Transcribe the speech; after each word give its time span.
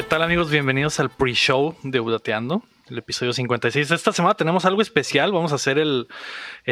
¿Qué 0.00 0.06
tal 0.06 0.22
amigos? 0.22 0.50
Bienvenidos 0.50 0.98
al 0.98 1.10
pre-show 1.10 1.76
de 1.82 2.00
Udateando, 2.00 2.62
el 2.88 2.96
episodio 2.96 3.34
56. 3.34 3.90
Esta 3.90 4.12
semana 4.12 4.34
tenemos 4.34 4.64
algo 4.64 4.80
especial, 4.80 5.30
vamos 5.30 5.52
a 5.52 5.56
hacer 5.56 5.78
el 5.78 6.08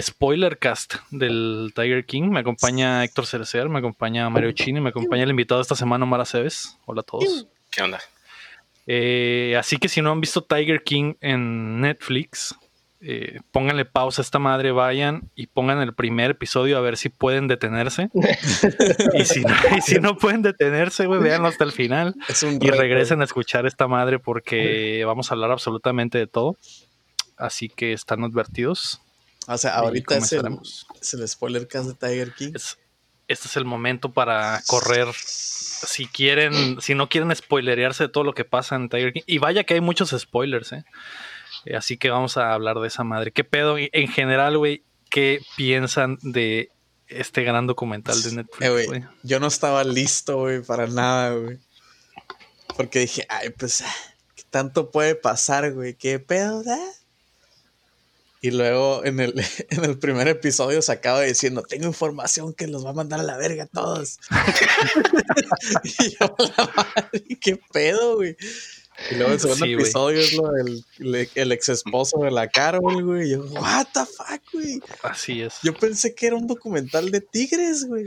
spoiler 0.01 0.57
cast 0.57 0.95
del 1.11 1.73
Tiger 1.75 2.07
King. 2.07 2.31
Me 2.31 2.41
acompaña 2.41 3.05
Héctor 3.05 3.27
Cerecer, 3.27 3.69
me 3.69 3.81
acompaña 3.81 4.31
Mario 4.31 4.53
Chini, 4.53 4.81
me 4.81 4.89
acompaña 4.89 5.25
el 5.25 5.31
invitado 5.31 5.59
de 5.59 5.63
esta 5.63 5.75
semana, 5.75 6.05
Omar 6.05 6.23
Aceves. 6.23 6.79
Hola 6.87 7.03
a 7.03 7.05
todos. 7.05 7.47
¿Qué 7.71 7.83
onda? 7.83 8.01
Eh, 8.87 9.57
así 9.59 9.77
que 9.77 9.91
si 9.91 10.01
no 10.01 10.11
han 10.11 10.23
visto 10.23 10.43
Tiger 10.43 10.83
King 10.83 11.13
en 11.21 11.83
Netflix, 11.83 12.57
eh, 13.01 13.41
pónganle 13.53 13.85
pausa 13.85 14.23
a 14.23 14.25
esta 14.25 14.41
madre, 14.41 14.73
vayan 14.73 15.31
y 15.37 15.47
pongan 15.47 15.81
el 15.81 15.95
primer 15.95 16.33
episodio 16.33 16.77
a 16.77 16.81
ver 16.81 16.97
si 16.97 17.09
pueden 17.09 17.47
detenerse. 17.47 18.11
y, 19.15 19.25
si 19.25 19.43
no, 19.43 19.55
y 19.77 19.81
si 19.81 20.01
no 20.01 20.17
pueden 20.17 20.43
detenerse, 20.43 21.07
güey, 21.07 21.21
véanlo 21.21 21.49
hasta 21.49 21.65
el 21.65 21.73
final 21.73 22.17
y 22.61 22.71
regresen 22.71 23.21
a 23.21 23.25
escuchar 23.25 23.67
esta 23.67 23.87
madre 23.87 24.19
porque 24.19 25.05
vamos 25.07 25.31
a 25.31 25.35
hablar 25.35 25.53
absolutamente 25.53 26.19
de 26.19 26.27
todo. 26.27 26.57
Así 27.37 27.69
que 27.69 27.93
están 27.93 28.25
advertidos. 28.25 29.01
O 29.47 29.57
sea, 29.57 29.77
ahorita 29.77 30.17
es 30.17 30.33
el, 30.33 30.59
es 31.01 31.15
el, 31.15 31.27
spoiler 31.29 31.69
cast 31.69 31.89
de 31.89 31.95
Tiger 31.95 32.35
King. 32.35 32.53
este 32.55 33.49
es 33.49 33.57
el 33.57 33.65
momento 33.65 34.13
para 34.13 34.61
correr. 34.67 35.07
Si 35.15 36.07
quieren, 36.07 36.81
si 36.81 36.97
no 36.97 37.09
quieren 37.09 37.35
spoilerearse 37.35 38.05
de 38.05 38.09
todo 38.09 38.25
lo 38.25 38.35
que 38.35 38.45
pasa 38.45 38.75
en 38.75 38.89
Tiger 38.89 39.13
King. 39.13 39.23
Y 39.27 39.39
vaya 39.39 39.63
que 39.63 39.75
hay 39.75 39.81
muchos 39.81 40.11
spoilers, 40.11 40.73
¿eh? 40.73 40.85
Eh, 41.65 41.77
así 41.77 41.97
que 41.97 42.11
vamos 42.11 42.37
a 42.37 42.53
hablar 42.53 42.79
de 42.79 42.89
esa 42.89 43.05
madre. 43.05 43.33
¿Qué 43.33 43.45
pedo? 43.45 43.77
En 43.79 44.09
general, 44.09 44.59
güey, 44.59 44.83
¿qué 45.11 45.41
piensan 45.57 46.19
de 46.23 46.71
este 47.09 47.43
gran 47.43 47.67
documental 47.67 48.23
de 48.23 48.33
Netflix, 48.33 48.93
eh, 48.93 49.09
yo 49.23 49.41
no 49.41 49.47
estaba 49.47 49.83
listo, 49.85 50.39
güey, 50.39 50.61
para 50.63 50.87
nada, 50.87 51.35
güey. 51.35 51.59
Porque 52.77 53.01
dije, 53.01 53.27
ay, 53.29 53.51
pues, 53.51 53.83
¿qué 54.37 54.43
tanto 54.51 54.91
puede 54.91 55.15
pasar, 55.15 55.73
güey? 55.73 55.95
¿Qué 55.95 56.19
pedo, 56.19 56.63
da? 56.63 56.79
Y 58.41 58.53
luego 58.53 59.05
en 59.05 59.21
el, 59.21 59.35
en 59.71 59.85
el 59.85 59.99
primer 59.99 60.29
episodio 60.29 60.83
se 60.83 60.93
acaba 60.93 61.23
diciendo, 61.23 61.63
tengo 61.63 61.87
información 61.87 62.53
que 62.53 62.69
los 62.69 62.85
va 62.85 62.91
a 62.91 62.95
mandar 62.95 63.21
a 63.21 63.25
la 63.25 63.37
verga 63.37 63.65
a 63.65 63.67
todos. 63.67 64.19
y 65.85 66.11
yo, 66.11 66.37
la 66.57 66.73
madre, 66.77 67.23
¿qué 67.41 67.59
pedo, 67.73 68.17
güey? 68.17 68.37
Y 69.11 69.15
luego 69.15 69.33
el 69.33 69.41
segundo 69.41 69.65
episodio 69.65 70.21
es 70.21 70.33
lo 70.35 70.51
del 70.51 70.85
el 71.35 71.53
ex 71.53 71.69
esposo 71.69 72.19
de 72.19 72.31
la 72.31 72.49
Carol, 72.49 73.05
güey. 73.05 73.31
Yo, 73.31 73.45
what 73.45 73.87
the 73.95 74.01
fuck, 74.05 74.43
güey. 74.53 74.81
Así 75.03 75.43
es. 75.43 75.59
Yo 75.63 75.73
pensé 75.75 76.15
que 76.15 76.27
era 76.27 76.37
un 76.37 76.47
documental 76.47 77.11
de 77.11 77.21
tigres, 77.21 77.87
güey. 77.87 78.07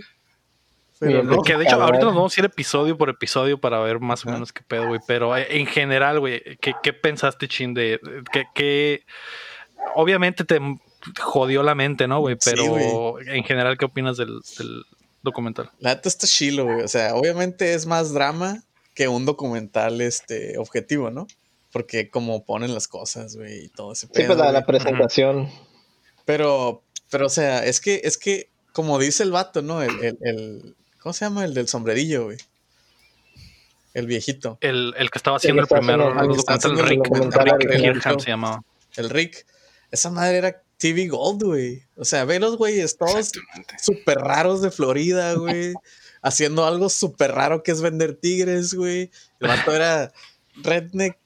Pero 0.99 1.23
no. 1.23 1.41
Que 1.41 1.57
de 1.57 1.63
hecho, 1.63 1.81
ahorita 1.81 2.05
nos 2.05 2.15
vamos 2.15 2.37
a 2.37 2.41
ir 2.41 2.45
episodio 2.45 2.97
por 2.97 3.09
episodio 3.09 3.59
para 3.59 3.79
ver 3.79 3.99
más 3.99 4.25
o 4.25 4.29
menos 4.29 4.51
qué 4.51 4.61
pedo, 4.67 4.89
güey. 4.89 4.99
Pero 5.07 5.35
eh, 5.35 5.47
en 5.49 5.65
general, 5.65 6.19
güey, 6.19 6.41
¿qué, 6.59 6.73
¿qué, 6.83 6.93
pensaste, 6.93 7.47
Chin, 7.47 7.73
de 7.73 7.99
que, 8.53 9.03
obviamente 9.95 10.43
te 10.43 10.59
jodió 11.19 11.63
la 11.63 11.73
mente, 11.73 12.07
¿no, 12.07 12.19
güey? 12.19 12.37
Pero 12.43 13.19
en 13.21 13.43
general, 13.43 13.77
¿qué 13.77 13.85
opinas 13.85 14.17
del, 14.17 14.41
del 14.59 14.83
documental? 15.23 15.71
La 15.79 15.95
neta 15.95 16.09
está 16.09 16.27
chilo, 16.27 16.65
güey. 16.65 16.81
O 16.81 16.87
sea, 16.87 17.15
obviamente 17.15 17.73
es 17.73 17.85
más 17.87 18.13
drama 18.13 18.61
que 18.93 19.07
un 19.07 19.25
documental 19.25 20.01
este, 20.01 20.57
objetivo, 20.57 21.09
¿no? 21.09 21.27
Porque 21.71 22.09
como 22.09 22.45
ponen 22.45 22.73
las 22.73 22.87
cosas, 22.87 23.35
güey, 23.35 23.65
y 23.65 23.69
todo 23.69 23.93
ese 23.93 24.07
pedo. 24.07 24.23
Sí, 24.23 24.27
pues 24.27 24.53
la, 24.53 24.65
presentación. 24.65 25.49
Pero, 26.25 26.83
pero, 27.09 27.27
o 27.27 27.29
sea, 27.29 27.65
es 27.65 27.79
que, 27.79 28.01
es 28.03 28.17
que, 28.17 28.49
como 28.73 28.99
dice 28.99 29.23
el 29.23 29.31
vato, 29.31 29.61
¿no? 29.61 29.81
El, 29.81 30.17
el, 30.21 30.75
¿cómo 30.99 31.13
se 31.13 31.25
llama? 31.25 31.45
El 31.45 31.53
del 31.53 31.67
sombrerillo, 31.67 32.25
güey. 32.25 32.37
El 33.93 34.07
viejito. 34.07 34.57
El, 34.61 34.93
el 34.97 35.09
que 35.09 35.17
estaba 35.17 35.37
haciendo 35.37 35.61
el, 35.61 35.67
primero, 35.67 36.09
el, 36.21 36.27
documental, 36.29 36.71
el 36.71 36.87
Rick. 36.87 38.03
Rick 38.05 38.19
se 38.19 38.29
llamaba. 38.29 38.61
El 38.95 39.09
Rick. 39.09 39.45
Esa 39.91 40.09
madre 40.09 40.37
era 40.37 40.63
TV 40.77 41.07
Gold, 41.07 41.43
güey. 41.43 41.83
O 41.95 42.05
sea, 42.05 42.23
ve 42.23 42.39
los 42.39 42.57
güeyes 42.57 42.97
todos 42.97 43.31
súper 43.81 44.17
raros 44.17 44.61
de 44.61 44.71
Florida, 44.71 45.33
güey 45.33 45.73
haciendo 46.21 46.65
algo 46.65 46.89
súper 46.89 47.31
raro 47.31 47.63
que 47.63 47.71
es 47.71 47.81
vender 47.81 48.15
tigres, 48.15 48.73
güey. 48.73 49.11
El 49.39 49.47
vato 49.47 49.73
era 49.73 50.11
redneck 50.55 51.17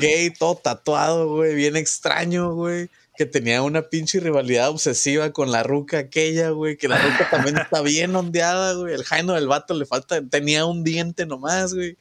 gay, 0.00 0.30
todo 0.30 0.56
tatuado, 0.56 1.28
güey, 1.34 1.54
bien 1.54 1.76
extraño, 1.76 2.54
güey. 2.54 2.88
Que 3.16 3.26
tenía 3.26 3.62
una 3.62 3.82
pinche 3.82 4.20
rivalidad 4.20 4.68
obsesiva 4.68 5.32
con 5.32 5.50
la 5.50 5.64
ruca 5.64 5.98
aquella, 5.98 6.50
güey. 6.50 6.76
Que 6.76 6.86
la 6.86 6.98
ruca 6.98 7.28
también 7.30 7.58
está 7.58 7.82
bien 7.82 8.14
ondeada, 8.14 8.74
güey. 8.74 8.94
El 8.94 9.04
jaino 9.04 9.34
del 9.34 9.48
vato 9.48 9.74
le 9.74 9.86
falta, 9.86 10.22
tenía 10.22 10.66
un 10.66 10.84
diente 10.84 11.26
nomás, 11.26 11.74
güey. 11.74 11.96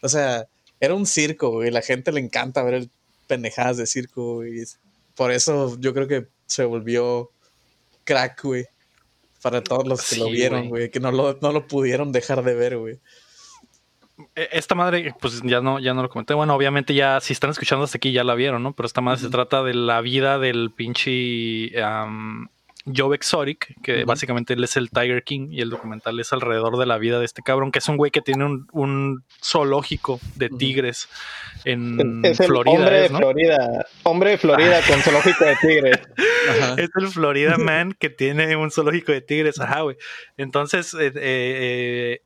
O 0.00 0.08
sea, 0.08 0.46
era 0.80 0.94
un 0.94 1.06
circo, 1.06 1.50
güey. 1.50 1.70
La 1.70 1.82
gente 1.82 2.10
le 2.10 2.20
encanta 2.20 2.62
ver 2.62 2.74
el 2.74 2.90
pendejadas 3.26 3.76
de 3.76 3.86
circo, 3.86 4.36
güey. 4.36 4.64
Por 5.14 5.30
eso 5.30 5.76
yo 5.78 5.92
creo 5.92 6.08
que 6.08 6.26
se 6.46 6.64
volvió 6.64 7.30
crack, 8.04 8.42
güey 8.42 8.66
para 9.46 9.62
todos 9.62 9.86
los 9.86 10.10
que 10.10 10.16
lo 10.16 10.28
vieron, 10.28 10.68
güey, 10.68 10.90
que 10.90 10.98
no 10.98 11.12
lo, 11.12 11.38
no 11.40 11.52
lo 11.52 11.68
pudieron 11.68 12.10
dejar 12.10 12.42
de 12.42 12.52
ver, 12.56 12.78
güey. 12.78 12.98
E, 14.34 14.48
esta 14.50 14.74
madre, 14.74 15.14
pues 15.20 15.40
ya 15.44 15.60
no, 15.60 15.78
ya 15.78 15.94
no 15.94 16.02
lo 16.02 16.08
comenté. 16.08 16.34
Bueno, 16.34 16.52
obviamente 16.52 16.94
ya, 16.94 17.20
si 17.20 17.32
están 17.32 17.50
escuchando 17.50 17.84
hasta 17.84 17.96
aquí, 17.96 18.10
ya 18.10 18.24
la 18.24 18.34
vieron, 18.34 18.64
¿no? 18.64 18.72
Pero 18.72 18.88
esta 18.88 19.02
madre 19.02 19.20
se 19.20 19.30
trata 19.30 19.62
de 19.62 19.74
la 19.74 20.00
vida 20.00 20.40
del 20.40 20.72
pinche 20.72 21.70
Joe 22.94 23.16
Exotic, 23.16 23.74
que 23.82 24.04
básicamente 24.04 24.54
él 24.54 24.62
es 24.62 24.76
el 24.76 24.90
Tiger 24.90 25.24
King 25.24 25.48
y 25.50 25.60
el 25.60 25.70
documental 25.70 26.18
es 26.20 26.32
alrededor 26.32 26.78
de 26.78 26.86
la 26.86 26.98
vida 26.98 27.18
de 27.18 27.24
este 27.24 27.42
cabrón, 27.42 27.72
que 27.72 27.80
es 27.80 27.88
un 27.88 27.96
güey 27.96 28.10
que 28.10 28.20
tiene 28.20 28.44
un, 28.72 29.24
zoológico 29.42 30.20
de 30.36 30.48
tigres 30.48 31.08
en 31.64 32.24
es 32.24 32.40
el 32.40 32.46
Florida. 32.46 32.76
Hombre 32.76 33.00
de 33.02 33.08
Florida, 33.08 33.86
hombre 34.04 34.30
de 34.30 34.38
Florida 34.38 34.80
con 34.88 35.00
zoológico 35.00 35.44
de 35.44 35.56
tigres. 35.56 36.00
Es 36.76 36.90
el 36.94 37.08
Florida 37.08 37.56
Man 37.58 37.92
que 37.98 38.08
tiene 38.08 38.54
un 38.54 38.70
zoológico 38.70 39.10
de 39.10 39.20
tigres, 39.20 39.58
ajá, 39.60 39.80
güey. 39.80 39.96
Entonces, 40.36 40.94
eh, 40.94 41.12
eh, 41.16 42.20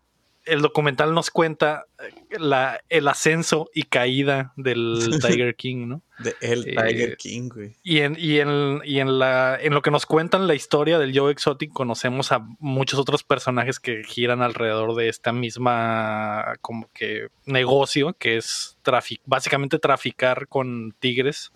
el 0.51 0.63
documental 0.63 1.15
nos 1.15 1.31
cuenta 1.31 1.87
eh, 1.99 2.39
la, 2.39 2.81
el 2.89 3.07
ascenso 3.09 3.71
y 3.73 3.85
caída 3.85 4.53
del 4.57 4.99
Tiger 5.23 5.55
King, 5.55 5.89
¿no? 5.89 6.03
De 6.19 6.35
el 6.41 6.69
eh, 6.69 6.75
Tiger 6.77 7.17
King, 7.17 7.49
güey. 7.49 7.77
Y, 7.83 8.01
en, 8.01 8.17
y, 8.19 8.41
en, 8.41 8.81
y 8.85 8.99
en, 8.99 9.19
la, 9.19 9.59
en 9.61 9.73
lo 9.73 9.81
que 9.81 9.91
nos 9.91 10.07
cuentan 10.07 10.47
la 10.47 10.55
historia 10.55 10.99
del 10.99 11.17
Joe 11.17 11.31
Exotic, 11.31 11.73
conocemos 11.73 12.33
a 12.33 12.47
muchos 12.59 12.99
otros 12.99 13.23
personajes 13.23 13.79
que 13.79 14.03
giran 14.05 14.43
alrededor 14.43 14.95
de 14.97 15.09
esta 15.09 15.33
misma 15.33 16.55
como 16.61 16.91
que 16.93 17.29
negocio, 17.47 18.15
que 18.19 18.37
es 18.37 18.77
básicamente 19.25 19.79
traficar 19.79 20.49
con 20.49 20.95
tigres 20.99 21.53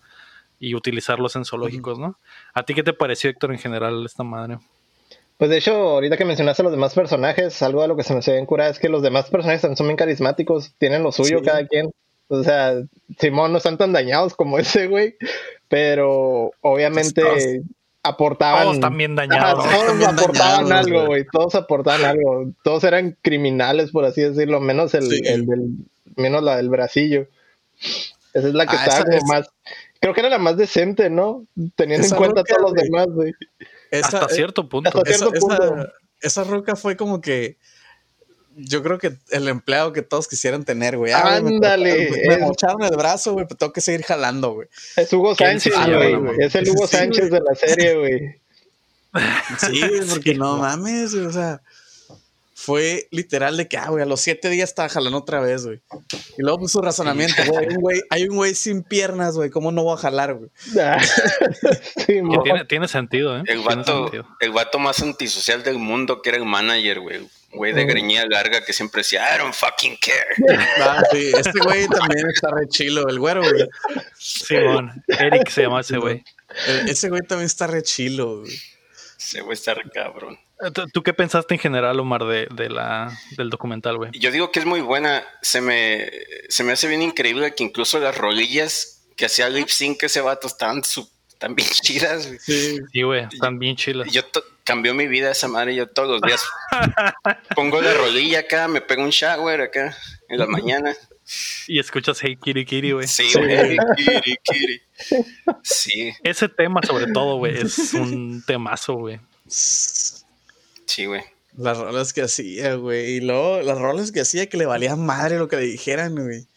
y 0.57 0.73
utilizarlos 0.73 1.35
en 1.35 1.45
zoológicos, 1.45 1.99
¿no? 1.99 2.17
¿A 2.53 2.63
ti 2.63 2.73
qué 2.73 2.83
te 2.83 2.93
pareció, 2.93 3.29
Héctor, 3.29 3.51
en 3.51 3.59
general, 3.59 4.05
esta 4.05 4.23
madre? 4.23 4.59
Pues 5.37 5.49
de 5.49 5.57
hecho, 5.57 5.73
ahorita 5.73 6.15
que 6.15 6.25
mencionaste 6.25 6.61
a 6.61 6.65
los 6.65 6.71
demás 6.71 6.93
personajes, 6.93 7.61
algo 7.61 7.81
de 7.81 7.89
lo 7.89 7.97
que 7.97 8.03
se 8.03 8.13
me 8.13 8.19
hace 8.19 8.31
bien 8.31 8.45
cura 8.45 8.69
es 8.69 8.79
que 8.79 8.87
los 8.87 9.01
demás 9.01 9.29
personajes 9.29 9.61
también 9.61 9.77
son 9.77 9.87
bien 9.87 9.97
carismáticos, 9.97 10.73
tienen 10.77 11.03
lo 11.03 11.11
suyo 11.11 11.41
cada 11.43 11.67
quien. 11.67 11.91
O 12.29 12.41
sea, 12.43 12.75
Simón 13.19 13.51
no 13.51 13.57
están 13.57 13.77
tan 13.77 13.91
dañados 13.91 14.33
como 14.33 14.57
ese 14.59 14.87
güey, 14.87 15.15
pero 15.67 16.51
obviamente 16.61 17.21
aportaban. 18.01 18.63
Todos 18.63 18.79
también 18.79 19.15
dañados. 19.15 19.65
todos 19.69 20.07
aportaban 20.07 20.71
algo, 20.71 21.05
güey. 21.07 21.25
Todos 21.29 21.55
aportaban 21.55 22.05
algo. 22.05 22.51
Todos 22.63 22.85
eran 22.85 23.17
criminales, 23.21 23.91
por 23.91 24.05
así 24.05 24.21
decirlo, 24.21 24.61
menos 24.61 24.93
el, 24.93 25.11
el 25.25 25.45
del, 25.45 25.69
menos 26.15 26.43
la 26.43 26.55
del 26.55 26.69
bracillo. 26.69 27.27
Esa 28.33 28.47
es 28.47 28.53
la 28.53 28.65
que 28.65 28.77
ah, 28.77 28.85
estaba 28.85 29.05
como 29.05 29.27
más. 29.27 29.49
Creo 29.99 30.13
que 30.13 30.21
era 30.21 30.29
la 30.29 30.37
más 30.37 30.55
decente, 30.55 31.09
¿no? 31.09 31.45
Teniendo 31.75 32.07
en 32.07 32.15
cuenta 32.15 32.41
a 32.41 32.43
todos 32.45 32.61
los 32.61 32.73
demás, 32.73 33.07
güey 33.07 33.33
hasta 33.91 34.29
cierto 34.29 34.69
punto. 34.69 35.03
esa, 36.21 36.43
roca 36.43 36.75
fue 36.75 36.95
como 36.95 37.21
que. 37.21 37.57
Yo 38.57 38.81
creo 38.81 38.97
que 38.97 39.17
el 39.31 39.49
empleado 39.49 39.91
que 39.91 40.01
todos 40.01 40.29
quisieran 40.29 40.63
tener, 40.63 40.97
güey. 40.97 41.11
Ah, 41.11 41.35
Ándale. 41.35 42.09
me, 42.25 42.37
mocharon 42.37 42.83
el 42.83 42.95
brazo, 42.95 43.33
güey, 43.33 43.45
pero 43.45 43.57
tengo 43.57 43.73
que 43.73 43.81
seguir 43.81 44.03
jalando, 44.03 44.53
güey. 44.53 44.69
Es 44.95 45.11
Hugo 45.11 45.35
Sánchez, 45.35 45.73
güey. 45.75 46.15
Es 46.39 46.55
el 46.55 46.69
Hugo 46.69 46.87
Sánchez 46.87 47.31
de 47.31 47.41
la 47.41 47.53
serie, 47.53 47.95
güey. 47.95 48.41
Sí, 49.59 49.81
porque 50.09 50.35
no 50.35 50.57
mames, 50.57 51.13
o 51.15 51.31
sea 51.31 51.61
fue 52.57 53.09
literal 53.11 53.57
de 53.57 53.67
que, 53.67 53.77
ah, 53.77 53.89
güey, 53.89 54.01
a 54.01 54.05
los 54.05 54.21
siete 54.21 54.49
días 54.49 54.69
estaba 54.69 54.87
jalando 54.87 55.17
otra 55.17 55.41
vez, 55.41 55.65
güey. 55.65 55.81
Y 56.37 56.41
luego 56.41 56.59
puso 56.59 56.81
razonamiento, 56.81 57.35
güey, 57.79 58.01
hay 58.09 58.29
un 58.29 58.37
güey 58.37 58.55
sin 58.55 58.81
piernas, 58.81 59.35
güey, 59.35 59.49
¿cómo 59.49 59.73
no 59.73 59.83
voy 59.83 59.95
a 59.95 59.97
jalar, 59.97 60.35
güey? 60.35 60.49
tiene, 62.07 62.65
tiene, 62.65 62.87
sentido, 62.87 63.37
¿eh? 63.37 63.43
El 63.47 63.59
vato, 63.59 64.09
el 64.39 64.51
vato 64.51 64.79
más 64.79 65.01
antisocial 65.01 65.63
del 65.63 65.79
mundo 65.79 66.21
que 66.21 66.29
era 66.29 66.37
el 66.37 66.45
manager, 66.45 67.01
güey. 67.01 67.27
Güey 67.51 67.73
de 67.73 67.85
greñía 67.85 68.25
larga 68.25 68.63
que 68.63 68.71
siempre 68.71 69.01
decía, 69.01 69.35
I 69.35 69.37
don't 69.37 69.53
fucking 69.53 69.97
care. 69.99 70.25
Ah, 70.79 71.03
sí, 71.11 71.31
este 71.37 71.59
güey 71.59 71.87
también 71.87 72.25
está 72.33 72.51
re 72.51 72.67
chilo, 72.69 73.07
el 73.09 73.19
güero, 73.19 73.41
güey. 73.41 73.67
Simón, 74.17 75.03
Eric 75.07 75.49
se 75.49 75.63
llama 75.63 75.81
ese 75.81 75.97
güey. 75.97 76.23
Ese 76.87 77.09
güey 77.09 77.21
también 77.21 77.47
está 77.47 77.67
re 77.67 77.83
chilo, 77.83 78.39
güey. 78.39 78.53
Ese 79.17 79.41
güey 79.41 79.53
está 79.53 79.73
re 79.73 79.83
cabrón. 79.93 80.37
¿Tú- 80.73 80.85
¿Tú 80.93 81.03
qué 81.03 81.13
pensaste 81.13 81.53
en 81.55 81.59
general, 81.59 81.99
Omar, 81.99 82.23
de, 82.25 82.47
de 82.51 82.69
la, 82.69 83.11
del 83.37 83.49
documental, 83.49 83.97
güey? 83.97 84.11
Yo 84.13 84.31
digo 84.31 84.51
que 84.51 84.59
es 84.59 84.65
muy 84.65 84.81
buena. 84.81 85.23
Se 85.41 85.61
me, 85.61 86.09
se 86.49 86.63
me 86.63 86.73
hace 86.73 86.87
bien 86.87 87.01
increíble 87.01 87.53
que 87.55 87.63
incluso 87.63 87.99
las 87.99 88.17
rolillas 88.17 89.03
que 89.17 89.25
hacía 89.25 89.49
lip 89.49 89.67
sync 89.69 90.03
ese 90.03 90.21
vato 90.21 90.47
estaban, 90.47 90.83
su- 90.83 91.09
están 91.27 91.55
bien 91.55 91.67
chidas. 91.81 92.27
güey. 92.27 92.39
Sí. 92.39 92.79
Güey, 93.03 93.25
están 93.31 93.59
bien 93.59 93.75
chilas. 93.75 94.11
Yo 94.11 94.21
cambió 94.63 94.93
mi 94.93 95.07
vida 95.07 95.31
esa 95.31 95.47
madre. 95.47 95.75
Yo 95.75 95.87
todos 95.87 96.09
los 96.09 96.21
días 96.21 96.41
pongo 97.55 97.81
la 97.81 97.93
rolilla 97.93 98.39
acá, 98.39 98.67
me 98.67 98.81
pego 98.81 99.03
un 99.03 99.09
shower 99.11 99.61
acá 99.61 99.95
en 100.29 100.39
la 100.39 100.47
mañana. 100.47 100.93
Y 101.67 101.79
escuchas 101.79 102.19
Hey 102.21 102.37
Kitty 102.41 102.65
Kitty, 102.65 102.91
güey. 102.91 103.07
Sí, 103.07 103.29
güey. 103.33 103.77
Kiri, 103.97 104.37
kiri. 104.43 104.81
Sí, 105.63 106.13
Ese 106.23 106.47
tema, 106.49 106.81
sobre 106.85 107.07
todo, 107.11 107.37
güey, 107.37 107.57
es 107.61 107.93
un 107.95 108.43
temazo, 108.45 108.93
güey. 108.93 109.19
Las 111.57 111.77
rolas 111.77 112.13
que 112.13 112.21
hacía, 112.21 112.75
güey. 112.75 113.15
Y 113.15 113.21
luego 113.21 113.61
las 113.61 113.77
rolas 113.77 114.11
que 114.11 114.21
hacía 114.21 114.47
que 114.47 114.57
le 114.57 114.65
valía 114.65 114.95
madre 114.95 115.37
lo 115.37 115.47
que 115.47 115.55
le 115.57 115.63
dijeran, 115.63 116.15
güey. 116.15 116.47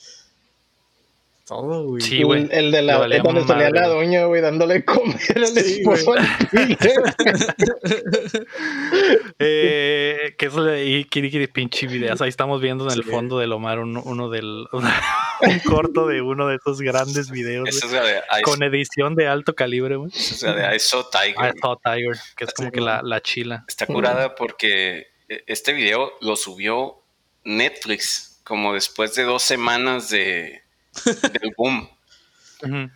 Todo, 1.48 1.84
güey. 1.84 2.02
Sí, 2.02 2.22
güey. 2.22 2.42
El, 2.42 2.52
el 2.52 2.70
de 2.72 2.82
la 2.82 2.98
donde 3.22 3.42
salía 3.44 3.70
la 3.70 3.88
doña, 3.88 4.26
güey, 4.26 4.42
dándole 4.42 4.84
comer 4.84 5.16
al 5.36 5.46
Sí, 5.46 5.80
esposo. 5.80 6.14
Eh, 9.38 10.34
que 10.36 10.46
eso 10.46 10.64
de 10.64 10.80
ahí, 10.80 11.04
Kiri 11.04 11.30
Kiri, 11.30 11.46
pinche 11.46 11.86
videos. 11.86 12.20
Ahí 12.20 12.28
estamos 12.28 12.60
viendo 12.60 12.84
en 12.86 12.92
el 12.92 13.04
Sí. 13.04 13.10
fondo 13.10 13.38
del 13.38 13.52
Omar 13.52 13.78
un- 13.78 13.96
uno 13.96 14.28
del. 14.28 14.66
un 15.40 15.58
corto 15.64 16.06
de 16.06 16.20
uno 16.20 16.48
de 16.48 16.56
esos 16.56 16.80
grandes 16.80 17.30
videos, 17.30 17.68
es 17.68 17.92
la 17.92 18.02
de 18.04 18.20
Con 18.42 18.62
edición 18.62 19.14
de 19.14 19.28
alto 19.28 19.54
calibre, 19.54 19.96
güey. 19.96 20.10
es 20.14 20.42
la 20.42 20.54
de 20.54 20.76
I 20.76 20.78
Saw 20.78 21.04
Tiger. 21.10 21.54
I 21.54 21.58
Saw 21.60 21.76
Tiger, 21.82 22.16
que 22.36 22.44
es 22.44 22.52
como 22.54 22.70
que 22.72 22.80
la, 22.80 23.02
la 23.02 23.20
chila. 23.22 23.64
Está 23.68 23.86
curada 23.86 24.34
porque 24.34 25.06
eh, 25.28 25.44
este 25.46 25.72
video 25.72 26.12
lo 26.20 26.36
subió 26.36 27.02
Netflix 27.44 28.40
como 28.44 28.74
después 28.74 29.14
de 29.14 29.24
dos 29.24 29.42
semanas 29.42 30.10
de, 30.10 30.62
del 31.04 31.52
boom. 31.56 31.88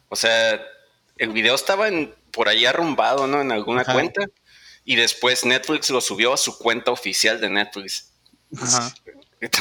O 0.08 0.16
sea, 0.16 0.60
el 1.18 1.30
video 1.32 1.54
estaba 1.54 1.88
en, 1.88 2.14
por 2.30 2.48
ahí 2.48 2.64
arrumbado, 2.66 3.26
¿no? 3.26 3.40
En 3.40 3.52
alguna 3.52 3.82
Ajá. 3.82 3.92
cuenta. 3.94 4.24
Y 4.84 4.96
después 4.96 5.44
Netflix 5.44 5.90
lo 5.90 6.00
subió 6.00 6.32
a 6.32 6.36
su 6.36 6.58
cuenta 6.58 6.90
oficial 6.90 7.40
de 7.40 7.50
Netflix. 7.50 8.12
Ajá. 8.60 8.92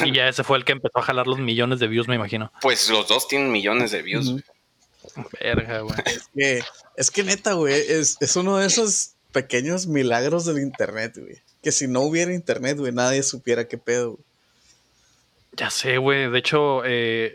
Y 0.04 0.14
ya 0.14 0.28
ese 0.28 0.44
fue 0.44 0.58
el 0.58 0.64
que 0.64 0.70
empezó 0.70 1.00
a 1.00 1.02
jalar 1.02 1.26
los 1.26 1.40
millones 1.40 1.80
de 1.80 1.88
views, 1.88 2.06
me 2.06 2.14
imagino. 2.14 2.52
Pues 2.60 2.88
los 2.88 3.08
dos 3.08 3.26
tienen 3.26 3.50
millones 3.50 3.90
de 3.90 4.00
views. 4.02 4.32
Verga, 5.40 5.80
güey. 5.80 5.96
Que- 6.36 6.62
es 6.96 7.10
que 7.10 7.24
neta, 7.24 7.54
güey, 7.54 7.74
es, 7.74 8.16
es 8.20 8.36
uno 8.36 8.58
de 8.58 8.66
esos 8.68 9.14
pequeños 9.32 9.88
milagros 9.88 10.44
del 10.44 10.58
internet, 10.58 11.14
güey. 11.18 11.42
Que 11.64 11.72
si 11.72 11.88
no 11.88 12.02
hubiera 12.02 12.32
internet, 12.32 12.78
güey, 12.78 12.92
nadie 12.92 13.24
supiera 13.24 13.66
qué 13.66 13.76
pedo. 13.76 14.12
güey. 14.12 14.24
Ya 15.56 15.68
sé, 15.70 15.98
güey. 15.98 16.30
De 16.30 16.38
hecho, 16.38 16.82
eh, 16.84 17.34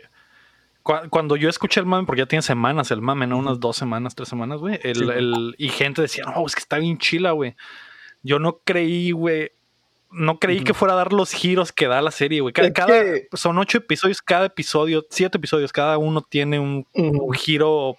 cuando 1.10 1.36
yo 1.36 1.48
escuché 1.48 1.80
el 1.80 1.86
mame, 1.86 2.06
porque 2.06 2.20
ya 2.22 2.26
tiene 2.26 2.42
semanas 2.42 2.90
el 2.90 3.02
mame, 3.02 3.26
¿no? 3.26 3.38
Unas 3.38 3.60
dos 3.60 3.76
semanas, 3.76 4.14
tres 4.14 4.28
semanas, 4.28 4.60
güey. 4.60 4.78
El, 4.82 4.96
Sí, 4.96 5.04
el- 5.14 5.54
y 5.58 5.68
gente 5.68 6.02
decía, 6.02 6.24
no, 6.24 6.46
es 6.46 6.54
que 6.54 6.60
está 6.60 6.78
bien 6.78 6.98
chila, 6.98 7.32
güey. 7.32 7.54
Yo 8.22 8.38
no 8.38 8.58
creí, 8.64 9.10
güey. 9.12 9.52
No 10.10 10.38
creí 10.38 10.60
que 10.64 10.72
fuera 10.72 10.94
a 10.94 10.96
dar 10.96 11.12
los 11.12 11.32
giros 11.32 11.70
que 11.70 11.86
da 11.86 12.00
la 12.00 12.10
serie, 12.10 12.40
güey. 12.40 12.54
Cada, 12.54 12.68
Es 12.68 12.74
cada- 12.74 12.88
que- 13.02 13.28
son 13.34 13.58
ocho 13.58 13.78
episodios, 13.78 14.22
cada 14.22 14.46
episodio, 14.46 15.04
siete 15.10 15.36
episodios, 15.36 15.70
cada 15.72 15.98
uno 15.98 16.22
tiene 16.22 16.58
un, 16.58 16.86
un 16.94 17.32
giro 17.34 17.96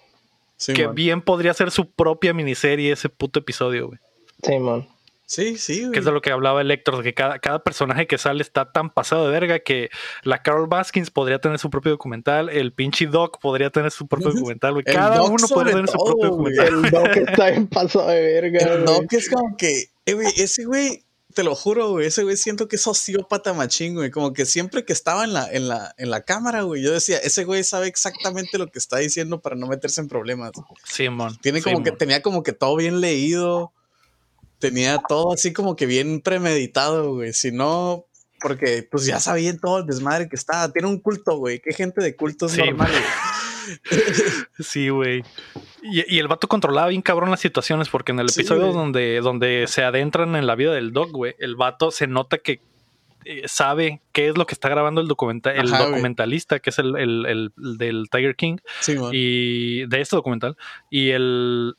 Sí, 0.56 0.72
que 0.72 0.86
man. 0.86 0.94
bien 0.96 1.20
podría 1.22 1.54
ser 1.54 1.70
su 1.70 1.88
propia 1.90 2.34
miniserie, 2.34 2.90
ese 2.92 3.08
puto 3.08 3.38
episodio, 3.38 3.86
güey. 3.86 4.00
Simón. 4.42 4.88
Sí, 5.30 5.56
sí, 5.56 5.80
güey. 5.80 5.92
Que 5.92 5.98
es 6.00 6.04
de 6.04 6.12
lo 6.12 6.20
que 6.20 6.32
hablaba 6.32 6.60
el 6.60 6.70
Héctor, 6.70 6.98
de 6.98 7.02
que 7.04 7.14
cada, 7.14 7.38
cada 7.38 7.62
personaje 7.62 8.06
que 8.06 8.18
sale 8.18 8.42
está 8.42 8.72
tan 8.72 8.90
pasado 8.90 9.26
de 9.26 9.32
verga 9.32 9.60
que 9.60 9.90
la 10.22 10.42
Carol 10.42 10.66
Baskins 10.66 11.10
podría 11.10 11.40
tener 11.40 11.58
su 11.58 11.70
propio 11.70 11.92
documental, 11.92 12.48
el 12.48 12.72
pinche 12.72 13.06
Doc 13.06 13.40
podría 13.40 13.70
tener 13.70 13.90
su 13.90 14.06
propio 14.06 14.30
documental, 14.32 14.72
güey. 14.72 14.84
El 14.86 14.94
Cada 14.94 15.16
Doc 15.16 15.30
uno 15.30 15.46
podría 15.48 15.74
tener 15.74 15.88
su 15.88 15.98
propio 15.98 16.30
güey. 16.30 16.54
documental. 16.54 16.84
El 16.84 16.90
doc 16.90 17.16
está 17.30 17.48
en 17.50 17.66
paso 17.68 18.06
de 18.06 18.20
verga. 18.20 18.58
El 18.60 18.82
güey. 18.82 18.84
Doc 18.84 19.12
es 19.12 19.30
como 19.30 19.56
que, 19.56 19.90
eh, 20.06 20.14
güey, 20.14 20.28
ese 20.36 20.64
güey, 20.64 21.04
te 21.34 21.44
lo 21.44 21.54
juro, 21.54 21.90
güey, 21.90 22.06
ese 22.08 22.24
güey 22.24 22.36
siento 22.36 22.66
que 22.66 22.76
es 22.76 22.82
sociópata 22.82 23.54
machín, 23.54 23.94
güey. 23.94 24.10
Como 24.10 24.32
que 24.32 24.46
siempre 24.46 24.84
que 24.84 24.92
estaba 24.92 25.24
en 25.24 25.32
la, 25.32 25.48
en 25.50 25.68
la, 25.68 25.94
en 25.96 26.10
la 26.10 26.22
cámara, 26.22 26.62
güey, 26.62 26.82
yo 26.82 26.92
decía, 26.92 27.18
ese 27.18 27.44
güey 27.44 27.62
sabe 27.62 27.86
exactamente 27.86 28.58
lo 28.58 28.66
que 28.66 28.78
está 28.80 28.98
diciendo 28.98 29.40
para 29.40 29.54
no 29.54 29.68
meterse 29.68 30.00
en 30.00 30.08
problemas. 30.08 30.50
Simón. 30.84 31.38
Tiene 31.40 31.62
como 31.62 31.78
que, 31.78 31.90
Simón. 31.90 31.98
tenía 31.98 32.22
como 32.22 32.42
que 32.42 32.52
todo 32.52 32.76
bien 32.76 33.00
leído. 33.00 33.72
Tenía 34.60 34.98
todo 35.08 35.32
así 35.32 35.52
como 35.52 35.74
que 35.74 35.86
bien 35.86 36.20
premeditado, 36.20 37.14
güey. 37.14 37.32
Si 37.32 37.50
no, 37.50 38.06
porque 38.40 38.86
pues 38.90 39.06
ya 39.06 39.18
sabían 39.20 39.58
todo 39.58 39.78
el 39.78 39.86
desmadre 39.86 40.28
que 40.28 40.36
estaba. 40.36 40.72
Tiene 40.72 40.88
un 40.88 41.00
culto, 41.00 41.36
güey. 41.38 41.60
Qué 41.60 41.72
gente 41.72 42.02
de 42.02 42.14
culto 42.14 42.46
es 42.46 42.52
Sí, 42.52 42.60
normal, 42.60 42.90
güey. 42.90 43.02
Sí, 44.58 44.88
güey. 44.88 45.22
Y, 45.82 46.14
y 46.16 46.18
el 46.18 46.28
vato 46.28 46.48
controlaba 46.48 46.88
bien 46.88 47.02
cabrón 47.02 47.30
las 47.30 47.40
situaciones, 47.40 47.88
porque 47.88 48.12
en 48.12 48.20
el 48.20 48.28
Sí, 48.30 48.40
episodio 48.40 48.62
güey. 48.64 48.74
donde, 48.74 49.20
donde 49.22 49.64
se 49.68 49.82
adentran 49.82 50.36
en 50.36 50.46
la 50.46 50.54
vida 50.54 50.72
del 50.72 50.92
Doc, 50.92 51.10
güey, 51.12 51.34
el 51.38 51.56
vato 51.56 51.90
se 51.90 52.06
nota 52.06 52.38
que 52.38 52.60
eh, 53.26 53.42
sabe 53.46 54.00
qué 54.12 54.28
es 54.30 54.38
lo 54.38 54.46
que 54.46 54.54
está 54.54 54.68
grabando 54.70 55.00
el, 55.00 55.08
documenta 55.08 55.52
el 55.52 55.68
Ajá, 55.68 55.78
güey. 55.82 55.90
documentalista, 55.90 56.58
que 56.58 56.70
es 56.70 56.78
el, 56.78 56.96
el- 56.96 57.26
el- 57.26 57.52
el 57.62 57.76
del 57.78 58.08
Tiger 58.10 58.34
King. 58.34 58.56
Sí, 58.80 58.96
y 59.12 59.86
de 59.86 60.00
este 60.00 60.16
documental 60.16 60.56
y 60.90 61.10
él 61.10 61.74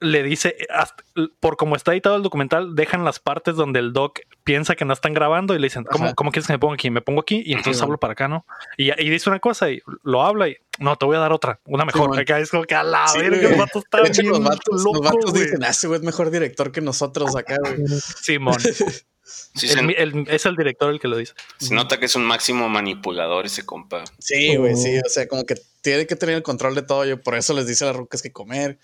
le 0.00 0.22
dice 0.22 0.56
hasta- 0.70 1.02
por 1.40 1.56
como 1.56 1.74
está 1.74 1.92
editado 1.92 2.14
el 2.16 2.22
documental 2.22 2.74
dejan 2.76 3.04
las 3.04 3.18
partes 3.18 3.56
donde 3.56 3.80
el 3.80 3.92
doc 3.92 4.20
piensa 4.44 4.76
que 4.76 4.84
no 4.84 4.92
están 4.92 5.12
grabando 5.12 5.54
y 5.54 5.58
le 5.58 5.66
dicen 5.66 5.84
¿cómo, 5.84 6.14
cómo 6.14 6.30
quieres 6.30 6.46
que 6.46 6.52
me 6.52 6.58
ponga 6.60 6.74
aquí? 6.74 6.90
me 6.90 7.00
pongo 7.00 7.20
aquí 7.20 7.42
y 7.44 7.52
entonces 7.52 7.78
Sí, 7.78 7.82
hablo 7.82 7.98
para 7.98 8.12
acá 8.12 8.28
¿no? 8.28 8.46
y, 8.76 8.90
y 9.02 9.10
dice 9.10 9.28
una 9.28 9.40
cosa 9.40 9.70
y 9.70 9.80
lo 10.04 10.22
habla 10.22 10.48
y 10.48 10.56
no 10.78 10.94
te 10.96 11.04
voy 11.04 11.16
a 11.16 11.20
dar 11.20 11.32
otra 11.32 11.60
una 11.64 11.84
mejor 11.84 12.10
man. 12.10 12.20
acá 12.20 12.38
es 12.38 12.50
como 12.50 12.62
que 12.64 12.76
a 12.76 12.84
la 12.84 13.08
Sí, 13.08 13.18
verga 13.18 13.38
güey. 13.38 13.52
el 13.52 13.58
vato 13.58 13.78
está 13.80 14.00
De 14.02 14.08
hecho, 14.08 14.22
bien 14.22 14.32
los 14.34 14.42
vatos, 14.44 14.82
los 14.84 15.00
vatos 15.00 15.34
dicen, 15.34 15.64
ah, 15.64 15.70
ese 15.70 15.88
güey 15.88 15.98
es 15.98 16.04
mejor 16.04 16.30
director 16.30 16.70
que 16.70 16.80
nosotros 16.80 17.34
acá, 17.36 17.56
güey. 17.60 17.84
Simón 18.20 18.56
Sí, 19.54 19.66
El- 19.66 19.72
se, 19.94 20.02
el- 20.02 20.24
es 20.28 20.46
el 20.46 20.56
director 20.56 20.90
el 20.90 21.00
que 21.00 21.08
lo 21.08 21.16
dice 21.16 21.34
se 21.58 21.74
nota 21.74 21.98
que 21.98 22.06
es 22.06 22.16
un 22.16 22.24
máximo 22.24 22.68
manipulador 22.70 23.44
ese 23.44 23.66
compa. 23.66 24.04
Sí, 24.18 24.56
güey, 24.56 24.74
sí. 24.74 24.98
O 25.04 25.08
sea, 25.08 25.28
como 25.28 25.44
que 25.44 25.54
tiene 25.82 26.06
que 26.06 26.16
tener 26.16 26.36
el 26.36 26.42
control 26.42 26.74
de 26.74 26.80
todo. 26.82 27.04
Yo 27.04 27.20
por 27.20 27.34
eso 27.34 27.52
les 27.52 27.66
dice 27.66 27.84
a 27.84 27.88
las 27.88 27.96
rucas 27.96 28.22
que 28.22 28.32
comer. 28.32 28.78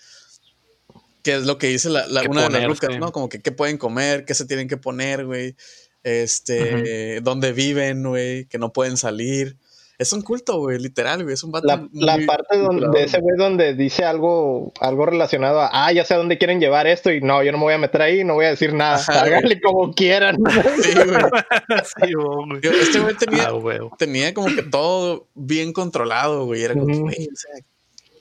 Que 1.25 1.33
es 1.37 1.45
lo 1.47 1.57
que 1.57 1.67
dice 1.67 1.89
la, 1.89 2.05
una 2.29 2.43
de 2.43 2.49
las 2.51 2.65
rucas, 2.67 2.99
¿no? 2.99 3.11
Como 3.11 3.29
que 3.29 3.41
qué 3.41 3.51
pueden 3.51 3.79
comer, 3.79 4.25
qué 4.25 4.35
se 4.35 4.45
tienen 4.45 4.67
que 4.67 4.77
poner, 4.77 5.25
güey. 5.25 5.55
Este, 6.03 7.19
dónde 7.21 7.51
viven, 7.51 8.03
güey, 8.03 8.45
que 8.45 8.59
no 8.59 8.71
pueden 8.71 8.95
salir. 8.95 9.57
Es 9.97 10.13
un 10.13 10.21
culto, 10.21 10.59
güey, 10.59 10.77
literal, 10.77 11.23
güey. 11.23 11.33
Es 11.33 11.43
un 11.43 11.51
vato. 11.51 11.67
La, 11.93 12.19
parte 12.27 12.57
donde, 12.59 12.89
de 12.89 13.05
ese 13.05 13.19
güey 13.21 13.35
donde 13.37 13.73
dice 13.73 14.03
algo, 14.03 14.71
algo 14.81 15.07
relacionado 15.07 15.61
a, 15.61 15.69
ah, 15.71 15.91
ya 15.93 16.05
sé 16.05 16.13
a 16.13 16.17
dónde 16.17 16.37
quieren 16.37 16.59
llevar 16.59 16.85
esto 16.85 17.11
y 17.11 17.21
no, 17.21 17.41
yo 17.41 17.51
no 17.51 17.57
me 17.57 17.63
voy 17.63 17.73
a 17.73 17.77
meter 17.79 18.03
ahí, 18.03 18.23
no 18.23 18.35
voy 18.35 18.45
a 18.45 18.49
decir 18.49 18.73
nada. 18.73 18.97
Ajá, 18.97 19.23
Háganle 19.23 19.59
como 19.61 19.93
quieran. 19.93 20.37
Sí, 20.83 20.93
güey. 20.93 21.07
Simón, 22.09 22.49
güey. 22.49 22.61
Yo- 22.61 22.71
Este 22.71 22.99
güey 22.99 23.15
tenía, 23.15 23.47
Ah, 23.47 23.51
güey. 23.51 23.79
tenía 23.97 24.33
como 24.35 24.53
que 24.53 24.61
todo 24.61 25.27
bien 25.33 25.73
controlado, 25.73 26.45
güey. 26.45 26.61
Era 26.63 26.73
como, 26.75 26.85
que, 26.87 26.99
güey, 26.99 27.27
o 27.33 27.35
sea, 27.35 27.55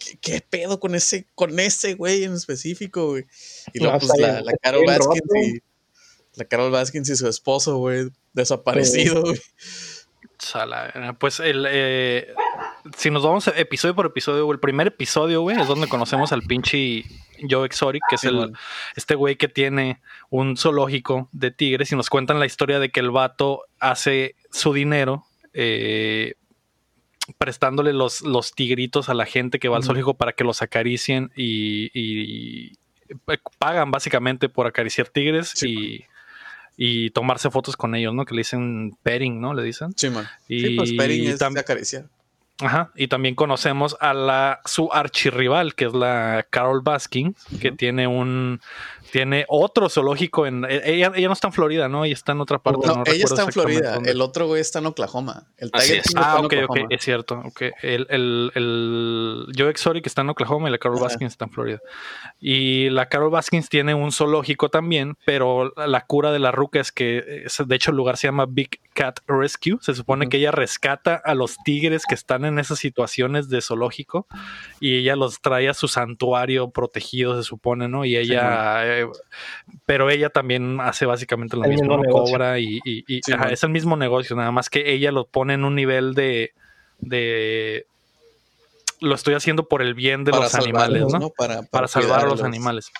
¿qué, 0.05 0.19
qué 0.21 0.41
pedo 0.49 0.81
con 0.81 0.95
ese, 0.95 1.27
con 1.35 1.59
ese 1.59 1.95
güey 1.95 2.25
en 2.25 2.35
específico, 2.35 3.11
güey? 3.11 3.25
Y 3.73 3.81
luego, 3.81 3.99
No, 3.99 4.07
pues, 4.07 4.19
la, 4.19 4.41
la 4.41 4.53
Carol 4.61 4.85
Baskins 4.87 5.23
y 5.43 5.63
la 6.35 6.45
Carol 6.45 6.71
Baskins 6.71 7.09
y 7.11 7.17
su 7.17 7.29
esposo, 7.29 7.77
güey, 7.79 8.09
desaparecido, 8.33 9.23
güey. 9.23 9.41
Sala, 10.39 11.17
pues 11.19 11.41
el 11.41 11.67
eh, 11.69 12.35
si 12.97 13.11
nos 13.11 13.23
vamos 13.23 13.49
episodio 13.49 13.95
por 13.95 14.07
episodio, 14.07 14.51
el 14.51 14.59
primer 14.59 14.89
episodio, 14.89 15.41
güey, 15.43 15.59
es 15.59 15.69
donde 15.69 15.89
conocemos 15.89 16.33
al 16.33 16.43
pinche 16.43 17.05
Joe 17.49 17.67
Exotic, 17.67 18.03
que 18.09 18.17
es 18.17 18.25
el 18.25 18.53
este 18.97 19.15
güey 19.15 19.37
que 19.37 19.49
tiene 19.49 20.01
un 20.31 20.57
zoológico 20.57 21.29
de 21.33 21.51
tigres 21.51 21.93
y 21.93 21.97
nos 21.97 22.11
cuentan 22.11 22.41
la 22.41 22.47
historia 22.47 22.79
de 22.79 22.91
que 22.91 23.01
el 23.01 23.11
vato 23.11 23.63
hace 23.79 24.35
su 24.51 24.73
dinero 24.73 25.25
eh, 25.53 26.35
prestándole 27.39 27.93
los, 27.93 28.23
los 28.23 28.53
tigritos 28.53 29.09
a 29.09 29.15
la 29.15 29.27
gente 29.27 29.59
que 29.59 29.69
va 29.69 29.77
al 29.77 29.81
Ujú. 29.81 29.87
zoológico 29.89 30.15
para 30.15 30.33
que 30.33 30.45
los 30.45 30.63
acaricien 30.63 31.31
y, 31.35 31.91
y, 31.99 32.73
eh, 33.09 33.39
pagan 33.59 33.91
básicamente 33.91 34.49
por 34.49 34.67
acariciar 34.67 35.09
tigres 35.09 35.53
Sí, 35.55 36.07
y, 36.77 37.07
y 37.07 37.11
tomarse 37.11 37.51
fotos 37.51 37.77
con 37.77 37.95
ellos, 37.95 38.15
¿no? 38.15 38.25
Que 38.25 38.35
le 38.35 38.41
dicen 38.41 38.97
petting, 39.03 39.41
¿no? 39.41 39.55
Le 39.55 39.63
dicen. 39.63 39.93
Sí, 39.97 40.11
man. 40.11 40.29
Y 40.49 40.61
Sí, 40.61 40.71
pues 40.71 40.93
Perry 40.93 41.27
es 41.27 41.39
de 41.39 41.61
acariciar. 41.61 42.07
Ajá, 42.61 42.93
y 42.95 43.09
también 43.09 43.35
conocemos 43.35 43.97
a 44.01 44.15
la 44.15 44.61
su 44.65 44.89
archirrival, 44.93 45.75
que 45.75 45.87
es 45.87 45.93
la 45.93 46.47
Carol 46.51 46.83
Baskin, 46.83 47.35
que 47.61 47.73
tiene 47.73 48.07
un 48.07 48.61
tiene 49.11 49.45
otro 49.49 49.89
zoológico 49.89 50.47
en 50.47 50.65
e, 50.65 50.83
ella, 50.85 51.13
ella 51.15 51.27
no 51.27 51.33
está 51.33 51.49
en 51.49 51.53
Florida, 51.53 51.89
¿no? 51.89 52.05
Ella 52.05 52.15
está 52.15 52.33
en 52.33 52.41
otra 52.41 52.59
parte. 52.59 52.87
No, 52.87 53.03
ella 53.07 53.25
está 53.25 53.43
en 53.43 53.53
Florida, 53.53 53.99
el 54.05 54.21
otro 54.21 54.47
güey 54.47 54.61
está 54.61 54.79
en 54.79 54.87
Oklahoma. 54.87 55.49
El 55.57 55.73
Tiger 55.73 55.99
es. 55.99 56.15
ah, 56.17 56.39
ok, 56.39 56.55
ok, 56.69 56.79
es 56.91 57.05
cierto. 57.05 57.43
Okay. 57.47 57.73
El, 57.83 58.07
el, 58.11 58.53
el 58.55 59.47
Joe 59.57 59.71
Exotic 59.71 60.07
está 60.07 60.23
en 60.23 60.31
Oklahoma 60.31 60.69
y 60.69 60.73
la 60.73 60.79
Carol 60.79 61.01
Baskins 61.01 61.33
está 61.33 61.47
en 61.47 61.51
Florida. 61.51 61.81
Y 62.41 62.89
la 62.91 63.09
Carol 63.09 63.31
Baskins 63.31 63.69
tiene 63.69 63.95
un 63.95 64.13
zoológico 64.13 64.69
también, 64.69 65.17
pero 65.25 65.73
la 65.77 66.03
cura 66.07 66.31
de 66.31 66.39
la 66.39 66.53
ruca 66.53 66.81
es 66.81 66.93
que, 66.93 67.47
de 67.67 67.75
hecho, 67.77 67.91
el 67.91 67.97
lugar 67.97 68.17
se 68.17 68.29
llama 68.29 68.47
Big 68.47 68.81
Cat 68.95 69.21
Rescue. 69.27 69.79
Se 69.81 69.95
supone 69.95 70.29
que 70.29 70.37
ella 70.37 70.51
rescata 70.51 71.15
a 71.17 71.35
los 71.35 71.57
tigres 71.65 72.05
que 72.09 72.15
están 72.15 72.44
en 72.45 72.59
esas 72.59 72.79
situaciones 72.79 73.49
de 73.49 73.61
zoológico 73.61 74.27
y 74.81 74.97
ella 74.97 75.17
los 75.17 75.41
trae 75.41 75.69
a 75.69 75.75
su 75.75 75.89
santuario 75.89 76.71
protegido, 76.71 77.37
se 77.37 77.43
supone, 77.43 77.89
¿no? 77.89 78.05
Y 78.05 78.17
ella 78.17 79.07
pero 79.87 80.11
ella 80.11 80.31
también 80.31 80.81
hace 80.81 81.07
básicamente 81.07 81.57
lo 81.57 81.63
mismo, 81.63 82.01
cobra 82.11 82.59
y, 82.59 82.81
es 82.87 83.63
el 83.63 83.71
mismo 83.71 83.97
negocio, 83.97 84.37
nada 84.37 84.51
más 84.51 84.71
que 84.71 84.93
ella 84.93 85.13
lo 85.13 85.27
pone 85.27 85.55
en 85.55 85.65
un 85.65 85.75
nivel 85.75 86.15
de, 86.15 86.53
de 86.99 87.87
lo 89.01 89.15
estoy 89.15 89.35
haciendo 89.35 89.69
por 89.69 89.83
el 89.83 89.95
bien 89.95 90.25
de 90.25 90.33
los 90.33 90.55
animales, 90.55 91.05
¿no? 91.13 91.31
Para, 91.31 91.89
salvar 91.89 92.25
a 92.25 92.29
los 92.29 92.43
animales. 92.43 92.91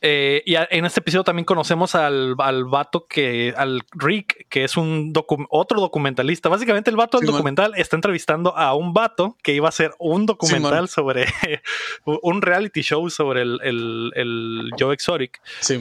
Eh, 0.00 0.42
y 0.46 0.54
en 0.56 0.84
este 0.84 1.00
episodio 1.00 1.24
también 1.24 1.44
conocemos 1.44 1.94
al, 1.94 2.34
al 2.38 2.64
vato 2.64 3.06
que, 3.06 3.54
al 3.56 3.82
Rick, 3.92 4.46
que 4.48 4.64
es 4.64 4.76
un 4.76 5.12
otro 5.50 5.80
documentalista. 5.80 6.48
Básicamente 6.48 6.90
el 6.90 6.96
vato 6.96 7.18
del 7.18 7.26
documental 7.26 7.74
está 7.76 7.96
entrevistando 7.96 8.56
a 8.56 8.74
un 8.74 8.92
vato 8.92 9.36
que 9.42 9.52
iba 9.52 9.66
a 9.66 9.70
hacer 9.70 9.92
un 9.98 10.26
documental 10.26 10.88
sobre 10.88 11.26
un 12.04 12.42
reality 12.42 12.82
show 12.82 13.08
sobre 13.10 13.42
el, 13.42 13.60
el, 13.62 14.70
Joe 14.78 14.94
Exotic. 14.94 15.40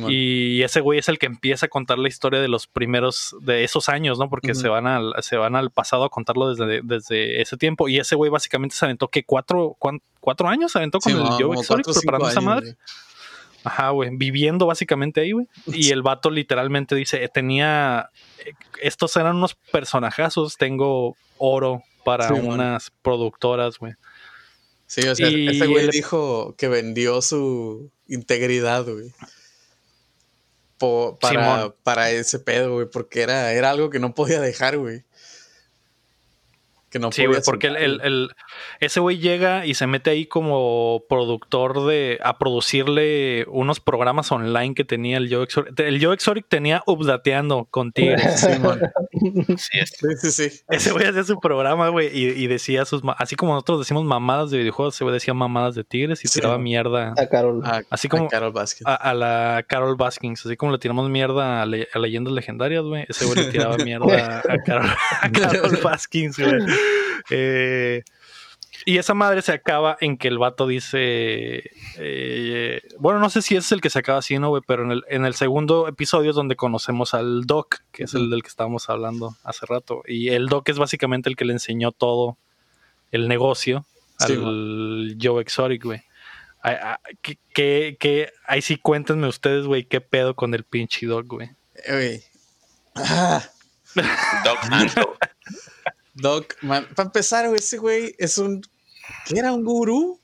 y 0.09 0.61
ese 0.61 0.81
güey 0.81 0.99
es 0.99 1.09
el 1.09 1.19
que 1.19 1.25
empieza 1.25 1.67
a 1.67 1.69
contar 1.69 1.99
la 1.99 2.07
historia 2.07 2.39
de 2.39 2.47
los 2.47 2.67
primeros, 2.67 3.35
de 3.41 3.63
esos 3.63 3.89
años, 3.89 4.19
¿no? 4.19 4.29
Porque 4.29 4.55
se, 4.55 4.67
van 4.67 4.87
al, 4.87 5.13
se 5.21 5.37
van 5.37 5.55
al 5.55 5.71
pasado 5.71 6.03
a 6.05 6.09
contarlo 6.09 6.53
desde, 6.53 6.81
desde 6.83 7.41
ese 7.41 7.57
tiempo. 7.57 7.87
Y 7.87 7.97
ese 7.97 8.15
güey 8.15 8.31
básicamente 8.31 8.75
se 8.75 8.85
aventó 8.85 9.07
que 9.07 9.23
cuatro, 9.23 9.77
cuatro 10.19 10.47
años 10.47 10.71
se 10.71 10.79
aventó 10.79 10.99
con 10.99 11.13
el 11.13 11.23
Joe 11.23 11.57
Exotic 11.57 11.85
preparando 12.01 12.29
esa 12.29 12.41
madre. 12.41 12.75
Ajá, 13.65 13.89
güey, 13.89 14.11
viviendo 14.13 14.65
básicamente 14.65 15.21
ahí, 15.21 15.31
güey. 15.31 15.47
Y 15.65 15.91
el 15.91 16.01
vato 16.01 16.29
literalmente 16.29 16.95
dice, 16.95 17.27
tenía, 17.33 18.09
estos 18.81 19.15
eran 19.17 19.35
unos 19.35 19.55
personajazos, 19.71 20.55
tengo 20.57 21.17
oro 21.37 21.83
para 22.05 22.31
unas 22.33 22.91
productoras, 23.01 23.79
güey. 23.79 23.93
Sí, 24.87 25.01
o 25.07 25.15
sea, 25.15 25.27
ese 25.27 25.65
güey 25.65 25.89
dijo 25.89 26.55
que 26.57 26.67
vendió 26.67 27.21
su 27.21 27.91
integridad, 28.07 28.85
güey. 28.85 29.11
para, 31.19 31.73
para 31.83 32.11
ese 32.11 32.37
pedo, 32.37 32.75
güey, 32.75 32.87
porque 32.87 33.21
era, 33.21 33.51
era 33.51 33.71
algo 33.71 33.89
que 33.89 33.99
no 33.99 34.13
podía 34.13 34.39
dejar, 34.39 34.77
güey 34.77 35.03
no 36.99 37.11
sí, 37.11 37.25
porque 37.45 37.67
el, 37.67 38.29
ese 38.79 38.99
güey 38.99 39.17
llega 39.17 39.65
y 39.65 39.73
se 39.73 39.87
mete 39.87 40.09
ahí 40.09 40.25
como 40.25 41.03
productor 41.09 41.85
de 41.85 42.19
a 42.23 42.37
producirle 42.37 43.45
unos 43.47 43.79
programas 43.79 44.31
online 44.31 44.73
que 44.73 44.83
tenía 44.83 45.17
el 45.17 45.33
Joe 45.33 45.43
Exotic. 45.43 45.79
El 45.79 46.03
Joe 46.03 46.13
Exotic 46.13 46.47
tenía 46.47 46.83
updateando 46.85 47.67
con 47.69 47.91
Tigres. 47.91 48.41
sí, 49.57 49.79
sí, 50.21 50.31
sí, 50.31 50.61
Ese 50.69 50.91
güey 50.91 51.05
hacía 51.05 51.23
su 51.23 51.39
programa, 51.39 51.89
güey, 51.89 52.09
y, 52.13 52.47
decía 52.47 52.85
sus 52.85 53.01
así 53.17 53.35
como 53.35 53.53
nosotros 53.53 53.79
decimos 53.79 54.03
mamadas 54.03 54.51
de 54.51 54.59
videojuegos, 54.59 54.95
ese 54.95 55.03
güey 55.03 55.13
decía 55.13 55.33
mamadas 55.33 55.75
de 55.75 55.83
Tigres 55.83 56.23
y 56.23 56.27
tiraba 56.27 56.57
mierda 56.57 57.13
a 57.17 57.27
Carol, 57.27 57.61
así 57.89 58.07
como 58.07 58.25
a, 58.25 58.29
Carol 58.29 58.53
a, 58.85 59.13
la 59.13 59.65
Carol 59.67 59.95
Baskins, 59.95 60.45
así 60.45 60.55
como 60.57 60.71
le 60.71 60.77
tiramos 60.77 61.09
mierda 61.09 61.61
a, 61.61 61.65
leyendas 61.65 62.33
legendarias, 62.33 62.83
güey, 62.83 63.05
ese 63.07 63.25
güey 63.25 63.45
le 63.45 63.51
tiraba 63.51 63.77
mierda 63.77 64.39
a 64.49 64.57
Carol, 64.59 64.89
a 65.21 65.31
Carol 65.31 65.79
Baskins, 65.83 66.37
güey. 66.37 66.53
Eh, 67.31 68.03
y 68.85 68.99
esa 68.99 69.15
madre 69.15 69.41
se 69.41 69.51
acaba 69.51 69.97
en 69.99 70.17
que 70.17 70.27
el 70.27 70.37
vato 70.37 70.67
dice. 70.67 71.71
Eh, 71.97 72.81
bueno, 72.99 73.19
no 73.19 73.31
sé 73.31 73.41
si 73.41 73.55
es 73.55 73.71
el 73.71 73.81
que 73.81 73.89
se 73.89 73.99
acaba 73.99 74.19
así, 74.19 74.37
¿no, 74.37 74.49
güey? 74.49 74.61
Pero 74.67 74.83
en 74.83 74.91
el, 74.91 75.03
en 75.09 75.25
el 75.25 75.33
segundo 75.33 75.87
episodio 75.87 76.29
es 76.29 76.35
donde 76.35 76.55
conocemos 76.55 77.15
al 77.15 77.45
Doc, 77.45 77.79
que 77.91 78.03
es 78.03 78.13
el 78.13 78.29
del 78.29 78.43
que 78.43 78.49
estábamos 78.49 78.87
hablando 78.89 79.35
hace 79.43 79.65
rato. 79.65 80.03
Y 80.05 80.29
el 80.29 80.47
Doc 80.47 80.69
es 80.69 80.77
básicamente 80.77 81.29
el 81.29 81.35
que 81.35 81.45
le 81.45 81.53
enseñó 81.53 81.91
todo 81.91 82.37
el 83.11 83.27
negocio 83.27 83.85
al 84.19 85.17
Joe 85.19 85.41
Exotic, 85.41 85.83
güey. 85.83 86.03
Que, 87.53 88.31
ahí 88.45 88.61
sí 88.61 88.77
cuéntenme 88.77 89.27
ustedes, 89.27 89.65
güey, 89.65 89.85
qué 89.85 90.01
pedo 90.01 90.35
con 90.35 90.53
el 90.53 90.63
pinche 90.63 91.07
Doc, 91.07 91.25
güey. 91.27 91.49
Eh, 91.87 92.23
Doc 94.43 94.59
Doc, 96.15 96.55
para 96.65 96.87
empezar, 96.97 97.45
ese 97.53 97.77
güey 97.77 98.15
es 98.17 98.37
un. 98.37 98.61
¿Qué 99.27 99.37
era 99.37 99.53
un 99.53 99.63
gurú? 99.63 100.19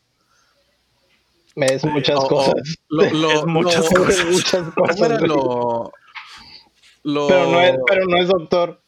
Es 1.55 1.83
muchas 1.83 2.19
cosas. 2.25 2.53
es 2.89 3.45
muchas 3.45 3.89
cosas. 3.89 4.25
Muchas 4.31 4.73
cosas. 4.73 5.21
Lo, 7.03 7.27
pero, 7.27 7.51
no 7.51 7.61
es, 7.61 7.75
pero 7.87 8.05
no 8.05 8.17
es 8.17 8.27
doctor. 8.27 8.81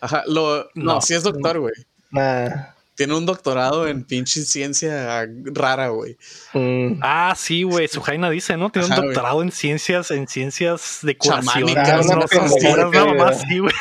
Ajá, 0.00 0.24
lo, 0.26 0.68
no, 0.74 1.00
sí 1.00 1.14
es 1.14 1.22
doctor, 1.22 1.60
güey. 1.60 1.72
Nah. 2.10 2.74
Tiene 3.00 3.16
un 3.16 3.24
doctorado 3.24 3.88
en 3.88 4.04
pinche 4.04 4.42
ciencia 4.42 5.26
rara, 5.54 5.88
güey. 5.88 6.18
Mm. 6.52 7.00
Ah, 7.00 7.32
sí, 7.34 7.62
güey. 7.62 7.88
Su 7.88 8.02
Jaina 8.02 8.28
dice, 8.28 8.58
¿no? 8.58 8.68
Tiene 8.68 8.88
un 8.88 8.94
doctorado 8.94 9.40
en 9.40 9.50
ciencias, 9.50 10.10
en 10.10 10.28
ciencias 10.28 10.98
de 11.00 11.16
curación. 11.16 11.64
Ah, 11.78 12.02
no, 12.02 13.14
más, 13.14 13.40
sí, 13.48 13.58
güey. 13.58 13.72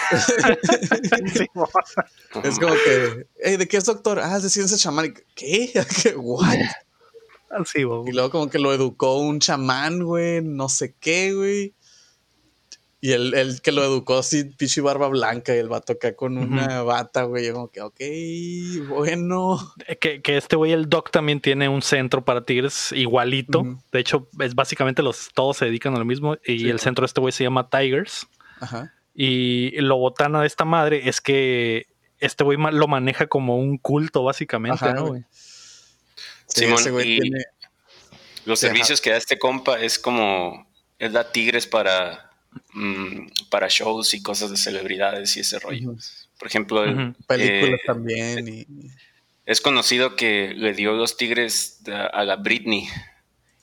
es 2.46 2.60
como 2.60 2.74
que, 2.76 3.58
¿de 3.58 3.68
qué 3.68 3.76
es 3.76 3.84
doctor? 3.84 4.22
Ah, 4.22 4.38
es 4.38 4.44
de 4.44 4.50
ciencias 4.50 4.80
chamánicas. 4.80 5.26
¿Qué? 5.36 5.74
¿What? 6.16 6.56
Ah, 7.52 7.62
sí, 7.66 7.84
güey. 7.84 8.04
Y 8.08 8.14
luego 8.14 8.30
como 8.30 8.50
que 8.50 8.60
lo 8.60 8.74
educó 8.74 9.20
un 9.20 9.42
chamán, 9.42 10.02
güey, 10.02 10.42
no 10.42 10.70
sé 10.70 10.96
qué, 10.98 11.34
güey. 11.34 11.74
Y 13.02 13.14
el, 13.14 13.62
que 13.62 13.72
lo 13.72 13.82
educó 13.84 14.18
así, 14.18 14.44
pichi 14.44 14.82
barba 14.82 15.08
blanca, 15.08 15.56
y 15.56 15.60
el 15.60 15.70
vato 15.70 15.94
acá 15.94 16.16
con 16.16 16.38
una 16.38 16.82
bata, 16.84 17.24
güey. 17.24 17.46
Yo 17.46 17.54
como 17.54 17.70
que, 17.70 17.82
ok, 17.82 18.90
bueno. 18.90 19.58
Eh, 19.88 19.96
que, 19.96 20.22
que 20.22 20.36
este 20.36 20.58
güey, 20.58 20.74
el 20.74 20.90
Doc, 20.90 21.10
también 21.10 21.40
tiene 21.40 21.70
un 21.70 21.82
centro 21.82 22.26
para 22.26 22.44
tigres 22.44 22.92
igualito. 22.92 23.64
De 23.94 24.00
hecho, 24.00 24.28
es 24.40 24.54
básicamente 24.54 25.02
los, 25.02 25.30
todos 25.34 25.58
se 25.58 25.66
dedican 25.66 25.96
a 25.96 26.00
lo 26.00 26.06
mismo. 26.06 26.38
Y 26.46 26.70
el 26.70 26.80
centro 26.80 27.04
de 27.04 27.08
este 27.08 27.22
güey 27.22 27.32
se 27.32 27.44
llama 27.46 27.70
Tigers. 27.70 28.28
Ajá. 28.60 28.94
Y 29.16 29.72
lo 29.80 29.98
botana 29.98 30.42
de 30.42 30.48
esta 30.48 30.66
madre 30.66 31.08
es 31.08 31.22
que 31.22 31.88
este 32.20 32.44
güey 32.44 32.58
lo 32.58 32.88
maneja 32.88 33.28
como 33.28 33.58
un 33.58 33.78
culto, 33.78 34.24
básicamente, 34.24 34.94
¿no, 34.94 35.08
güey? 35.08 35.24
Simón, 36.48 36.82
y 37.06 37.20
los 38.46 38.60
servicios 38.60 39.00
que 39.00 39.12
da 39.12 39.18
este 39.18 39.38
compa 39.38 39.80
es 39.80 40.00
como, 40.00 40.68
es 40.98 41.14
da 41.14 41.32
tigres 41.32 41.68
para 41.68 42.29
Mm, 42.74 43.28
para 43.50 43.68
shows 43.68 44.14
y 44.14 44.22
cosas 44.22 44.52
de 44.52 44.58
celebridades 44.58 45.36
y 45.38 45.42
ese 45.42 45.60
rollo. 45.60 45.96
Por 46.38 46.48
ejemplo, 46.48 46.84
películas 47.28 47.80
eh, 47.80 47.84
también. 47.86 48.68
Es 49.46 49.62
conocido 49.62 50.16
que 50.16 50.54
le 50.56 50.74
dio 50.74 50.94
los 50.94 51.18
tigres 51.18 51.82
a 51.88 52.24
la 52.24 52.36
Britney 52.36 52.88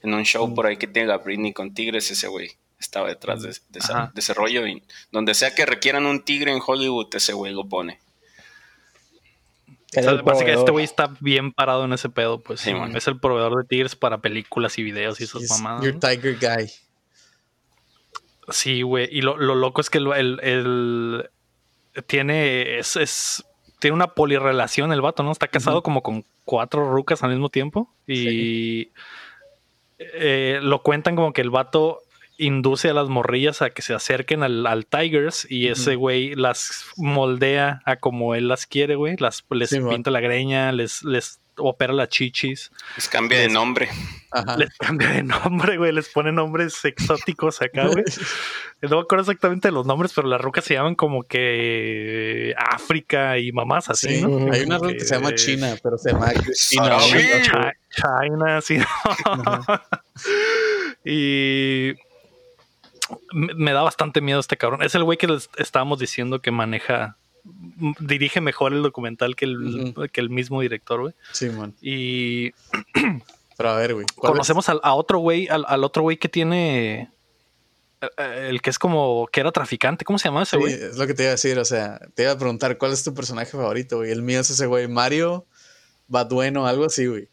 en 0.02 0.14
un 0.14 0.24
show 0.24 0.52
por 0.54 0.66
ahí 0.66 0.76
que 0.76 0.86
tenga 0.86 1.18
Britney 1.18 1.52
con 1.52 1.74
tigres, 1.74 2.10
ese 2.10 2.28
güey 2.28 2.50
estaba 2.78 3.08
detrás 3.08 3.42
de, 3.42 3.50
ese 4.14 4.34
rollo. 4.34 4.66
Y 4.66 4.82
donde 5.10 5.34
sea 5.34 5.54
que 5.54 5.66
requieran 5.66 6.06
un 6.06 6.24
tigre 6.24 6.52
en 6.52 6.60
Hollywood, 6.64 7.08
ese 7.14 7.32
güey 7.32 7.52
lo 7.52 7.68
pone. 7.68 8.00
básicamente 9.94 10.52
este 10.52 10.70
güey 10.70 10.84
está 10.84 11.14
bien 11.20 11.52
parado 11.52 11.84
en 11.84 11.92
ese 11.92 12.08
pedo, 12.08 12.40
pues. 12.40 12.66
es 12.66 13.06
el 13.06 13.18
proveedor 13.18 13.56
de 13.62 13.68
tigres 13.68 13.96
para 13.96 14.20
películas 14.20 14.78
y 14.78 14.82
videos 14.82 15.20
y 15.20 15.24
esas 15.24 15.48
mamadas. 15.48 15.84
Your 15.84 15.98
tiger 15.98 16.38
guy. 16.38 16.70
Sí, 18.48 18.82
güey. 18.82 19.08
Y 19.10 19.22
lo, 19.22 19.36
loco 19.36 19.80
es 19.80 19.90
que 19.90 19.98
el, 19.98 21.28
tiene. 22.06 22.78
Es, 22.78 23.44
tiene 23.78 23.94
una 23.94 24.08
polirrelación 24.08 24.92
el 24.92 25.00
vato, 25.00 25.22
¿no? 25.22 25.32
Está 25.32 25.48
casado 25.48 25.82
como 25.82 26.02
con 26.02 26.24
cuatro 26.44 26.90
rucas 26.90 27.22
al 27.22 27.30
mismo 27.30 27.48
tiempo. 27.48 27.92
Y 28.06 28.90
eh, 29.98 30.60
lo 30.62 30.82
cuentan 30.82 31.16
como 31.16 31.32
que 31.32 31.42
el 31.42 31.50
vato 31.50 32.00
induce 32.38 32.90
a 32.90 32.94
las 32.94 33.08
morrillas 33.08 33.62
a 33.62 33.70
que 33.70 33.82
se 33.82 33.94
acerquen 33.94 34.42
al, 34.42 34.86
Tigers 34.86 35.46
y 35.50 35.68
ese 35.68 35.96
güey 35.96 36.34
las 36.34 36.84
moldea 36.96 37.80
a 37.86 37.96
como 37.96 38.34
él 38.34 38.48
las 38.48 38.66
quiere, 38.66 38.94
güey. 38.94 39.16
Las, 39.18 39.44
les 39.50 39.70
pinta 39.70 40.10
la 40.10 40.20
greña, 40.20 40.72
les, 40.72 41.02
les 41.02 41.40
opera 41.58 41.92
las 41.92 42.08
chichis. 42.08 42.70
Les 42.96 43.08
cambia 43.08 43.38
de 43.38 43.48
nombre. 43.48 43.88
les 44.58 44.76
cambia 44.78 45.10
de 45.10 45.22
nombre, 45.22 45.76
güey. 45.76 45.92
Les 45.92 46.08
pone 46.08 46.32
nombres 46.32 46.84
exóticos 46.84 47.62
acá, 47.62 47.86
güey. 47.86 48.04
No 48.82 48.96
me 48.96 49.02
acuerdo 49.02 49.22
exactamente 49.22 49.68
de 49.68 49.72
los 49.72 49.86
nombres, 49.86 50.12
pero 50.14 50.28
las 50.28 50.38
rocas 50.38 50.64
se 50.64 50.74
llaman 50.74 50.94
como 50.94 51.22
que 51.22 52.54
África 52.58 53.38
y 53.38 53.50
mamás 53.50 53.88
así, 53.88 54.20
¿no? 54.20 54.52
Hay 54.52 54.64
una 54.64 54.76
roca 54.76 54.92
que, 54.92 55.00
se 55.00 55.14
llama 55.14 55.34
China, 55.34 55.74
pero 55.82 55.96
se 55.96 56.12
llama 56.12 56.32
China. 56.52 56.98
China, 57.90 58.60
sí. 58.60 58.78
y 61.06 61.94
me 63.32 63.72
da 63.72 63.82
bastante 63.82 64.20
miedo 64.20 64.40
este 64.40 64.56
cabrón. 64.56 64.82
Es 64.82 64.94
el 64.94 65.04
güey 65.04 65.18
que 65.18 65.26
les 65.26 65.48
estábamos 65.56 65.98
diciendo 65.98 66.40
que 66.40 66.50
maneja, 66.50 67.16
dirige 68.00 68.40
mejor 68.40 68.72
el 68.72 68.82
documental 68.82 69.36
que 69.36 69.44
el, 69.44 69.94
que 70.12 70.20
el 70.20 70.30
mismo 70.30 70.60
director, 70.60 71.00
güey. 71.00 71.14
Sí, 71.32 71.48
man. 71.50 71.74
Y. 71.80 72.52
Pero 73.56 73.70
a 73.70 73.76
ver, 73.76 73.94
güey. 73.94 74.06
Conocemos 74.16 74.68
a, 74.68 74.94
otro 74.94 75.18
güey, 75.18 75.48
al, 75.48 75.84
otro 75.84 76.02
güey 76.02 76.18
que 76.18 76.28
tiene. 76.28 77.10
Eh, 78.00 78.08
eh, 78.18 78.46
el 78.50 78.60
que 78.60 78.70
es 78.70 78.78
como 78.78 79.26
que 79.32 79.40
era 79.40 79.52
traficante, 79.52 80.04
¿cómo 80.04 80.18
se 80.18 80.28
llama 80.28 80.42
ese 80.42 80.58
güey? 80.58 80.74
es 80.74 80.98
lo 80.98 81.06
que 81.06 81.14
te 81.14 81.22
iba 81.22 81.30
a 81.30 81.32
decir, 81.32 81.58
o 81.58 81.64
sea, 81.64 81.98
te 82.14 82.24
iba 82.24 82.32
a 82.32 82.38
preguntar 82.38 82.76
cuál 82.76 82.92
es 82.92 83.02
tu 83.02 83.14
personaje 83.14 83.50
favorito, 83.50 83.96
güey. 83.96 84.10
El 84.10 84.22
mío 84.22 84.40
es 84.40 84.50
ese 84.50 84.66
güey, 84.66 84.86
Mario 84.86 85.46
Badueno, 86.06 86.66
algo 86.66 86.84
así, 86.84 87.06
güey. 87.06 87.28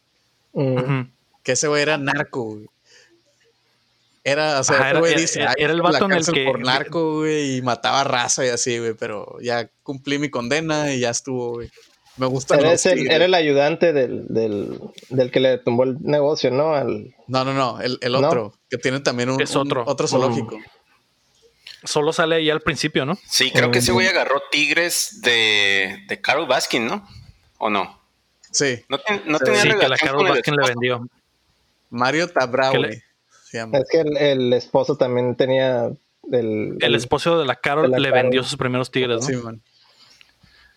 Que 1.43 1.51
ese 1.51 1.67
güey 1.67 1.81
era 1.81 1.97
narco, 1.97 2.43
güey. 2.43 2.69
Era, 4.25 4.61
o 4.61 4.63
sea, 4.63 4.97
güey 4.99 5.15
dice, 5.15 5.41
era, 5.41 5.73
el 5.73 5.81
vato 5.81 6.05
en 6.05 6.13
el 6.13 6.25
que. 6.25 6.45
Por 6.45 6.59
narco, 6.59 7.15
güey, 7.19 7.57
y 7.57 7.61
mataba 7.61 8.03
raza 8.05 8.45
y 8.45 8.49
así, 8.49 8.79
güey, 8.79 8.93
pero 8.93 9.37
ya 9.41 9.69
cumplí 9.83 10.17
mi 10.17 10.29
condena 10.29 10.93
y 10.93 11.01
ya 11.01 11.09
estuvo, 11.09 11.53
güey. 11.53 11.69
Me 12.15 12.27
gusta. 12.27 12.55
Era, 12.55 12.73
el, 12.73 13.11
era 13.11 13.25
el 13.25 13.33
ayudante 13.33 13.91
del, 13.91 14.27
del, 14.29 14.79
del, 15.09 15.31
que 15.31 15.39
le 15.39 15.57
tumbó 15.57 15.83
el 15.83 15.97
negocio, 16.01 16.51
¿no? 16.51 16.73
Al... 16.75 17.15
No, 17.27 17.43
no, 17.43 17.53
no, 17.53 17.81
el, 17.81 17.97
el 18.01 18.15
otro, 18.15 18.53
que 18.69 18.77
tiene 18.77 18.99
también 18.99 19.29
un, 19.29 19.41
es 19.41 19.55
otro. 19.55 19.83
otro 19.87 20.07
zoológico. 20.07 20.59
Solo 21.83 22.13
sale 22.13 22.35
ahí 22.35 22.49
al 22.49 22.61
principio, 22.61 23.05
¿no? 23.05 23.17
Sí, 23.27 23.51
creo 23.51 23.71
que 23.71 23.79
ese 23.79 23.91
güey 23.91 24.07
agarró 24.07 24.41
tigres 24.51 25.19
de, 25.21 26.05
de 26.07 26.21
Carol 26.21 26.47
Baskin, 26.47 26.85
¿no? 26.85 27.05
¿O 27.57 27.69
no? 27.69 27.99
Sí. 28.51 28.85
No, 28.87 28.99
no 29.25 29.39
tenía 29.39 29.61
sí, 29.63 29.69
que 29.69 29.89
la 29.89 29.97
Carol 29.97 30.29
Baskin 30.29 30.55
le 30.55 30.67
vendió. 30.69 31.07
Mario 31.89 32.29
Es 33.53 33.89
que 33.89 34.01
el, 34.01 34.53
esposo 34.53 34.97
también 34.97 35.35
tenía. 35.35 35.91
El, 36.31 36.77
el, 36.79 36.95
esposo 36.95 37.37
de 37.37 37.45
la 37.45 37.55
Carol 37.55 37.91
le 37.91 38.11
vendió 38.11 38.43
sus 38.43 38.57
primeros 38.57 38.89
tigres, 38.91 39.21
¿no? 39.21 39.27
Sí, 39.27 39.35
man. 39.35 39.61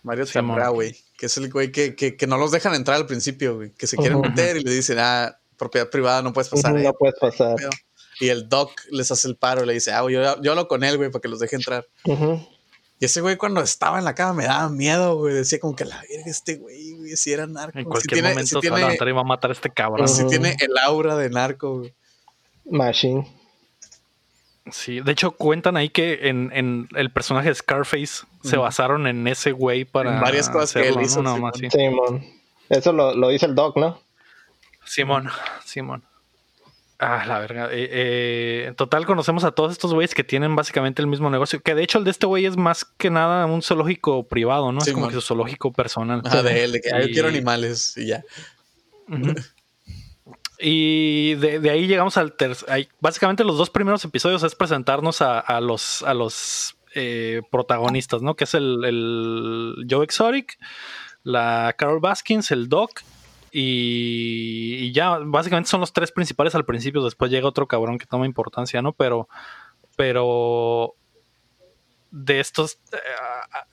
Mario 0.02 0.26
sí, 0.26 0.38
güey. 0.38 0.97
Que 1.18 1.26
es 1.26 1.37
el 1.37 1.50
güey 1.50 1.73
que, 1.73 1.97
que, 1.97 2.16
que, 2.16 2.26
no 2.26 2.38
los 2.38 2.52
dejan 2.52 2.75
entrar 2.75 2.97
al 2.97 3.06
principio, 3.06 3.56
güey. 3.56 3.71
Que 3.73 3.87
se 3.87 3.97
quieren 3.97 4.21
meter 4.21 4.56
y 4.56 4.62
le 4.62 4.73
dicen, 4.73 4.99
ah, 5.00 5.37
propiedad 5.56 5.90
privada, 5.90 6.23
no 6.23 6.33
puedes 6.33 6.49
pasar. 6.49 6.75
no 6.75 6.92
puedes 6.92 7.18
pasar. 7.18 7.56
Y 8.21 8.28
el 8.28 8.49
doc 8.49 8.71
les 8.90 9.11
hace 9.11 9.26
el 9.26 9.37
paro 9.37 9.64
y 9.64 9.66
le 9.66 9.73
dice, 9.73 9.92
ah, 9.92 10.02
yo, 10.09 10.40
yo 10.40 10.50
hablo 10.52 10.68
con 10.68 10.85
él, 10.85 10.97
güey, 10.97 11.11
para 11.11 11.21
que 11.21 11.28
los 11.28 11.40
deje 11.40 11.56
entrar. 11.56 11.87
Y 12.99 13.04
ese 13.04 13.21
güey 13.21 13.37
cuando 13.37 13.61
estaba 13.61 13.99
en 13.99 14.04
la 14.04 14.14
cama 14.14 14.33
me 14.33 14.45
daba 14.45 14.68
miedo, 14.68 15.16
güey. 15.16 15.35
Decía 15.35 15.59
como 15.59 15.75
que 15.75 15.85
la 15.85 16.00
verga 16.00 16.30
este 16.30 16.56
güey, 16.56 16.92
güey, 16.92 17.16
si 17.16 17.33
era 17.33 17.47
narco. 17.47 17.78
En 17.78 17.85
cualquier 17.85 18.23
momento 18.23 18.61
se 18.61 18.71
va 18.71 18.76
a 18.76 18.80
levantar 18.80 19.09
y 19.09 19.12
va 19.12 19.21
a 19.21 19.25
matar 19.25 19.50
a 19.50 19.54
este 19.54 19.71
cabrón. 19.71 20.09
Si 20.09 20.26
tiene 20.28 20.56
el 20.61 20.78
aura 20.78 21.16
de 21.16 21.28
narco, 21.30 21.78
güey. 21.78 21.95
Machine. 22.70 23.26
Sí, 24.70 25.00
de 25.00 25.12
hecho 25.12 25.30
cuentan 25.30 25.76
ahí 25.76 25.88
que 25.88 26.28
en, 26.28 26.88
el 26.94 27.11
personaje 27.11 27.49
de 27.49 27.54
Scarface 27.54 28.26
se 28.42 28.56
basaron 28.56 29.06
en 29.06 29.26
ese 29.28 29.52
güey 29.52 29.85
para 29.85 30.20
varias 30.20 30.49
cosas 30.49 30.73
que 30.73 30.88
él 30.88 31.00
hizo. 31.00 31.23
¿no? 31.23 31.52
Simón. 31.70 32.25
Eso 32.68 32.92
lo, 32.92 33.14
lo, 33.14 33.28
dice 33.28 33.46
el 33.46 33.54
Doc, 33.54 33.76
¿no? 33.76 34.00
Simón, 34.85 35.28
Simón. 35.64 36.02
Ah, 36.99 37.25
la 37.26 37.38
verga. 37.38 37.66
Eh, 37.70 37.88
eh, 37.90 38.64
en 38.68 38.75
total 38.75 39.04
conocemos 39.04 39.44
a 39.44 39.52
todos 39.52 39.70
estos 39.70 39.92
güeyes 39.92 40.14
que 40.14 40.25
tienen 40.25 40.56
básicamente 40.56 41.02
el 41.02 41.08
mismo 41.08 41.28
negocio. 41.28 41.61
Que 41.61 41.75
de 41.75 41.82
hecho 41.82 41.99
el 41.99 42.04
de 42.04 42.11
este 42.11 42.26
güey 42.26 42.46
es 42.46 42.56
más 42.56 42.85
que 42.85 43.11
nada 43.11 43.44
un 43.46 43.62
zoológico 43.62 44.26
privado, 44.26 44.73
¿no? 44.73 44.80
es 44.80 44.92
como 44.92 45.08
que 45.08 45.14
su 45.14 45.20
zoológico 45.20 45.73
personal. 45.73 46.23
Ah, 46.25 46.42
de 46.42 46.64
él, 46.64 46.73
de 46.73 46.80
que 46.80 46.90
yo 46.90 47.06
quiero 47.08 47.28
animales 47.28 47.96
y 47.96 48.06
ya. 48.06 48.25
Y 50.58 51.34
de, 51.34 51.70
ahí 51.70 51.86
llegamos 51.86 52.16
al 52.16 52.32
tercer. 52.32 52.88
Básicamente, 53.00 53.44
los 53.44 53.58
dos 53.58 53.70
primeros 53.70 54.04
episodios 54.04 54.42
es 54.42 54.54
presentarnos 54.54 55.20
a, 55.20 55.60
los, 55.60 56.02
a 56.02 56.14
los 56.14 56.76
eh, 56.94 57.42
protagonistas, 57.50 58.22
¿no? 58.22 58.36
Que 58.36 58.44
es 58.44 58.54
el, 58.54 59.86
Joe 59.88 60.04
Exotic, 60.04 60.58
la 61.22 61.75
Carol 61.76 62.00
Baskins, 62.00 62.50
el 62.50 62.68
Doc. 62.68 63.02
Y, 63.52 64.92
ya, 64.92 65.19
básicamente 65.19 65.71
son 65.71 65.80
los 65.80 65.92
tres 65.92 66.12
principales 66.12 66.54
al 66.54 66.64
principio. 66.64 67.02
Después 67.02 67.30
llega 67.30 67.49
otro 67.49 67.66
cabrón 67.66 67.99
que 67.99 68.06
toma 68.06 68.26
importancia, 68.26 68.82
¿no? 68.82 68.92
Pero. 68.92 69.28
Pero 69.97 70.95
de 72.10 72.40
estos, 72.40 72.78
eh, 72.92 72.97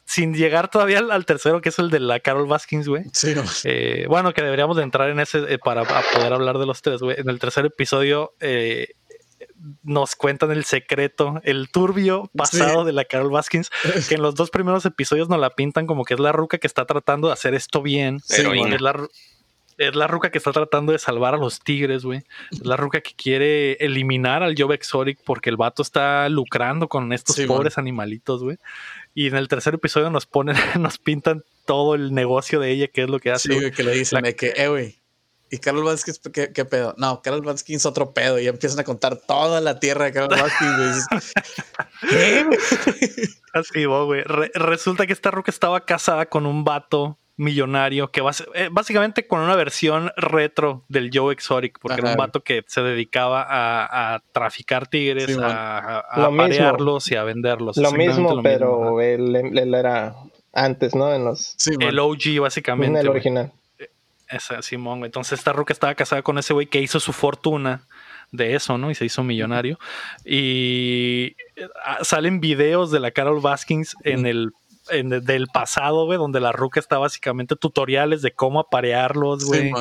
sin 0.06 0.34
llegar 0.34 0.69
todavía 0.69 1.00
al, 1.00 1.26
tercero, 1.26 1.62
que 1.62 1.69
es 1.69 1.80
el 1.80 1.89
de 1.89 2.00
la 2.00 2.19
Carol 2.19 2.48
Baskins, 2.48 2.88
güey. 2.88 3.06
Sí, 3.13 3.34
no. 3.36 3.43
Eh, 3.63 4.06
bueno, 4.08 4.34
que 4.34 4.41
deberíamos 4.41 4.78
de 4.78 4.84
entrar 4.84 5.10
en 5.10 5.19
ese 5.19 5.39
eh, 5.54 5.60
para, 5.60 5.84
poder 5.84 6.34
hablar 6.34 6.58
de 6.58 6.65
los 6.65 6.82
tres, 6.82 7.02
güey. 7.02 7.19
En 7.19 7.30
el 7.30 7.39
tercer 7.39 7.65
episodio 7.65 8.34
nos 9.82 10.15
cuentan 10.15 10.52
el 10.52 10.65
secreto, 10.65 11.39
el 11.43 11.69
turbio 11.72 12.30
pasado 12.36 12.84
de 12.84 12.91
la 12.91 13.06
Carol 13.06 13.32
Baskins, 13.32 13.69
que 14.10 14.15
en 14.15 14.22
los 14.22 14.36
dos 14.36 14.50
primeros 14.50 14.86
episodios 14.86 15.30
nos 15.30 15.39
la 15.39 15.52
pintan 15.52 15.88
como 15.88 16.04
que 16.04 16.15
es 16.15 16.19
la 16.19 16.32
ruca 16.32 16.58
que 16.58 16.67
está 16.67 16.86
tratando 16.86 17.28
de 17.28 17.34
hacer 17.34 17.54
esto 17.54 17.82
bien. 17.82 18.19
Sí, 18.19 18.41
es 18.41 18.82
la, 18.82 19.08
es 19.88 19.96
la 19.96 20.08
ruca 20.08 20.32
que 20.32 20.38
está 20.38 20.52
tratando 20.52 20.91
de 20.91 21.00
salvar 21.00 21.34
a 21.34 21.38
los 21.38 21.60
tigres, 21.60 22.04
güey. 22.04 22.24
Es 22.52 22.65
la 22.65 22.78
ruca 22.78 23.02
que 23.02 23.13
quiere 23.15 23.74
eliminar 23.74 24.43
al 24.43 24.56
Joe 24.58 24.76
Exotic 24.76 25.19
porque 25.24 25.50
el 25.50 25.58
vato 25.58 25.82
está 25.82 26.28
lucrando 26.30 26.88
con 26.88 27.13
estos 27.13 27.39
pobres 27.41 27.78
animalitos, 27.78 28.43
güey. 28.43 28.58
Y 29.13 29.28
en 29.28 29.36
el 29.36 29.48
tercer 29.48 29.76
episodio 29.76 30.10
nos 30.10 30.26
ponen, 30.26 30.56
nos 30.80 30.98
pintan 30.98 31.43
todo 31.65 31.96
el 31.96 32.13
negocio 32.13 32.60
de 32.60 32.72
ella, 32.72 32.88
qué 32.88 33.04
es 33.04 33.10
lo 33.10 33.19
que 33.19 33.32
hace. 33.32 33.50
Sí, 33.50 33.60
güey, 33.60 33.72
que 33.72 33.84
le 33.84 33.91
dicen 33.93 34.22
de 34.22 34.36
que, 34.36 34.54
eh, 34.56 34.67
güey. 34.67 35.04
¿Y 35.54 35.60
Carol 35.60 35.84
Vázquez 35.84 36.19
¿qué, 36.19 36.65
pedo? 36.65 36.96
No, 36.98 37.22
Carol 37.22 37.43
Vázquez 37.43 37.76
es 37.76 37.86
otro 37.86 38.12
pedo. 38.12 38.39
Y 38.39 38.48
empiezan 38.48 38.80
a 38.80 38.84
contar 38.84 39.17
toda 39.17 39.62
la 39.62 39.80
tierra 39.80 40.06
de 40.06 40.12
Carol 40.12 40.30
Vázquez, 40.41 41.08
güey. 42.02 42.30
Así, 43.54 43.86
güey. 43.86 44.24
resulta 44.56 45.06
que 45.06 45.13
esta 45.13 45.30
ruca 45.30 45.52
estaba 45.52 45.86
casada 45.86 46.26
con 46.26 46.48
un 46.48 46.63
vato 46.63 47.19
millonario 47.36 48.12
que 48.12 48.22
va 48.22 48.32
eh, 48.54 48.69
básicamente 48.72 49.28
con 49.28 49.39
una 49.39 49.56
versión 49.56 50.12
retro 50.15 50.84
del 50.88 51.10
Joe 51.12 51.34
Exotic, 51.34 51.80
porque 51.80 52.02
era 52.02 52.12
un 52.12 52.17
vato 52.17 52.43
que 52.43 52.63
se 52.67 52.82
dedicaba 52.82 53.46
a, 53.50 54.22
traficar 54.32 54.88
tigres, 54.88 55.38
a, 55.38 56.00
a, 56.00 56.32
y 57.10 57.15
a 57.15 57.24
venderlos. 57.24 57.78
Lo 57.78 57.91
mismo, 57.91 58.41
pero 58.43 59.02
él, 59.02 59.74
era 59.74 60.15
antes, 60.52 60.96
¿no? 60.96 61.13
En 61.13 61.26
los... 61.26 61.56
el 61.80 62.00
OG, 62.00 62.39
básicamente. 62.41 63.00
el 63.00 63.10
original. 63.10 63.52
Esa, 64.30 64.62
Simón, 64.62 65.06
entonces 65.06 65.39
esta 65.39 65.54
ruca 65.54 65.74
estaba 65.74 65.93
casada 65.96 66.22
con 66.24 66.38
ese 66.38 66.54
güey 66.54 66.65
que 66.67 66.82
hizo 66.82 67.00
su 67.00 67.13
fortuna 67.13 67.86
de 68.32 68.56
eso, 68.56 68.78
¿no? 68.78 68.89
Y 68.89 68.96
se 68.96 69.06
hizo 69.06 69.24
millonario. 69.24 69.80
Y 70.26 71.36
ah, 71.86 72.00
salen 72.02 72.41
videos 72.41 72.89
de 72.91 73.00
la 73.00 73.12
Carol 73.12 73.41
Baskins 73.41 73.96
en 74.04 74.26
el 74.26 74.52
del 74.91 75.48
pasado, 75.48 76.06
güey, 76.06 76.17
donde 76.17 76.39
la 76.39 76.52
ruca 76.52 76.80
está 76.80 76.98
básicamente 76.98 77.56
tutoriales 77.56 78.22
de 78.22 78.34
cómo 78.34 78.60
aparearlos, 78.60 79.46
güey, 79.46 79.72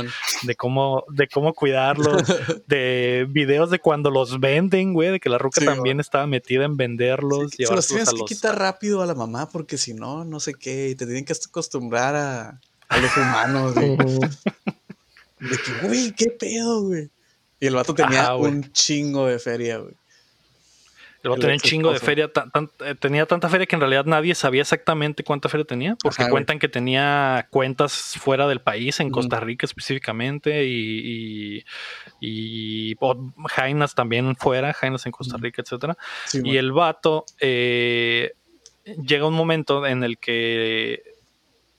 de 0.43 0.55
cómo, 0.55 1.05
de 1.09 1.29
cómo 1.29 1.55
cuidarlos, 1.55 2.23
de 2.67 3.27
videos 3.29 3.71
de 3.71 3.81
cuando 3.81 4.11
los 4.11 4.39
venden, 4.39 4.93
güey, 4.93 5.11
de 5.11 5.21
que 5.21 5.29
la 5.29 5.39
ruca 5.39 5.65
también 5.65 5.99
estaba 5.99 6.27
metida 6.27 6.65
en 6.65 6.77
venderlos. 6.77 7.53
se 7.53 7.75
los 7.75 7.89
tienes 7.89 8.11
que 8.11 8.25
quitar 8.27 8.59
rápido 8.59 9.03
a 9.03 9.07
la 9.07 9.15
mamá 9.15 9.49
porque 9.49 9.77
si 9.77 9.95
no, 9.95 10.25
no 10.25 10.41
sé 10.41 10.55
qué, 10.55 10.91
y 10.91 10.95
te 10.95 11.05
tienen 11.05 11.25
que 11.25 11.33
acostumbrar 11.33 12.15
a, 12.15 12.61
los 13.01 13.17
humanos, 13.17 13.75
güey. 13.75 13.97
de 13.97 15.59
que, 15.59 15.87
güey, 15.87 16.13
qué 16.13 16.27
pedo, 16.27 16.83
güey. 16.83 17.11
Y 17.59 17.67
el 17.67 17.75
vato 17.75 17.95
tenía 17.95 18.35
un 18.35 18.73
chingo 18.73 19.27
de 19.27 19.39
feria, 19.39 19.79
güey. 19.79 19.95
Tenía 21.23 21.55
un 21.55 21.61
chingo 21.61 21.93
de 21.93 22.01
feria, 22.01 22.31
eh, 22.81 22.95
tenía 22.99 23.27
tanta 23.27 23.49
feria 23.49 23.65
que 23.67 23.77
en 23.77 23.81
realidad 23.81 24.05
nadie 24.07 24.35
sabía 24.35 24.63
exactamente 24.63 25.23
cuánta 25.23 25.49
feria 25.49 25.65
tenía, 25.65 25.97
porque 26.03 26.29
cuentan 26.29 26.59
que 26.59 26.69
tenía 26.69 27.47
cuentas 27.51 28.17
fuera 28.19 28.49
del 28.49 28.61
país, 28.61 28.99
en 28.99 29.11
Costa 29.11 29.39
Rica 29.39 29.65
específicamente, 29.65 30.65
y, 30.67 31.65
y, 32.21 32.97
Jainas 33.47 33.95
también 33.95 34.35
fuera, 34.35 34.73
Jainas 34.73 35.07
en 35.07 35.13
Costa 35.13 35.37
Rica, 35.37 35.63
etcétera. 35.63 35.97
y 36.33 36.57
el 36.57 36.73
vato 36.73 37.25
eh, 37.39 38.33
llega 38.85 39.27
un 39.27 39.35
momento 39.35 39.87
en 39.87 40.03
el 40.03 40.19
que 40.19 41.05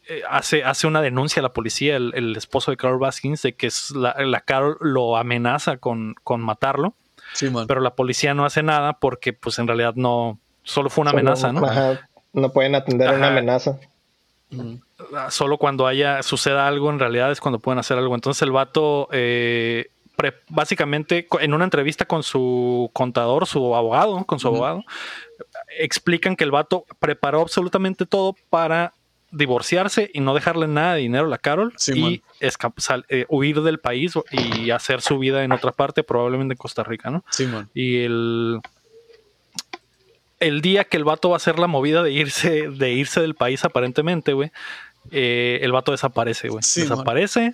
eh, 0.07 0.21
hace, 0.29 0.63
hace 0.63 0.87
una 0.87 1.01
denuncia 1.01 1.41
a 1.41 1.43
la 1.43 1.51
policía, 1.51 1.97
el, 1.97 2.35
esposo 2.37 2.71
de 2.71 2.77
Carol 2.77 2.99
Baskins, 2.99 3.41
de 3.41 3.55
que 3.55 3.69
la, 3.93 4.15
la 4.19 4.39
Carol 4.39 4.77
lo 4.79 5.17
amenaza 5.17 5.77
con, 5.77 6.15
con 6.23 6.39
matarlo 6.39 6.95
pero 7.67 7.81
la 7.81 7.95
policía 7.95 8.33
no 8.33 8.45
hace 8.45 8.63
nada 8.63 8.93
porque 8.93 9.33
pues 9.33 9.59
en 9.59 9.67
realidad 9.67 9.93
no, 9.95 10.39
solo 10.63 10.89
fue 10.89 11.03
una 11.03 11.11
amenaza, 11.11 11.51
¿no? 11.51 11.61
no 12.33 12.51
pueden 12.51 12.75
atender 12.75 13.13
una 13.13 13.27
amenaza. 13.27 13.79
Ah, 15.15 15.31
solo 15.31 15.57
cuando 15.57 15.87
haya, 15.87 16.21
suceda 16.23 16.67
algo, 16.67 16.89
en 16.89 16.99
realidad 16.99 17.31
es 17.31 17.39
cuando 17.39 17.59
pueden 17.59 17.79
hacer 17.79 17.97
algo. 17.97 18.15
Entonces 18.15 18.41
el 18.43 18.51
vato, 18.51 19.07
eh, 19.11 19.89
básicamente 20.49 21.27
en 21.39 21.53
una 21.53 21.63
entrevista 21.63 22.05
con 22.05 22.23
su 22.23 22.89
contador, 22.93 23.47
su 23.47 23.75
abogado, 23.75 24.25
con 24.25 24.39
su 24.39 24.47
abogado, 24.47 24.83
explican 25.79 26.35
que 26.35 26.43
el 26.43 26.51
vato 26.51 26.85
preparó 26.99 27.41
absolutamente 27.41 28.05
todo 28.05 28.35
para 28.49 28.93
divorciarse 29.33 30.09
y 30.13 30.19
no 30.19 30.33
dejarle 30.33 30.67
nada 30.67 30.93
de 30.93 31.01
dinero 31.01 31.25
a 31.25 31.29
la 31.29 31.37
Carol 31.37 31.73
y 31.93 32.21
eh, 32.39 33.25
huir 33.29 33.61
del 33.61 33.79
país 33.79 34.13
y 34.31 34.69
hacer 34.69 35.01
su 35.01 35.17
vida 35.17 35.43
en 35.43 35.51
otra 35.51 35.71
parte, 35.71 36.03
probablemente 36.03 36.53
en 36.53 36.57
Costa 36.57 36.83
Rica, 36.83 37.09
¿no? 37.09 37.25
y 37.73 38.03
el, 38.03 38.59
el 40.39 40.61
día 40.61 40.83
que 40.83 40.97
el 40.97 41.03
vato 41.03 41.29
va 41.29 41.35
a 41.35 41.37
hacer 41.37 41.57
la 41.57 41.67
movida 41.67 42.03
de 42.03 42.11
irse, 42.11 42.69
de 42.69 42.91
irse 42.93 43.21
del 43.21 43.33
país, 43.33 43.65
aparentemente, 43.65 44.33
güey, 44.33 44.51
eh, 45.11 45.59
el 45.61 45.71
vato 45.71 45.91
desaparece, 45.91 46.49
güey. 46.49 46.61
desaparece. 46.61 47.53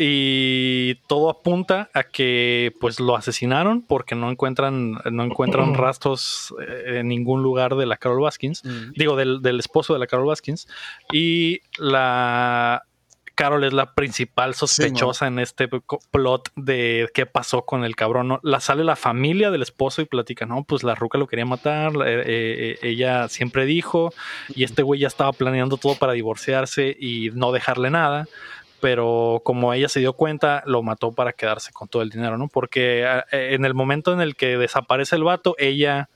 Y 0.00 0.94
todo 1.08 1.28
apunta 1.28 1.90
a 1.92 2.04
que 2.04 2.72
pues 2.80 3.00
lo 3.00 3.16
asesinaron 3.16 3.82
porque 3.82 4.14
no 4.14 4.30
encuentran, 4.30 4.92
no 5.10 5.24
encuentran 5.24 5.74
rastros 5.74 6.54
eh, 6.60 7.00
en 7.00 7.08
ningún 7.08 7.42
lugar 7.42 7.74
de 7.74 7.84
la 7.84 7.96
Carol 7.96 8.22
Baskins. 8.22 8.64
Mm. 8.64 8.92
Digo, 8.94 9.16
del, 9.16 9.42
del, 9.42 9.58
esposo 9.58 9.94
de 9.94 9.98
la 9.98 10.06
Carol 10.06 10.26
Baskins. 10.26 10.68
Y 11.12 11.62
la 11.78 12.84
Carol 13.38 13.62
es 13.62 13.72
la 13.72 13.94
principal 13.94 14.56
sospechosa 14.56 15.28
en 15.28 15.38
este 15.38 15.68
plot 15.68 16.50
de 16.56 17.08
qué 17.14 17.24
pasó 17.24 17.64
con 17.64 17.84
el 17.84 17.94
cabrón. 17.94 18.40
La 18.42 18.58
sale 18.58 18.82
la 18.82 18.96
familia 18.96 19.52
del 19.52 19.62
esposo 19.62 20.02
y 20.02 20.06
platica, 20.06 20.44
no, 20.44 20.64
pues 20.64 20.82
la 20.82 20.96
ruca 20.96 21.18
lo 21.18 21.28
quería 21.28 21.46
matar. 21.46 21.92
Eh, 22.04 22.22
eh, 22.26 22.78
ella 22.82 23.28
siempre 23.28 23.64
dijo, 23.64 24.12
y 24.56 24.64
este 24.64 24.82
güey 24.82 24.98
ya 24.98 25.06
estaba 25.06 25.32
planeando 25.32 25.76
todo 25.76 25.94
para 25.94 26.14
divorciarse 26.14 26.96
y 26.98 27.30
no 27.32 27.52
dejarle 27.52 27.90
nada 27.90 28.26
pero 28.80 29.42
como 29.44 29.72
ella 29.72 29.88
se 29.88 30.00
dio 30.00 30.12
cuenta, 30.12 30.62
lo 30.66 30.82
mató 30.82 31.12
para 31.12 31.32
quedarse 31.32 31.72
con 31.72 31.88
todo 31.88 32.02
el 32.02 32.10
dinero, 32.10 32.38
¿no? 32.38 32.48
Porque 32.48 33.04
eh, 33.32 33.54
en 33.54 33.64
el 33.64 33.74
momento 33.74 34.12
en 34.12 34.20
el 34.20 34.36
que 34.36 34.56
desaparece 34.56 35.16
el 35.16 35.24
vato, 35.24 35.54
ella 35.58 36.08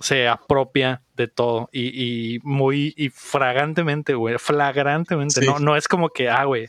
se 0.00 0.28
apropia 0.28 1.02
de 1.16 1.28
todo 1.28 1.68
y, 1.72 2.38
muy 2.42 2.94
y 2.96 3.10
fragantemente, 3.10 4.14
güey, 4.14 4.38
flagrantemente, 4.38 5.44
no, 5.44 5.58
no 5.58 5.76
es 5.76 5.88
como 5.88 6.10
que, 6.10 6.30
ah, 6.30 6.44
güey, 6.44 6.68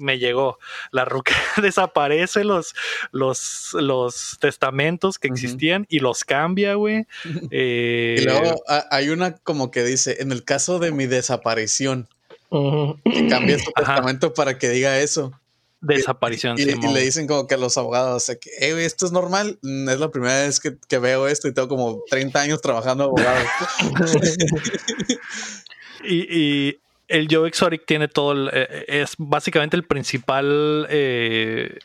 me 0.00 0.18
llegó. 0.18 0.58
La 0.90 1.04
ruca 1.04 1.34
desaparece 1.62 2.44
los, 2.44 2.74
los, 3.12 3.70
los 3.74 4.38
testamentos 4.40 5.18
que 5.18 5.28
existían 5.28 5.86
y 5.88 6.00
los 6.00 6.24
cambia, 6.24 6.74
güey. 6.74 7.06
y 7.50 8.24
luego 8.24 8.62
eh, 8.68 8.82
hay 8.90 9.10
una 9.10 9.36
como 9.36 9.70
que 9.70 9.84
dice, 9.84 10.16
en 10.20 10.32
el 10.32 10.44
caso 10.44 10.78
de 10.78 10.92
mi 10.92 11.06
desaparición, 11.06 12.08
que 12.50 13.28
cambie 13.28 13.58
su 13.58 13.70
testamento 13.76 14.34
para 14.34 14.58
que 14.58 14.68
diga 14.68 14.98
eso. 14.98 15.32
Desaparición. 15.80 16.58
Y, 16.58 16.66
le 16.66 17.00
dicen 17.00 17.26
como 17.26 17.46
que 17.46 17.54
a 17.54 17.58
los 17.58 17.78
abogados, 17.78 18.28
o 18.28 18.38
que 18.38 18.84
esto 18.84 19.06
es 19.06 19.12
normal, 19.12 19.58
mm, 19.62 19.88
es 19.88 19.98
la 19.98 20.10
primera 20.10 20.42
vez 20.42 20.60
que, 20.60 20.98
veo 20.98 21.26
esto 21.26 21.48
y 21.48 21.54
tengo 21.54 21.68
como 21.68 22.02
30 22.10 22.40
años 22.40 22.60
trabajando 22.60 23.04
abogado. 23.04 23.40
y, 26.04 26.76
el 27.08 27.26
Joe 27.28 27.48
Exotic 27.48 27.86
tiene 27.86 28.06
todo, 28.06 28.50
eh, 28.52 28.84
es 28.86 29.14
básicamente 29.18 29.76
el 29.76 29.84
principal 29.84 30.86
eh, 30.90 31.78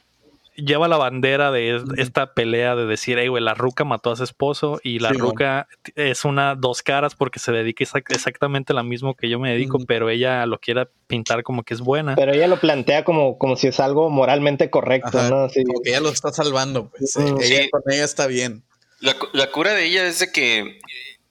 lleva 0.56 0.88
la 0.88 0.98
bandera 0.98 1.52
de 1.52 1.84
esta 1.98 2.34
pelea 2.34 2.76
de 2.76 2.86
decir, 2.86 3.18
hey, 3.20 3.28
güey, 3.28 3.44
la 3.44 3.54
ruca 3.54 3.84
mató 3.84 4.12
a 4.12 4.15
su 4.15 4.24
esposo 4.24 4.80
y 4.84 5.00
la 5.00 5.10
ruca 5.10 5.68
es 5.96 6.26
una 6.26 6.56
dos 6.56 6.82
caras 6.82 7.15
porque 7.15 7.39
se 7.39 7.52
dedica 7.52 7.84
exactamente 8.10 8.74
a 8.74 8.76
lo 8.76 8.84
mismo 8.84 9.15
que 9.15 9.30
yo 9.30 9.39
me 9.39 9.52
dedico, 9.52 9.80
pero 9.88 10.10
ella 10.10 10.46
lo 10.46 10.60
quiere 10.60 10.88
pintar 11.08 11.44
como 11.44 11.63
que 11.63 11.74
es 11.74 11.82
buena. 11.82 12.15
Pero 12.15 12.34
ella 12.34 12.48
lo 12.48 12.60
plantea 12.60 13.04
como, 13.04 13.38
como 13.38 13.56
si 13.56 13.68
es 13.68 13.80
algo 13.80 14.10
moralmente 14.10 14.70
correcto, 14.70 15.22
¿no? 15.24 15.48
Como 15.48 15.82
que 15.84 15.89
ella 15.89 16.00
lo 16.00 16.10
está 16.10 16.32
salvando, 16.32 16.89
pues. 16.89 17.15
ella, 17.15 17.70
con 17.70 17.82
ella 17.88 18.04
está 18.04 18.28
bien. 18.28 18.63
La, 19.00 19.52
cura 19.52 19.74
de 19.74 19.86
ella 19.86 20.06
es 20.08 20.20
de 20.20 20.32
que 20.32 20.80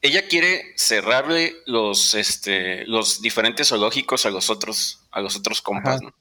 ella 0.02 0.28
quiere 0.28 0.62
cerrarle 0.76 1.54
los, 1.66 2.14
este, 2.14 2.86
los 2.86 3.22
diferentes 3.22 3.68
zoológicos 3.68 4.26
a 4.26 4.30
los 4.30 4.50
otros, 4.50 5.00
a 5.10 5.20
los 5.20 5.36
otros 5.36 5.62
compas, 5.62 6.02
¿no? 6.02 6.12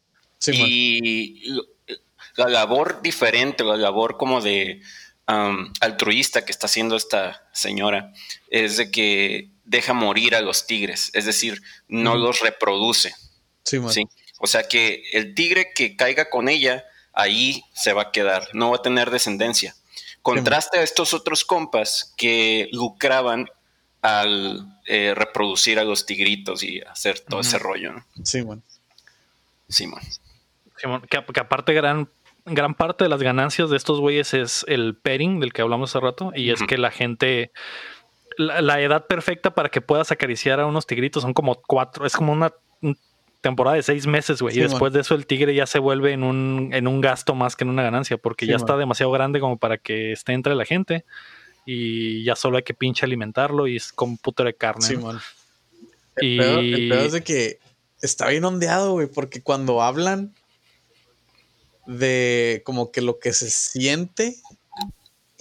y 0.48 1.42
la 2.36 2.48
labor 2.48 3.02
diferente, 3.02 3.64
la 3.64 3.78
labor 3.78 4.18
como 4.18 4.42
de 4.42 4.82
altruista 5.26 6.44
que 6.44 6.52
está 6.52 6.68
haciendo 6.68 6.96
esta 6.96 7.48
señora 7.54 8.12
es 8.50 8.78
de 8.78 8.92
que 8.92 9.50
deja 9.64 9.94
morir 9.94 10.36
a 10.36 10.42
los 10.42 10.68
tigres, 10.68 11.12
es 11.14 11.26
decir, 11.26 11.62
no 11.88 12.16
los 12.16 12.42
reproduce. 12.42 13.16
Sí, 13.64 13.78
O 14.40 14.48
sea 14.48 14.68
que 14.68 15.04
el 15.14 15.36
tigre 15.36 15.72
que 15.74 15.96
caiga 15.96 16.30
con 16.30 16.50
ella, 16.50 16.84
ahí 17.14 17.64
se 17.74 17.94
va 17.94 18.04
a 18.04 18.12
quedar, 18.12 18.50
no 18.54 18.72
va 18.72 18.78
a 18.78 18.82
tener 18.82 19.10
descendencia. 19.10 19.76
Contraste 20.22 20.80
a 20.80 20.84
estos 20.84 21.14
otros 21.14 21.46
compas 21.46 22.14
que 22.18 22.70
lucraban 22.72 23.48
al 24.02 24.68
eh, 24.86 25.14
reproducir 25.16 25.80
a 25.80 25.86
los 25.86 26.06
tigritos 26.06 26.64
y 26.64 26.82
hacer 26.82 27.20
todo 27.22 27.40
ese 27.40 27.58
rollo. 27.58 27.94
¿no? 27.94 28.06
Simón. 28.24 28.64
Simón. 29.70 30.02
Simón, 30.78 31.02
que, 31.10 31.24
que 31.34 31.40
aparte 31.40 31.74
gran 31.74 32.10
gran 32.46 32.76
parte 32.76 33.06
de 33.06 33.10
las 33.10 33.22
ganancias 33.22 33.70
de 33.70 33.78
estos 33.78 34.00
güeyes 34.00 34.34
es 34.34 34.66
el 34.68 34.96
pairing 34.96 35.40
del 35.40 35.54
que 35.54 35.62
hablamos 35.62 35.92
hace 35.92 36.00
rato. 36.00 36.32
Y 36.36 36.52
es 36.52 36.62
que 36.64 36.78
la 36.78 36.92
gente. 36.92 37.52
La, 38.38 38.82
edad 38.82 39.06
perfecta 39.06 39.54
para 39.54 39.70
que 39.70 39.80
puedas 39.80 40.12
acariciar 40.12 40.60
a 40.60 40.66
unos 40.66 40.88
tigritos 40.88 41.22
son 41.22 41.34
como 41.34 41.56
cuatro. 41.56 42.06
Es 42.06 42.16
como 42.16 42.34
una 42.34 42.54
temporada 43.42 43.76
de 43.76 43.84
seis 43.84 44.08
meses, 44.08 44.42
güey. 44.42 44.58
y 44.58 44.62
después 44.62 44.94
de 44.94 45.02
eso 45.02 45.14
el 45.16 45.28
tigre 45.28 45.54
ya 45.54 45.68
se 45.68 45.78
vuelve 45.78 46.14
en 46.14 46.24
un, 46.24 46.70
en 46.72 46.88
un 46.88 47.02
gasto 47.02 47.36
más 47.36 47.56
que 47.56 47.64
en 47.64 47.70
una 47.70 47.84
ganancia. 47.84 48.18
Porque 48.18 48.48
ya 48.48 48.56
está 48.56 48.76
demasiado 48.78 49.12
grande 49.12 49.40
como 49.40 49.58
para 49.58 49.78
que 49.78 50.12
esté 50.12 50.34
entre 50.34 50.56
la 50.56 50.66
gente. 50.66 51.06
Y 51.66 52.24
ya 52.24 52.36
solo 52.36 52.58
hay 52.58 52.64
que 52.64 52.74
pinche 52.74 53.06
alimentarlo 53.06 53.68
y 53.68 53.78
es 53.78 53.94
como 53.94 54.18
puto 54.18 54.44
de 54.44 54.54
carne. 54.54 54.86
Sí, 54.86 54.98
y... 56.20 56.40
el 56.40 56.90
peor 56.90 57.06
es 57.06 57.14
de 57.14 57.24
que 57.24 57.60
está 58.02 58.28
bien 58.28 58.44
ondeado, 58.44 58.92
güey, 58.92 59.08
porque 59.08 59.42
cuando 59.42 59.82
hablan 59.82 60.34
de 61.86 62.62
como 62.66 62.92
que 62.92 63.02
lo 63.02 63.20
que 63.20 63.34
se 63.34 63.50
siente 63.50 64.36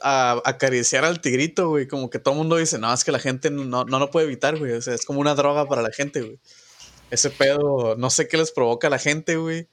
a 0.03 0.41
acariciar 0.45 1.05
al 1.05 1.21
tigrito, 1.21 1.69
güey. 1.69 1.87
Como 1.87 2.11
que 2.11 2.19
todo 2.19 2.35
el 2.35 2.39
mundo 2.39 2.57
dice, 2.57 2.79
no, 2.79 2.93
es 2.93 3.05
que 3.05 3.13
la 3.13 3.19
gente 3.19 3.51
no, 3.51 3.85
no 3.85 3.99
lo 3.99 4.11
puede 4.11 4.27
evitar, 4.27 4.59
güey. 4.59 4.73
O 4.73 4.83
sea, 4.83 4.95
es 4.95 5.05
como 5.05 5.21
una 5.21 5.35
droga 5.35 5.67
para 5.67 5.83
la 5.83 5.93
gente, 5.93 6.21
güey. 6.21 6.39
Ese 7.11 7.31
pedo, 7.31 7.95
no 7.97 8.11
sé 8.11 8.27
qué 8.27 8.37
les 8.37 8.51
provoca 8.51 8.89
a 8.89 8.91
la 8.91 8.99
gente, 8.99 9.37
güey. 9.37 9.69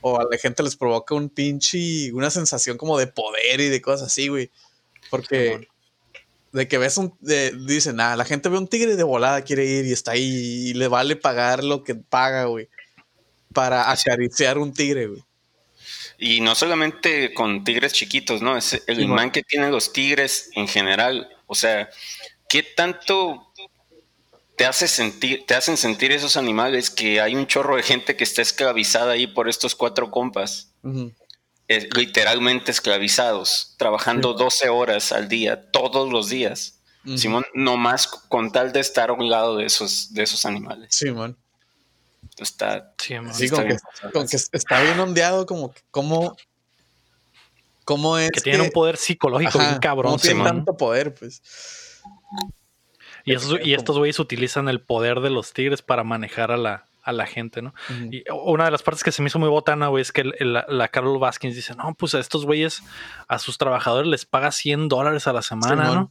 O 0.00 0.18
a 0.18 0.26
la 0.30 0.36
gente 0.38 0.62
les 0.62 0.76
provoca 0.76 1.14
un 1.14 1.28
pinche, 1.28 2.12
una 2.12 2.30
sensación 2.30 2.76
como 2.76 2.98
de 2.98 3.06
poder 3.06 3.60
y 3.60 3.68
de 3.68 3.80
cosas 3.80 4.08
así, 4.08 4.28
güey. 4.28 4.50
Porque 5.10 5.68
de 6.52 6.68
que 6.68 6.78
ves 6.78 6.98
un, 6.98 7.16
dicen, 7.66 7.98
ah, 8.00 8.14
la 8.14 8.24
gente 8.24 8.48
ve 8.48 8.58
un 8.58 8.68
tigre 8.68 8.94
de 8.96 9.02
volada, 9.02 9.42
quiere 9.42 9.64
ir 9.64 9.86
y 9.86 9.92
está 9.92 10.12
ahí 10.12 10.68
y 10.68 10.74
le 10.74 10.86
vale 10.86 11.16
pagar 11.16 11.64
lo 11.64 11.82
que 11.82 11.94
paga, 11.94 12.44
güey. 12.44 12.68
Para 13.54 13.90
acariciar 13.90 14.58
un 14.58 14.72
tigre, 14.72 15.06
güey. 15.06 15.24
Y 16.24 16.40
no 16.40 16.54
solamente 16.54 17.34
con 17.34 17.64
tigres 17.64 17.92
chiquitos, 17.92 18.42
¿no? 18.42 18.56
Es 18.56 18.80
el 18.86 19.00
imán 19.00 19.32
que 19.32 19.42
tienen 19.42 19.72
los 19.72 19.92
tigres 19.92 20.50
en 20.54 20.68
general. 20.68 21.28
O 21.46 21.56
sea, 21.56 21.90
¿qué 22.48 22.62
tanto 22.62 23.52
te 24.56 24.64
hace 24.64 24.86
sentir, 24.86 25.44
te 25.46 25.56
hacen 25.56 25.76
sentir 25.76 26.12
esos 26.12 26.36
animales 26.36 26.90
que 26.90 27.20
hay 27.20 27.34
un 27.34 27.48
chorro 27.48 27.74
de 27.74 27.82
gente 27.82 28.14
que 28.14 28.22
está 28.22 28.40
esclavizada 28.40 29.14
ahí 29.14 29.26
por 29.26 29.48
estos 29.48 29.74
cuatro 29.74 30.12
compas? 30.12 30.68
literalmente 31.66 32.70
esclavizados, 32.70 33.74
trabajando 33.78 34.34
12 34.34 34.68
horas 34.68 35.10
al 35.10 35.28
día, 35.28 35.70
todos 35.70 36.12
los 36.12 36.28
días. 36.28 36.82
Simón, 37.16 37.44
nomás 37.52 38.06
con 38.06 38.52
tal 38.52 38.72
de 38.72 38.78
estar 38.78 39.10
a 39.10 39.14
un 39.14 39.28
lado 39.28 39.56
de 39.56 39.64
esos, 39.64 40.14
de 40.14 40.22
esos 40.22 40.44
animales. 40.44 40.94
Simón. 40.94 41.36
Está, 42.38 42.94
sí, 42.98 43.14
está, 43.44 43.62
bien. 43.62 43.78
que, 44.12 44.36
está 44.36 44.82
bien 44.82 44.98
ondeado, 44.98 45.46
como 45.46 45.72
cómo 45.90 46.36
es. 48.18 48.30
Que 48.30 48.40
tiene 48.40 48.62
un 48.62 48.70
poder 48.70 48.96
psicológico 48.96 49.58
bien 49.58 49.78
cabrón. 49.78 50.18
tiene 50.18 50.42
tanto 50.42 50.76
poder, 50.76 51.14
pues. 51.14 51.42
Y, 53.24 53.34
y 53.64 53.74
estos 53.74 53.98
güeyes 53.98 54.18
utilizan 54.18 54.68
el 54.68 54.80
poder 54.80 55.20
de 55.20 55.30
los 55.30 55.52
tigres 55.52 55.82
para 55.82 56.02
manejar 56.02 56.50
a 56.50 56.56
la, 56.56 56.86
a 57.02 57.12
la 57.12 57.26
gente, 57.26 57.62
¿no? 57.62 57.74
Y 58.10 58.24
una 58.30 58.64
de 58.64 58.70
las 58.70 58.82
partes 58.82 59.02
que 59.02 59.12
se 59.12 59.22
me 59.22 59.28
hizo 59.28 59.38
muy 59.38 59.48
botana, 59.48 59.88
güey, 59.88 60.02
es 60.02 60.12
que 60.12 60.24
la, 60.24 60.88
Carol 60.88 61.18
Baskins 61.18 61.56
dice, 61.56 61.74
no, 61.74 61.94
pues 61.94 62.14
a 62.14 62.20
estos 62.20 62.46
güeyes, 62.46 62.82
a 63.28 63.38
sus 63.38 63.58
trabajadores 63.58 64.08
les 64.08 64.24
paga 64.24 64.52
100 64.52 64.88
dólares 64.88 65.26
a 65.26 65.32
la 65.32 65.42
semana, 65.42 65.94
¿no? 65.94 66.10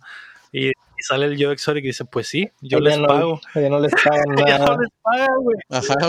Y 0.51 0.71
sale 1.01 1.25
el 1.25 1.41
Joe 1.41 1.53
Exotic 1.53 1.83
y 1.83 1.87
dice, 1.87 2.05
pues 2.05 2.27
sí, 2.27 2.51
yo 2.61 2.79
les 2.79 2.97
pago. 2.97 3.39
Ya 3.55 3.69
no 3.69 3.79
les 3.79 3.91
pagan 3.91 4.25
nada. 4.35 4.65
no 4.65 4.81
les 4.81 4.89
pagan, 5.01 5.41
güey. 5.41 5.57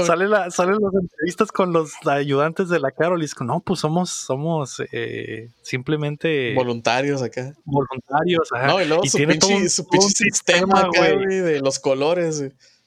Sale 0.04 0.28
la, 0.28 0.50
salen 0.50 0.76
las 0.80 0.94
entrevistas 0.94 1.52
con 1.52 1.72
los 1.72 1.92
ayudantes 2.06 2.68
de 2.68 2.80
la 2.80 2.90
Carol 2.90 3.20
y 3.20 3.22
dice, 3.22 3.36
no, 3.40 3.60
pues 3.60 3.80
somos, 3.80 4.10
somos 4.10 4.82
eh, 4.92 5.50
simplemente... 5.62 6.54
Voluntarios 6.54 7.22
acá. 7.22 7.54
Voluntarios, 7.64 8.48
ajá. 8.52 8.66
No, 8.66 8.80
y 8.82 8.86
luego 8.86 9.04
su, 9.06 9.16
tiene 9.16 9.34
pinche, 9.34 9.68
su 9.68 9.88
pinche 9.88 10.08
sistema, 10.08 10.88
güey, 10.94 11.26
de 11.26 11.60
los 11.60 11.78
colores, 11.78 12.40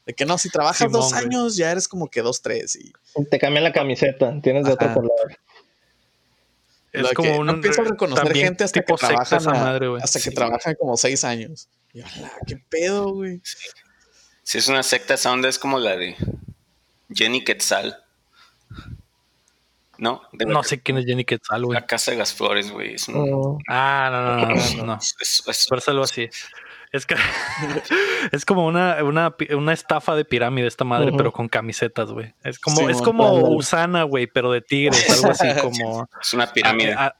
De 0.05 0.13
que 0.13 0.25
no, 0.25 0.37
si 0.37 0.49
trabajas 0.49 0.91
dos 0.91 1.13
años, 1.13 1.55
ya 1.55 1.71
eres 1.71 1.87
como 1.87 2.07
que 2.09 2.21
dos, 2.21 2.41
tres. 2.41 2.75
Y... 2.75 2.93
Te 3.29 3.39
cambian 3.39 3.63
la 3.63 3.73
camiseta, 3.73 4.39
tienes 4.41 4.65
de 4.65 4.73
otro 4.73 4.93
color. 4.93 5.37
Es 6.95 7.13
como 7.13 7.39
un. 7.39 7.45
No 7.45 7.53
empieza 7.53 7.81
a 7.81 7.85
reconocer 7.85 8.33
gente 8.33 8.63
hasta 8.63 8.81
que 8.81 8.93
trabaja 8.93 9.37
hasta 10.01 10.19
que 10.19 10.31
trabajan 10.31 10.75
como 10.75 10.97
seis 10.97 11.23
años. 11.23 11.67
Y 11.95 12.03
qué 12.45 12.57
pedo, 12.69 13.13
güey. 13.13 13.41
Si 14.43 14.57
es 14.57 14.67
una 14.67 14.83
secta, 14.83 15.13
esa 15.13 15.31
onda 15.31 15.47
es 15.47 15.57
como 15.57 15.79
la 15.79 15.95
de 15.95 16.15
Jenny 17.13 17.43
Quetzal. 17.43 18.03
¿No? 19.97 20.21
no 20.45 20.63
sé 20.63 20.81
quién 20.81 20.97
es 20.97 21.05
Jenny 21.05 21.23
Quetzal, 21.23 21.63
güey. 21.65 21.79
La 21.79 21.87
Casa 21.87 22.11
de 22.11 22.17
las 22.17 22.33
Flores, 22.33 22.69
güey. 22.69 22.97
Oh. 23.13 23.57
Ah, 23.69 24.09
no, 24.11 24.21
no, 24.21 24.55
no, 24.55 24.77
no. 24.77 24.85
no. 24.85 24.99
Es, 24.99 25.87
algo 25.87 26.03
así. 26.03 26.29
Es 26.91 27.05
que 27.05 27.15
es 28.31 28.45
como 28.45 28.65
una, 28.65 29.03
una, 29.03 29.35
una, 29.55 29.73
estafa 29.73 30.15
de 30.15 30.25
pirámide 30.25 30.67
esta 30.67 30.83
madre, 30.83 31.11
pero 31.15 31.31
con 31.31 31.47
camisetas, 31.47 32.11
güey. 32.11 32.33
Es 32.43 32.59
como, 32.59 32.89
es 32.89 33.01
como 33.01 33.33
Usana, 33.55 34.03
güey, 34.03 34.27
pero 34.27 34.51
de 34.51 34.61
tigres, 34.61 35.09
algo 35.09 35.31
así 35.31 35.47
como. 35.61 36.09
Es 36.21 36.33
una 36.33 36.51
pirámide. 36.51 36.93
Ah, 36.93 37.13
ah, 37.13 37.15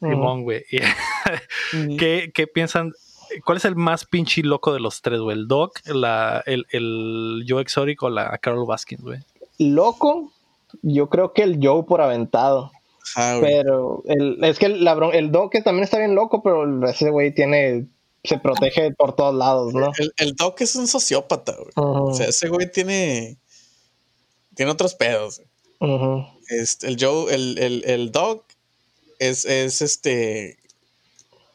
Simón, 0.00 0.42
güey. 0.42 0.64
¿Qué, 1.98 2.30
¿Qué, 2.32 2.46
piensan? 2.46 2.92
¿Cuál 3.44 3.58
es 3.58 3.64
el 3.64 3.76
más 3.76 4.04
pinche 4.04 4.42
loco 4.42 4.72
de 4.72 4.80
los 4.80 5.02
tres, 5.02 5.20
güey? 5.20 5.36
¿El 5.36 5.48
Doc, 5.48 5.80
la, 5.86 6.42
el, 6.46 6.66
el 6.70 7.44
Joe 7.48 7.62
Exotic 7.62 8.02
o 8.02 8.10
la 8.10 8.36
Carol 8.38 8.66
Baskin, 8.66 8.98
güey? 9.00 9.20
Loco, 9.58 10.32
yo 10.82 11.08
creo 11.08 11.32
que 11.32 11.42
el 11.42 11.58
Joe 11.62 11.84
por 11.84 12.00
aventado. 12.00 12.72
Ah, 13.16 13.38
pero 13.40 14.02
el, 14.06 14.42
es 14.44 14.58
que 14.58 14.66
el, 14.66 14.86
el 15.12 15.32
Doc 15.32 15.52
también 15.64 15.84
está 15.84 15.98
bien 15.98 16.14
loco, 16.14 16.42
pero 16.42 16.88
ese 16.88 17.10
güey 17.10 17.34
tiene 17.34 17.86
se 18.24 18.38
protege 18.38 18.92
por 18.92 19.16
todos 19.16 19.34
lados, 19.34 19.74
¿no? 19.74 19.90
El, 20.16 20.34
Doc 20.34 20.60
es 20.60 20.76
un 20.76 20.86
sociópata, 20.86 21.56
güey. 21.56 21.72
O 21.74 22.14
sea, 22.14 22.26
ese 22.26 22.48
güey 22.48 22.70
tiene. 22.70 23.38
Tiene 24.54 24.70
otros 24.70 24.94
pedos. 24.94 25.42
este, 26.48 26.86
el 26.86 26.96
Joe, 27.00 27.34
el, 27.34 27.58
el, 27.58 27.84
el 27.84 28.12
Doc 28.12 28.44
es, 29.18 29.44
es 29.44 29.82
este 29.82 30.58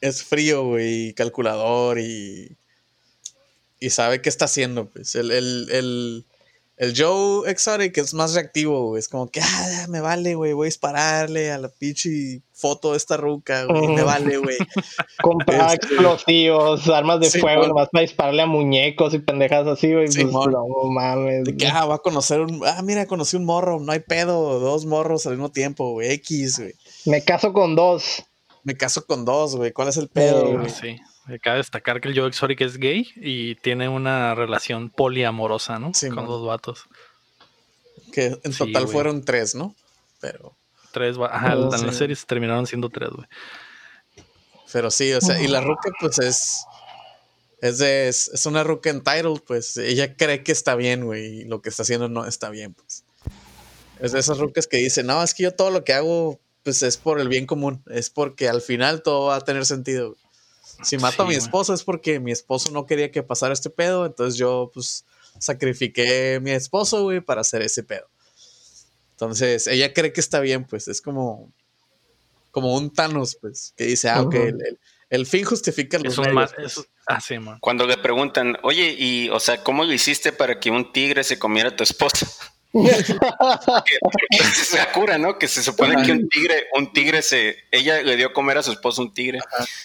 es 0.02 0.24
frío, 0.24 0.64
güey, 0.66 1.14
calculador 1.14 2.00
y, 2.00 2.58
y 3.80 3.90
sabe 3.90 4.22
qué 4.22 4.30
está 4.30 4.46
haciendo, 4.46 4.90
pues. 4.90 5.16
El, 5.16 5.32
el, 5.32 5.68
el, 5.72 6.26
el 6.78 6.94
Joe 6.96 7.50
Exotic 7.50 7.98
es 7.98 8.14
más 8.14 8.34
reactivo, 8.36 8.90
güey. 8.90 9.00
Es 9.00 9.10
como 9.10 9.28
que, 9.30 9.42
ah, 9.42 9.86
me 9.90 10.00
vale, 10.00 10.36
güey, 10.36 10.54
voy 10.54 10.66
a 10.66 10.70
dispararle 10.70 11.52
a 11.52 11.58
la 11.58 11.70
pinche 11.70 12.42
foto 12.54 12.92
de 12.92 12.98
esta 12.98 13.18
ruca, 13.18 13.66
güey, 13.66 13.88
me 13.88 14.04
vale, 14.04 14.38
güey. 14.38 14.58
Comprar 15.22 15.74
este, 15.74 15.88
explosivos, 15.88 16.88
armas 16.88 17.20
de 17.20 17.40
fuego, 17.40 17.68
nomás 17.68 17.90
para 17.92 18.04
dispararle 18.04 18.44
a 18.44 18.48
muñecos 18.48 19.14
y 19.16 19.20
pendejas 19.20 19.66
así, 19.66 19.92
güey. 19.92 20.08
Sí, 20.08 20.24
pues, 20.24 20.34
no 20.34 20.66
mames. 20.90 21.46
De 21.46 21.58
que, 21.58 21.68
ah, 21.68 21.86
va 21.86 21.96
a 21.96 22.00
conocer 22.00 22.42
un, 22.42 22.62
ah, 22.66 22.82
mira, 22.84 23.08
conocí 23.08 23.38
un 23.38 23.46
morro, 23.46 23.80
no 23.80 23.92
hay 23.92 24.00
pedo, 24.00 24.60
dos 24.60 24.86
morros 24.86 25.26
al 25.26 25.34
mismo 25.34 25.50
tiempo, 25.50 25.92
güey, 25.92 26.12
X, 26.14 26.60
güey. 26.60 26.74
Me 27.06 27.24
caso 27.24 27.54
con 27.54 27.76
dos 27.76 28.24
me 28.68 28.76
caso 28.76 29.06
con 29.06 29.24
dos, 29.24 29.56
güey. 29.56 29.72
¿Cuál 29.72 29.88
es 29.88 29.96
el 29.96 30.10
pedo, 30.10 30.52
güey? 30.52 30.70
Sí. 30.70 31.00
Cabe 31.42 31.60
destacar 31.60 32.02
que 32.02 32.10
el 32.10 32.20
Joe 32.20 32.28
Exotic 32.28 32.60
es 32.60 32.76
gay 32.76 33.08
y 33.16 33.56
tiene 33.56 33.88
una 33.88 34.36
relación 34.36 34.90
poliamorosa, 34.90 35.80
¿no? 35.80 35.94
con 36.14 36.26
dos 36.26 36.46
vatos. 36.46 36.84
Que 38.12 38.38
en 38.44 38.54
total 38.54 38.90
fueron 38.90 39.24
tres, 39.24 39.56
¿no? 39.56 39.74
Pero. 40.20 40.54
Tres, 40.92 41.16
ajá, 41.18 41.54
en 41.54 41.70
las 41.70 41.96
series 41.96 42.26
terminaron 42.26 42.68
siendo 42.68 42.90
tres, 42.90 43.10
güey. 43.10 43.28
Pero 44.74 44.92
sí, 44.92 45.14
o 45.14 45.22
sea, 45.22 45.42
y 45.42 45.48
la 45.48 45.62
ruca, 45.62 45.90
pues 46.02 46.20
es. 46.20 46.66
Es, 47.62 47.78
de, 47.78 48.10
es, 48.10 48.46
una 48.46 48.66
ruca 48.66 48.90
entitled, 48.90 49.44
pues 49.48 49.78
ella 49.78 50.18
cree 50.18 50.44
que 50.44 50.52
está 50.52 50.76
bien, 50.76 51.06
güey, 51.06 51.26
y 51.26 51.44
lo 51.46 51.62
que 51.62 51.70
está 51.70 51.84
haciendo 51.84 52.10
no 52.10 52.26
está 52.26 52.50
bien, 52.50 52.74
pues. 52.74 53.06
Es 54.02 54.12
de 54.12 54.20
esas 54.20 54.40
rucas 54.40 54.68
que 54.68 54.76
dicen, 54.78 55.08
no, 55.08 55.24
es 55.24 55.34
que 55.34 55.44
yo 55.44 55.54
todo 55.54 55.72
lo 55.72 55.86
que 55.86 55.94
hago 55.94 56.42
pues 56.68 56.84
es 56.84 56.98
por 56.98 57.22
el 57.22 57.30
bien 57.30 57.46
común, 57.46 57.82
es 57.90 58.10
porque 58.10 58.50
al 58.50 58.62
final 58.62 59.02
todo 59.02 59.28
va 59.28 59.38
a 59.38 59.40
tener 59.46 59.66
sentido. 59.66 60.18
Si 60.84 60.98
mato 60.98 61.24
a 61.24 61.26
mi 61.26 61.34
esposo 61.34 61.74
es 61.74 61.82
porque 61.86 62.20
mi 62.20 62.34
esposo 62.34 62.72
no 62.72 62.86
quería 62.86 63.10
que 63.10 63.24
pasara 63.24 63.54
este 63.54 63.70
pedo, 63.70 64.06
entonces 64.06 64.38
yo 64.38 64.70
pues 64.74 65.06
sacrifiqué 65.40 66.36
a 66.36 66.40
mi 66.42 66.52
esposo, 66.52 67.04
güey, 67.04 67.22
para 67.22 67.40
hacer 67.40 67.62
ese 67.62 67.84
pedo. 67.84 68.10
Entonces, 69.12 69.68
ella 69.68 69.94
cree 69.94 70.12
que 70.12 70.20
está 70.20 70.42
bien, 70.42 70.66
pues 70.66 70.90
es 70.90 71.02
como 71.02 71.54
como 72.52 72.76
un 72.76 72.92
Thanos, 72.92 73.38
pues, 73.40 73.74
que 73.78 73.86
dice, 73.86 74.10
ah, 74.10 74.22
ok, 74.22 74.36
el, 75.10 75.26
fin 75.26 75.46
justifica 75.46 76.00
los 76.00 76.20
medios. 76.20 76.54
Pues. 76.54 76.90
Ah, 77.08 77.22
Cuando 77.62 77.88
le 77.88 77.96
preguntan, 77.98 78.58
oye, 78.64 78.94
y, 79.00 79.30
o 79.30 79.40
sea, 79.40 79.64
¿cómo 79.64 79.86
lo 79.86 79.94
hiciste 79.94 80.34
para 80.34 80.60
que 80.60 80.70
un 80.70 80.92
tigre 80.92 81.24
se 81.24 81.40
comiera 81.40 81.70
a 81.70 81.76
tu 81.78 81.84
esposo? 82.74 83.84
se 84.54 84.86
cura, 84.94 85.18
¿no? 85.18 85.38
Que 85.38 85.48
se 85.48 85.64
supone 85.64 86.04
que 86.04 86.12
un 86.12 86.30
tigre, 86.30 86.68
un 86.76 86.94
tigre 86.94 87.22
se, 87.22 87.58
ella 87.72 88.02
le 88.02 88.16
dio 88.16 88.28
a 88.28 88.34
comer 88.34 88.58
a 88.58 88.64
su 88.64 88.72
esposo 88.72 89.02
un 89.02 89.14
tigre 89.14 89.40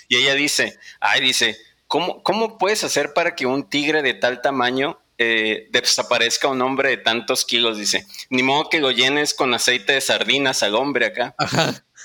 y 0.08 0.16
ella 0.16 0.34
dice, 0.34 0.78
ay, 1.00 1.20
dice, 1.20 1.56
¿cómo, 1.88 2.22
¿cómo 2.22 2.58
puedes 2.58 2.84
hacer 2.84 3.12
para 3.14 3.34
que 3.34 3.46
un 3.46 3.68
tigre 3.68 4.02
de 4.02 4.14
tal 4.14 4.40
tamaño 4.40 4.98
eh, 5.18 5.68
desaparezca 5.70 6.48
un 6.48 6.62
hombre 6.62 6.90
de 6.90 6.96
tantos 6.96 7.44
kilos? 7.44 7.78
Dice, 7.78 8.06
ni 8.30 8.42
modo 8.42 8.68
que 8.68 8.80
lo 8.80 8.90
llenes 8.90 9.34
con 9.34 9.54
aceite 9.54 9.94
de 9.94 10.00
sardinas 10.00 10.62
al 10.62 10.74
hombre 10.74 11.06
acá. 11.06 11.34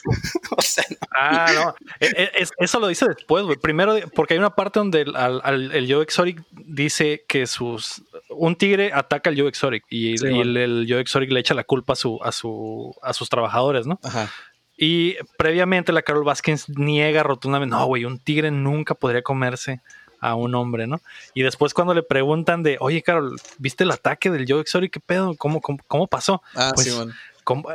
o 0.57 0.61
sea, 0.61 0.85
Ah, 1.19 1.51
no. 1.53 1.75
E, 1.99 2.07
e, 2.07 2.47
eso 2.59 2.79
lo 2.79 2.87
dice 2.87 3.07
después, 3.07 3.43
güey. 3.43 3.57
Primero, 3.57 3.95
porque 4.13 4.35
hay 4.35 4.39
una 4.39 4.51
parte 4.51 4.79
donde 4.79 5.01
el, 5.01 5.71
el 5.73 5.91
Joe 5.91 6.03
Exotic 6.03 6.43
dice 6.51 7.25
que 7.27 7.47
sus. 7.47 8.03
Un 8.29 8.55
tigre 8.55 8.91
ataca 8.93 9.29
al 9.29 9.37
Joe 9.37 9.49
Exotic 9.49 9.83
y, 9.89 10.13
el, 10.23 10.55
el, 10.57 10.85
Joe 10.87 10.99
Exotic 10.99 11.31
le 11.31 11.39
echa 11.39 11.55
la 11.55 11.63
culpa 11.63 11.93
a, 11.93 11.95
su, 11.95 12.19
a, 12.23 12.31
su, 12.31 12.95
a 13.01 13.13
sus 13.13 13.29
trabajadores, 13.29 13.87
¿no? 13.87 13.99
Ajá. 14.03 14.31
Y 14.77 15.15
previamente 15.37 15.91
la 15.91 16.03
Carol 16.03 16.23
Baskins 16.23 16.69
niega 16.69 17.23
rotundamente, 17.23 17.75
no, 17.75 17.85
güey, 17.87 18.05
un 18.05 18.19
tigre 18.19 18.51
nunca 18.51 18.93
podría 18.93 19.23
comerse 19.23 19.81
a 20.19 20.35
un 20.35 20.53
hombre, 20.53 20.85
¿no? 20.85 21.01
Y 21.33 21.41
después 21.41 21.73
cuando 21.73 21.95
le 21.95 22.03
preguntan 22.03 22.61
de, 22.61 22.77
oye, 22.79 23.01
Carol, 23.01 23.39
¿viste 23.57 23.85
el 23.85 23.91
ataque 23.91 24.29
del 24.29 24.45
Joe 24.47 24.61
Exotic? 24.61 24.93
¿Qué 24.93 24.99
pedo? 24.99 25.35
¿Cómo, 25.35 25.61
cómo, 25.61 26.05
pasó? 26.05 26.43
Ah, 26.53 26.73
pues, 26.75 26.87
sí, 26.87 26.95
bueno 26.95 27.13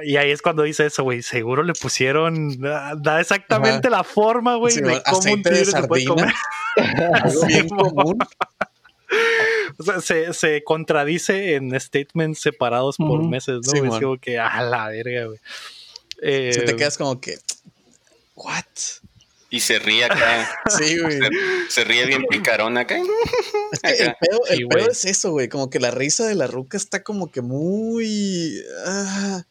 y 0.05 0.17
ahí 0.17 0.31
es 0.31 0.43
cuando 0.43 0.63
dice 0.63 0.87
eso, 0.87 1.03
güey. 1.03 1.23
Seguro 1.23 1.63
le 1.63 1.73
pusieron. 1.73 2.59
Da, 2.61 3.21
exactamente 3.21 3.91
la 3.91 4.05
forma, 4.05 4.57
güey, 4.57 4.75
de 4.77 5.03
cómo 5.03 5.33
un 5.33 5.43
tigre 5.43 5.65
se 5.65 5.83
puede 5.85 6.05
comer. 6.05 6.33
bien 7.47 7.69
común. 7.69 8.19
O 9.79 9.83
sea, 9.85 10.01
se, 10.01 10.33
se, 10.33 10.65
contradice 10.65 11.55
en 11.55 11.79
statements 11.79 12.41
separados 12.41 12.97
por 12.97 13.23
meses, 13.27 13.61
¿no? 13.67 13.85
es 13.85 14.01
como 14.01 14.19
que, 14.19 14.39
a 14.39 14.63
la 14.63 14.89
verga, 14.89 15.27
güey. 15.27 15.39
Eh, 16.23 16.63
te 16.65 16.77
quedas 16.77 16.97
como 16.97 17.21
que, 17.21 17.39
¿what? 18.35 18.65
Y 19.51 19.61
se 19.61 19.79
ríe 19.79 20.05
acá. 20.05 20.49
Sí, 20.79 20.99
güey. 20.99 21.19
Se, 21.69 21.85
ríe 21.85 22.07
bien 22.07 22.25
picarón 22.25 22.79
acá. 22.79 22.97
el 22.97 24.15
pedo, 24.19 24.41
el 24.49 24.67
pedo 24.67 24.91
es 24.91 25.05
eso, 25.05 25.33
güey. 25.33 25.49
Como 25.49 25.69
que 25.69 25.79
la 25.79 25.91
risa 25.91 26.27
de 26.27 26.35
la 26.35 26.47
ruca 26.47 26.79
está 26.79 27.03
como 27.03 27.31
que 27.31 27.43
muy. 27.43 28.63
Ah, 28.87 29.45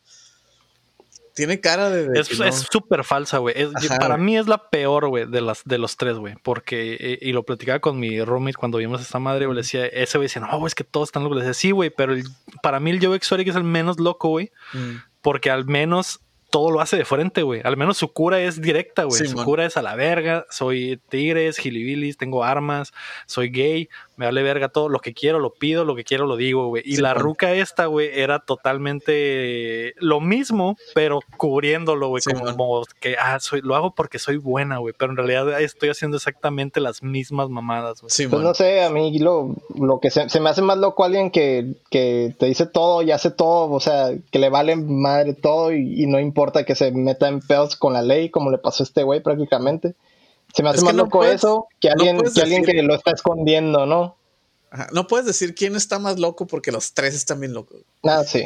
tiene 1.34 1.60
cara 1.60 1.90
de. 1.90 2.20
es 2.20 2.68
súper 2.72 3.04
falsa, 3.04 3.38
güey. 3.38 3.56
Para 4.00 4.18
mí 4.18 4.38
es 4.38 4.48
la 4.48 4.70
peor, 4.70 5.08
güey, 5.10 5.26
de, 5.26 5.42
las, 5.42 5.64
de 5.66 5.78
los 5.78 5.98
tres, 5.98 6.18
güey. 6.18 6.36
Porque, 6.44 6.98
eh, 7.00 7.20
y 7.22 7.32
lo 7.32 7.44
platicaba 7.44 7.80
con 7.80 8.00
mi 8.00 8.22
roommate 8.22 8.56
cuando 8.56 8.78
vimos 8.78 9.00
a 9.00 9.04
esta 9.04 9.20
madre, 9.20 9.46
güey. 9.46 9.56
Le 9.56 9.62
decía, 9.62 9.86
ese 9.86 10.18
güey 10.18 10.26
decía, 10.26 10.42
no, 10.42 10.58
güey, 10.58 10.68
es 10.68 10.76
que 10.76 10.84
todos 10.84 11.10
están 11.10 11.24
locos. 11.24 11.38
Le 11.38 11.46
decía, 11.46 11.60
sí, 11.60 11.72
güey, 11.72 11.90
pero 11.90 12.16
para 12.62 12.80
mí 12.80 12.92
el 12.92 13.06
Joe 13.06 13.16
Exotic 13.16 13.48
es 13.48 13.56
el 13.56 13.64
menos 13.64 14.00
loco, 14.00 14.30
güey. 14.30 14.52
Mm. 14.74 14.98
Porque 15.22 15.52
al 15.52 15.66
menos 15.66 16.22
todo 16.52 16.70
lo 16.70 16.82
hace 16.82 16.98
de 16.98 17.06
frente, 17.06 17.42
güey. 17.42 17.62
Al 17.64 17.78
menos 17.78 17.98
su 17.98 18.12
cura 18.12 18.40
es 18.42 18.62
directa, 18.62 19.06
güey. 19.06 19.26
su 19.26 19.44
cura 19.44 19.66
es 19.66 19.78
a 19.78 19.82
la 19.82 19.96
verga. 19.96 20.46
Soy 20.50 21.02
tigres, 21.10 21.58
gilibilis, 21.58 22.18
tengo 22.18 22.44
armas, 22.44 22.92
soy 23.26 23.50
gay, 23.50 23.90
me 24.22 24.28
vale 24.28 24.44
verga 24.44 24.70
todo. 24.70 24.90
Lo 24.90 25.00
que 25.00 25.14
quiero 25.14 25.40
lo 25.40 25.54
pido, 25.54 25.86
lo 25.86 25.96
que 25.96 26.04
quiero 26.04 26.26
lo 26.26 26.36
digo, 26.36 26.68
güey. 26.68 26.84
Y 26.86 26.98
la 26.98 27.14
ruca 27.14 27.54
esta, 27.54 27.86
güey, 27.86 28.10
era 28.14 28.40
totalmente 28.40 29.94
lo 29.98 30.20
mismo, 30.20 30.76
pero 30.94 31.20
cubriéndolo, 31.38 32.10
güey. 32.10 32.22
como, 32.24 32.84
que, 33.00 33.16
ah, 33.20 33.40
soy, 33.40 33.62
lo 33.62 33.76
hago 33.76 33.96
porque 33.96 34.20
soy 34.20 34.38
buena, 34.38 34.78
güey. 34.78 34.94
Pero 34.98 35.12
en 35.12 35.18
realidad 35.18 35.62
estoy 35.62 35.90
haciendo 35.90 36.18
exactamente 36.18 36.80
las 36.80 37.04
mismas 37.04 37.50
mamadas, 37.50 38.02
güey. 38.02 38.12
pues 38.30 38.44
no 38.44 38.54
sé, 38.54 38.84
a 38.84 38.90
mí 38.90 39.18
lo, 39.20 39.56
lo 39.76 40.00
que 40.00 40.12
se, 40.12 40.40
me 40.40 40.50
hace 40.50 40.62
más 40.62 40.78
loco 40.78 41.04
alguien 41.04 41.32
que, 41.32 41.76
que 41.90 42.36
te 42.38 42.48
dice 42.48 42.66
todo 42.66 43.02
y 43.02 43.12
hace 43.12 43.32
todo, 43.32 43.72
o 43.72 43.80
sea, 43.80 44.10
que 44.32 44.40
le 44.40 44.50
vale 44.50 44.76
madre 44.76 45.34
todo 45.34 45.72
y 45.72 46.06
no 46.08 46.20
importa 46.20 46.32
importa 46.42 46.64
que 46.64 46.76
se 46.76 46.92
meta 46.92 47.28
en 47.28 47.40
pedos 47.40 47.76
con 47.76 47.94
la 47.94 48.02
ley, 48.02 48.30
como 48.30 48.50
le 48.50 48.58
pasó 48.58 48.84
a 48.84 48.86
este 48.86 49.04
güey 49.04 49.22
prácticamente. 49.22 49.96
Se 50.54 50.64
me 50.64 50.70
hace 50.70 50.84
más 50.84 50.96
loco 50.96 51.24
eso 51.24 51.68
que 51.80 51.90
alguien, 51.90 52.20
que, 52.20 52.42
alguien 52.42 52.64
que 52.64 52.82
lo 52.84 52.96
está 52.96 53.12
escondiendo, 53.12 53.86
¿no? 53.86 54.18
No 54.94 55.06
puedes 55.06 55.26
decir 55.26 55.54
quién 55.54 55.76
está 55.76 56.00
más 56.00 56.18
loco 56.18 56.48
porque 56.48 56.72
los 56.72 56.94
tres 56.94 57.14
están 57.14 57.42
bien 57.42 57.54
locos. 57.54 57.82
Ah, 58.04 58.24
sí, 58.24 58.46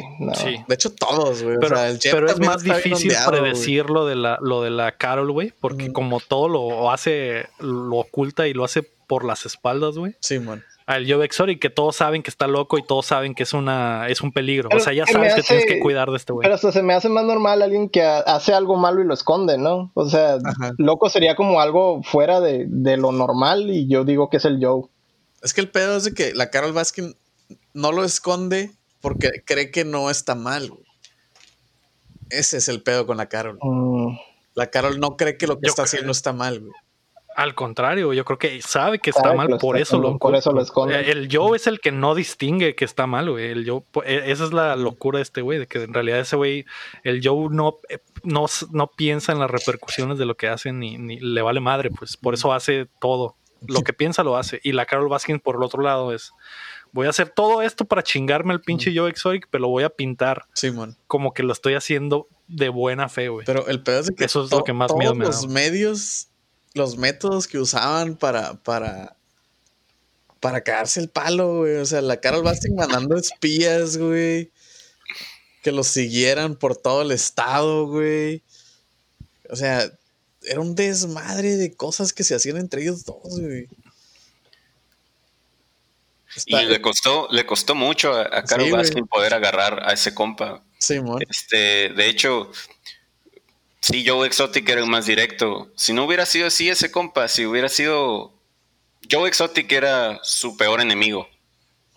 De 0.66 0.74
hecho, 0.74 0.92
todos, 0.92 1.44
güey. 1.44 1.56
Pero, 1.60 2.28
es 2.28 2.40
más 2.40 2.64
difícil 2.64 3.12
predecir 3.28 3.90
lo 3.90 4.06
de, 4.06 4.16
la, 4.16 4.38
lo 4.40 4.60
de 4.60 4.70
la 4.70 4.90
Carol, 4.92 5.30
güey, 5.30 5.52
porque 5.60 5.92
como 5.92 6.18
todo 6.18 6.48
lo 6.48 6.90
hace, 6.90 7.46
lo 7.60 7.98
oculta 7.98 8.48
y 8.48 8.54
lo 8.54 8.64
hace 8.64 8.82
por 8.82 9.24
las 9.24 9.46
espaldas, 9.46 9.96
güey. 9.96 10.16
Sí, 10.20 10.40
man. 10.40 10.64
Al 10.86 11.10
Joe 11.10 11.24
Exotic, 11.24 11.60
que 11.60 11.68
todos 11.68 11.96
saben 11.96 12.22
que 12.22 12.30
está 12.30 12.46
loco 12.46 12.78
y 12.78 12.82
todos 12.82 13.06
saben 13.06 13.34
que 13.34 13.42
es 13.42 13.52
una 13.52 14.06
es 14.08 14.20
un 14.20 14.32
peligro. 14.32 14.68
o 14.72 14.78
sea, 14.78 14.92
ya 14.92 15.04
sabes 15.04 15.34
que 15.34 15.42
tienes 15.42 15.66
que 15.66 15.80
cuidar 15.80 16.10
de 16.10 16.16
este 16.16 16.32
güey. 16.32 16.44
Pero 16.44 16.54
hasta 16.54 16.70
se 16.70 16.82
me 16.82 16.94
hace 16.94 17.08
más 17.08 17.24
normal 17.24 17.60
alguien 17.60 17.88
que 17.88 18.02
hace 18.02 18.54
algo 18.54 18.76
malo 18.76 19.02
y 19.02 19.04
lo 19.04 19.12
esconde, 19.12 19.58
¿no? 19.58 19.90
O 19.94 20.08
sea, 20.08 20.38
loco 20.78 21.10
sería 21.10 21.34
como 21.34 21.60
algo 21.60 22.02
fuera 22.04 22.40
de, 22.40 22.66
de, 22.68 22.96
lo 22.96 23.10
normal 23.10 23.70
y 23.70 23.88
yo 23.88 24.04
digo 24.04 24.30
que 24.30 24.36
es 24.36 24.44
el 24.44 24.64
Joe. 24.64 24.84
Es 25.42 25.52
que 25.52 25.60
el 25.60 25.68
pedo 25.68 25.96
es 25.96 26.04
de 26.04 26.14
que 26.14 26.32
la 26.34 26.50
Carol 26.50 26.72
Baskin 26.72 27.16
no 27.74 27.92
lo 27.92 28.04
esconde 28.04 28.70
porque 29.00 29.30
cree 29.44 29.70
que 29.70 29.84
no 29.84 30.08
está 30.08 30.34
mal. 30.34 30.70
Ese 32.30 32.58
es 32.58 32.68
el 32.68 32.82
pedo 32.82 33.06
con 33.06 33.16
la 33.16 33.28
Carol. 33.28 33.58
Mm. 33.60 34.16
La 34.54 34.70
Carol 34.70 34.98
no 35.00 35.16
cree 35.16 35.36
que 35.36 35.46
lo 35.46 35.58
que 35.58 35.68
está 35.68 35.82
haciendo 35.82 36.12
está 36.12 36.32
mal, 36.32 36.60
güey. 36.60 36.72
Al 37.36 37.54
contrario, 37.54 38.14
yo 38.14 38.24
creo 38.24 38.38
que 38.38 38.62
sabe 38.62 38.98
que 38.98 39.10
está 39.10 39.34
mal, 39.34 39.58
por 39.58 39.76
eso 39.76 39.98
lo 39.98 40.16
por 40.16 40.34
eso 40.34 40.52
lo 40.52 40.62
esconde. 40.62 41.10
El 41.10 41.28
yo 41.28 41.54
es 41.54 41.66
el 41.66 41.80
que 41.80 41.92
no 41.92 42.14
distingue 42.14 42.74
que 42.74 42.86
está 42.86 43.06
mal, 43.06 43.30
güey. 43.30 43.50
El 43.50 43.66
yo, 43.66 43.84
e, 44.06 44.22
esa 44.32 44.44
es 44.44 44.54
la 44.54 44.74
locura 44.74 45.18
de 45.18 45.24
este 45.24 45.42
güey, 45.42 45.58
de 45.58 45.66
que 45.66 45.82
en 45.82 45.92
realidad 45.92 46.18
ese 46.18 46.36
güey, 46.36 46.64
el 47.04 47.20
yo 47.20 47.48
no, 47.50 47.76
eh, 47.90 47.98
no, 48.22 48.46
no 48.72 48.86
piensa 48.86 49.32
en 49.32 49.38
las 49.38 49.50
repercusiones 49.50 50.16
de 50.16 50.24
lo 50.24 50.34
que 50.38 50.48
hace 50.48 50.72
ni, 50.72 50.96
ni 50.96 51.20
le 51.20 51.42
vale 51.42 51.60
madre, 51.60 51.90
pues 51.90 52.16
por 52.16 52.32
eso 52.32 52.54
hace 52.54 52.88
todo. 53.00 53.36
Lo 53.68 53.82
que 53.82 53.92
piensa 53.92 54.22
lo 54.22 54.38
hace. 54.38 54.60
Y 54.62 54.72
la 54.72 54.86
Carol 54.86 55.08
Baskin, 55.08 55.38
por 55.38 55.56
el 55.56 55.62
otro 55.62 55.82
lado, 55.82 56.14
es 56.14 56.32
voy 56.92 57.06
a 57.06 57.10
hacer 57.10 57.28
todo 57.28 57.60
esto 57.60 57.84
para 57.84 58.02
chingarme 58.02 58.54
al 58.54 58.62
pinche 58.62 58.94
yo 58.94 59.08
Exotic, 59.08 59.48
pero 59.50 59.62
lo 59.62 59.68
voy 59.68 59.84
a 59.84 59.90
pintar 59.90 60.46
Simón. 60.54 60.96
como 61.06 61.34
que 61.34 61.42
lo 61.42 61.52
estoy 61.52 61.74
haciendo 61.74 62.28
de 62.48 62.70
buena 62.70 63.10
fe, 63.10 63.28
güey. 63.28 63.44
Pero 63.44 63.66
el 63.66 63.82
pedo 63.82 64.00
es 64.00 64.10
que 64.10 64.24
eso 64.24 64.44
es 64.44 64.50
lo 64.50 64.64
que 64.64 64.72
más 64.72 64.94
miedo 64.94 65.14
me 65.14 65.24
da. 65.24 65.30
Los 65.30 65.46
medios 65.48 66.30
los 66.76 66.96
métodos 66.98 67.46
que 67.46 67.58
usaban 67.58 68.16
para, 68.16 68.54
para, 68.62 69.16
para 70.40 70.62
cagarse 70.62 71.00
el 71.00 71.08
palo, 71.08 71.58
güey. 71.58 71.76
O 71.76 71.86
sea, 71.86 72.02
la 72.02 72.20
Carol 72.20 72.42
Bastin 72.42 72.74
mandando 72.74 73.16
espías, 73.16 73.96
güey. 73.96 74.52
Que 75.62 75.72
los 75.72 75.88
siguieran 75.88 76.54
por 76.54 76.76
todo 76.76 77.02
el 77.02 77.12
estado, 77.12 77.86
güey. 77.86 78.42
O 79.48 79.56
sea, 79.56 79.90
era 80.42 80.60
un 80.60 80.74
desmadre 80.74 81.56
de 81.56 81.74
cosas 81.74 82.12
que 82.12 82.24
se 82.24 82.34
hacían 82.34 82.58
entre 82.58 82.82
ellos 82.82 83.04
dos, 83.04 83.40
güey. 83.40 83.68
y 86.44 86.56
le 86.66 86.80
costó, 86.82 87.28
le 87.30 87.46
costó 87.46 87.74
mucho 87.74 88.12
a, 88.12 88.44
Carol 88.44 88.70
Baskin 88.70 89.06
poder 89.06 89.32
agarrar 89.32 89.82
a 89.82 89.92
ese 89.92 90.14
compa. 90.14 90.62
Sí, 90.78 91.00
este, 91.30 91.88
de 91.94 92.08
hecho, 92.08 92.50
Sí, 93.80 94.04
Joe 94.06 94.26
Exotic 94.26 94.68
era 94.68 94.80
el 94.80 94.88
más 94.88 95.06
directo. 95.06 95.70
Si 95.76 95.92
no 95.92 96.04
hubiera 96.04 96.26
sido 96.26 96.48
así 96.48 96.68
ese 96.68 96.90
compa, 96.90 97.28
si 97.28 97.46
hubiera 97.46 97.68
sido... 97.68 98.32
Joe 99.10 99.28
Exotic 99.28 99.70
era 99.70 100.18
su 100.22 100.56
peor 100.56 100.80
enemigo. 100.80 101.28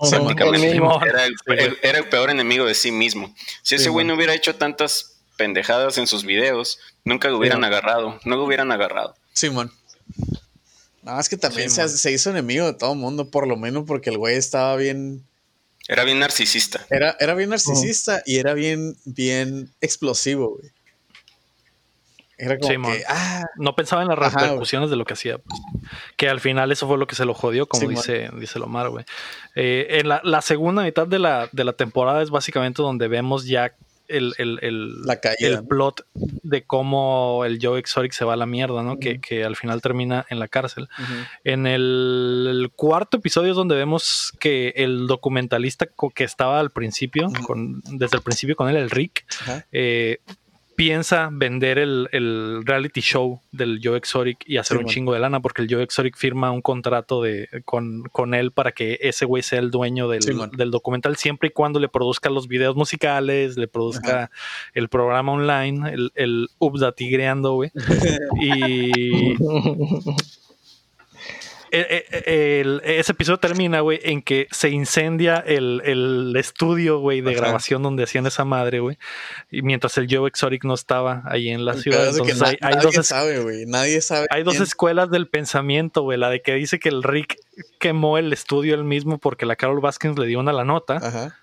Era 0.01 1.25
el, 1.25 2.09
peor 2.09 2.29
enemigo 2.29 2.65
de 2.65 2.73
sí 2.73 2.91
mismo. 2.91 3.33
Si 3.63 3.75
ese 3.75 3.89
güey 3.89 4.05
no 4.05 4.13
hubiera 4.15 4.33
hecho 4.33 4.55
tantas 4.55 5.17
pendejadas 5.35 5.97
en 5.97 6.07
sus 6.07 6.23
videos, 6.23 6.79
nunca 7.03 7.29
lo 7.29 7.37
hubieran 7.37 7.63
agarrado. 7.63 8.19
No 8.23 8.37
lo 8.37 8.45
hubieran 8.45 8.71
agarrado. 8.71 9.15
Simón. 9.33 9.71
Nada 11.01 11.19
es 11.19 11.29
que 11.29 11.37
también 11.37 11.69
se, 11.69 12.11
hizo 12.11 12.29
enemigo 12.29 12.65
de 12.65 12.73
todo 12.73 12.93
el 12.93 12.99
mundo, 12.99 13.29
por 13.29 13.47
lo 13.47 13.57
menos 13.57 13.85
porque 13.87 14.09
el 14.09 14.17
güey 14.17 14.35
estaba 14.35 14.75
bien. 14.75 15.25
Era 15.87 16.03
bien 16.03 16.19
narcisista. 16.19 16.85
Era, 16.89 17.17
era 17.19 17.33
bien 17.33 17.49
narcisista 17.49 18.21
y 18.25 18.37
era 18.37 18.53
bien, 18.53 18.95
bien 19.05 19.73
explosivo, 19.81 20.57
güey. 20.57 20.71
Era 22.39 22.57
como 22.57 22.89
que, 22.89 23.03
ah, 23.07 23.43
no 23.57 23.75
pensaba 23.75 24.01
en 24.01 24.07
las 24.07 24.17
repercusiones 24.17 24.89
de 24.89 24.95
lo 24.95 25.03
que 25.03 25.13
hacía. 25.13 25.39
Pues. 25.39 25.59
Que 26.15 26.29
al 26.29 26.39
final 26.39 26.71
eso 26.71 26.87
fue 26.87 26.97
lo 26.97 27.05
que 27.05 27.15
se 27.15 27.25
lo 27.25 27.33
jodió, 27.33 27.67
como 27.67 27.89
dice, 27.89 28.29
dice 28.39 28.59
Lomar, 28.59 28.89
güey. 28.89 29.03
Eh, 29.55 29.99
en 29.99 30.07
la, 30.07 30.41
segunda 30.41 30.83
mitad 30.83 31.05
de 31.05 31.19
la, 31.19 31.49
de 31.51 31.65
la 31.65 31.73
temporada 31.73 32.21
es 32.21 32.29
básicamente 32.29 32.81
donde 32.81 33.09
vemos 33.09 33.45
ya 33.45 33.73
el, 34.07 34.33
el, 34.37 34.59
el, 34.61 35.67
plot 35.67 36.05
de 36.15 36.63
cómo 36.63 37.43
el 37.45 37.59
Joe 37.61 37.77
Exotic 37.77 38.13
se 38.13 38.25
va 38.25 38.33
a 38.33 38.37
la 38.37 38.45
mierda, 38.45 38.83
¿no? 38.83 38.99
que, 38.99 39.19
que, 39.19 39.43
al 39.43 39.55
final 39.55 39.81
termina 39.81 40.25
en 40.29 40.39
la 40.39 40.47
cárcel. 40.47 40.87
En 41.43 41.67
el, 41.67 42.71
cuarto 42.75 43.17
episodio 43.17 43.51
es 43.51 43.55
donde 43.57 43.75
vemos 43.75 44.33
que 44.39 44.73
el 44.77 45.07
documentalista 45.07 45.87
que 46.15 46.23
estaba 46.23 46.59
al 46.59 46.71
principio, 46.71 47.29
con, 47.45 47.81
desde 47.81 48.17
el 48.17 48.23
principio 48.23 48.55
con 48.55 48.69
él, 48.69 48.77
el 48.77 48.89
Rick, 48.89 49.25
eh, 49.71 50.19
piensa 50.79 51.27
vender 51.29 51.77
el, 51.77 52.63
reality 52.65 53.01
show 53.01 53.41
del 53.51 53.81
Joe 53.83 53.97
Exotic 53.97 54.47
y 54.47 54.55
hacer 54.55 54.77
un 54.77 54.85
chingo 54.85 55.11
de 55.13 55.19
lana 55.19 55.41
porque 55.41 55.61
el 55.61 55.67
Joe 55.69 55.83
Exotic 55.83 56.15
firma 56.15 56.51
un 56.51 56.61
contrato 56.61 57.21
de, 57.21 57.49
con, 57.65 58.33
él 58.33 58.53
para 58.53 58.71
que 58.71 58.97
ese 59.01 59.25
güey 59.25 59.43
sea 59.43 59.59
el 59.59 59.71
dueño 59.71 60.07
del, 60.07 60.71
documental 60.71 61.17
siempre 61.17 61.49
y 61.49 61.51
cuando 61.51 61.81
le 61.81 61.89
produzca 61.89 62.29
los 62.29 62.47
videos 62.47 62.77
musicales, 62.77 63.57
le 63.57 63.67
produzca 63.67 64.31
el 64.73 64.87
programa 64.87 65.33
online, 65.33 65.89
el, 65.91 66.11
el 66.15 66.47
Tigreando, 66.95 67.55
güey. 67.55 67.71
y 68.39 69.35
Eh, 71.71 72.05
eh, 72.11 72.81
ese 72.83 73.11
episodio 73.11 73.37
termina, 73.37 73.81
güey, 73.81 73.99
en 74.03 74.21
que 74.21 74.47
se 74.51 74.69
incendia 74.69 75.37
el, 75.37 76.33
estudio, 76.37 76.99
güey, 76.99 77.21
de 77.21 77.33
grabación 77.33 77.83
donde 77.83 78.03
hacían 78.03 78.25
esa 78.25 78.45
madre, 78.45 78.79
güey. 78.79 78.97
Y 79.51 79.61
mientras 79.61 79.97
el 79.97 80.07
Joe 80.09 80.27
Exotic 80.27 80.63
no 80.63 80.73
estaba 80.73 81.23
ahí 81.25 81.49
en 81.49 81.65
la 81.65 81.75
ciudad. 81.75 82.07
Entonces 82.09 82.41
hay, 82.41 82.57
nadie 82.61 82.79
dos 82.81 83.07
sabe, 83.07 83.39
güey. 83.39 83.65
Nadie 83.65 84.01
sabe. 84.01 84.27
Hay 84.31 84.43
dos 84.43 84.59
escuelas 84.59 85.11
del 85.11 85.27
pensamiento, 85.27 86.01
güey. 86.01 86.17
La 86.17 86.29
de 86.29 86.41
que 86.41 86.53
dice 86.55 86.79
que 86.79 86.89
el 86.89 87.03
Rick 87.03 87.37
quemó 87.79 88.17
el 88.17 88.33
estudio 88.33 88.73
él 88.75 88.83
mismo 88.83 89.17
porque 89.17 89.45
la 89.45 89.55
Carol 89.55 89.79
Baskins 89.79 90.17
le 90.17 90.25
dio 90.25 90.39
una 90.39 90.53
la 90.53 90.63
nota. 90.63 91.33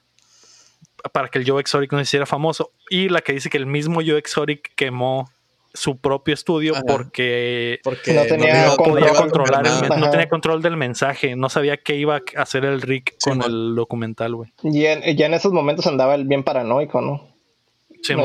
Para 1.12 1.28
que 1.28 1.38
el 1.38 1.48
Joe 1.48 1.60
Exotic 1.60 1.92
no 1.92 1.98
se 1.98 2.02
hiciera 2.02 2.26
famoso. 2.26 2.72
Y 2.90 3.08
la 3.10 3.20
que 3.20 3.32
dice 3.32 3.48
que 3.48 3.58
el 3.58 3.66
mismo 3.66 4.00
Joe 4.04 4.18
Exotic 4.18 4.72
quemó 4.74 5.30
su 5.76 5.98
propio 5.98 6.34
estudio 6.34 6.74
porque, 6.86 7.80
no 7.84 8.24
tenía 8.24 8.74
controlar, 8.76 9.98
no 9.98 10.10
tenía 10.10 10.28
control 10.28 10.62
del 10.62 10.76
mensaje, 10.76 11.36
no 11.36 11.48
sabía 11.48 11.76
qué 11.76 11.96
iba 11.96 12.22
a 12.36 12.42
hacer 12.42 12.64
el 12.64 12.82
Rick 12.82 13.16
con 13.22 13.42
el 13.42 13.74
documental, 13.74 14.34
güey. 14.34 14.52
Y 14.62 14.82
ya 14.82 15.26
en 15.26 15.34
esos 15.34 15.52
momentos 15.52 15.86
andaba 15.86 16.14
el 16.14 16.24
bien 16.24 16.42
paranoico, 16.42 17.00
¿no? 17.00 17.28
Sí, 18.02 18.12
a 18.12 18.16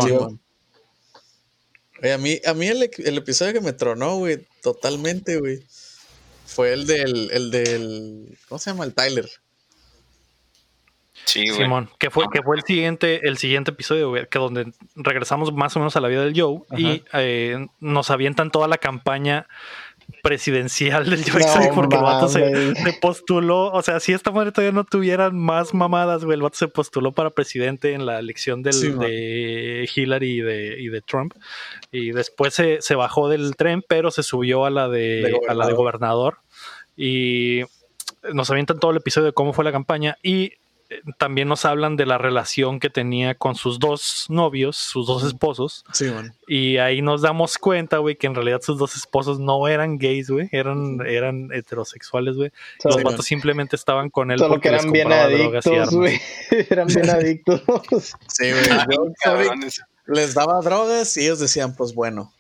mí, 2.17 2.39
a 2.45 2.53
mí 2.53 2.67
el, 2.67 3.17
episodio 3.17 3.53
que 3.53 3.61
me 3.61 3.73
tronó, 3.73 4.17
güey, 4.17 4.39
totalmente, 4.63 5.37
güey, 5.37 5.59
fue 6.45 6.73
el 6.73 6.87
del, 6.87 7.29
el 7.31 7.51
del, 7.51 8.37
¿cómo 8.49 8.57
se 8.57 8.71
llama? 8.71 8.85
El 8.85 8.95
Tyler. 8.95 9.29
Simón, 11.25 11.89
que 11.99 12.10
fue, 12.10 12.25
que 12.31 12.41
fue 12.41 12.57
el 12.57 12.63
siguiente, 12.63 13.27
el 13.27 13.38
siguiente 13.38 13.71
episodio, 13.71 14.13
que 14.29 14.39
donde 14.39 14.71
regresamos 14.95 15.53
más 15.53 15.75
o 15.75 15.79
menos 15.79 15.95
a 15.95 16.01
la 16.01 16.07
vida 16.07 16.23
del 16.23 16.39
Joe 16.39 16.62
y 16.77 17.03
eh, 17.13 17.67
nos 17.79 18.10
avientan 18.10 18.51
toda 18.51 18.67
la 18.67 18.77
campaña 18.77 19.47
presidencial 20.23 21.10
del 21.10 21.23
Joe 21.23 21.71
porque 21.73 21.95
el 21.95 22.01
vato 22.01 22.27
se, 22.27 22.73
postuló, 23.01 23.71
o 23.71 23.81
sea, 23.81 23.99
si 23.99 24.13
esta 24.13 24.31
madre 24.31 24.51
todavía 24.51 24.73
no 24.73 24.84
tuvieran 24.84 25.38
más 25.38 25.73
mamadas, 25.73 26.25
güey, 26.25 26.36
el 26.36 26.41
vato 26.41 26.57
se 26.57 26.67
postuló 26.67 27.12
para 27.12 27.29
presidente 27.29 27.93
en 27.93 28.05
la 28.05 28.19
elección 28.19 28.62
del, 28.62 28.99
de 28.99 29.89
Hillary 29.93 30.39
y 30.39 30.41
de, 30.41 30.81
y 30.81 30.88
de, 30.89 31.01
Trump. 31.01 31.34
Y 31.91 32.12
después 32.12 32.53
se, 32.53 32.95
bajó 32.95 33.29
del 33.29 33.55
tren, 33.55 33.84
pero 33.88 34.12
se 34.12 34.23
subió 34.23 34.65
a 34.65 34.69
la 34.69 34.89
de, 34.89 35.39
a 35.47 35.53
la 35.53 35.67
de 35.67 35.73
gobernador. 35.73 36.39
Y 36.97 37.62
nos 38.34 38.51
avientan 38.51 38.79
todo 38.79 38.91
el 38.91 38.97
episodio 38.97 39.27
de 39.27 39.34
cómo 39.34 39.53
fue 39.53 39.65
la 39.65 39.71
campaña 39.71 40.17
y 40.21 40.53
también 41.17 41.47
nos 41.47 41.65
hablan 41.65 41.95
de 41.95 42.06
la 42.06 42.17
relación 42.17 42.80
que 42.80 42.89
tenía 42.89 43.36
con 43.36 43.56
sus 43.56 43.80
dos 43.80 44.25
novios, 44.30 44.77
sus 44.77 45.08
dos 45.08 45.23
esposos. 45.23 45.86
Sí, 45.93 46.06
man. 46.06 46.34
Y 46.47 46.77
ahí 46.77 47.01
nos 47.01 47.21
damos 47.21 47.58
cuenta, 47.58 47.97
güey, 47.97 48.15
que 48.17 48.27
en 48.27 48.36
realidad 48.36 48.62
sus 48.62 48.77
dos 48.77 48.95
esposos 48.95 49.39
no 49.39 49.67
eran 49.67 49.97
gays, 49.97 50.30
güey, 50.30 50.49
eran, 50.51 50.99
eran 51.06 51.49
heterosexuales, 51.54 52.36
güey. 52.36 52.51
Los 52.84 53.01
vatos 53.04 53.25
simplemente 53.25 53.75
estaban 53.75 54.10
con 54.10 54.32
él 54.32 54.39
porque 54.47 54.69
eran 54.69 54.84
les 54.84 54.91
bien 54.91 55.12
adictos, 55.12 55.91
güey. 55.91 56.19
eran 56.69 56.88
bien 56.88 57.10
adictos. 57.10 57.62
sí, 58.27 58.51
güey. 58.51 58.65
les 60.08 60.34
daba 60.34 60.60
drogas 60.62 61.15
y 61.17 61.21
ellos 61.21 61.39
decían, 61.39 61.75
pues 61.75 61.93
bueno, 61.93 62.34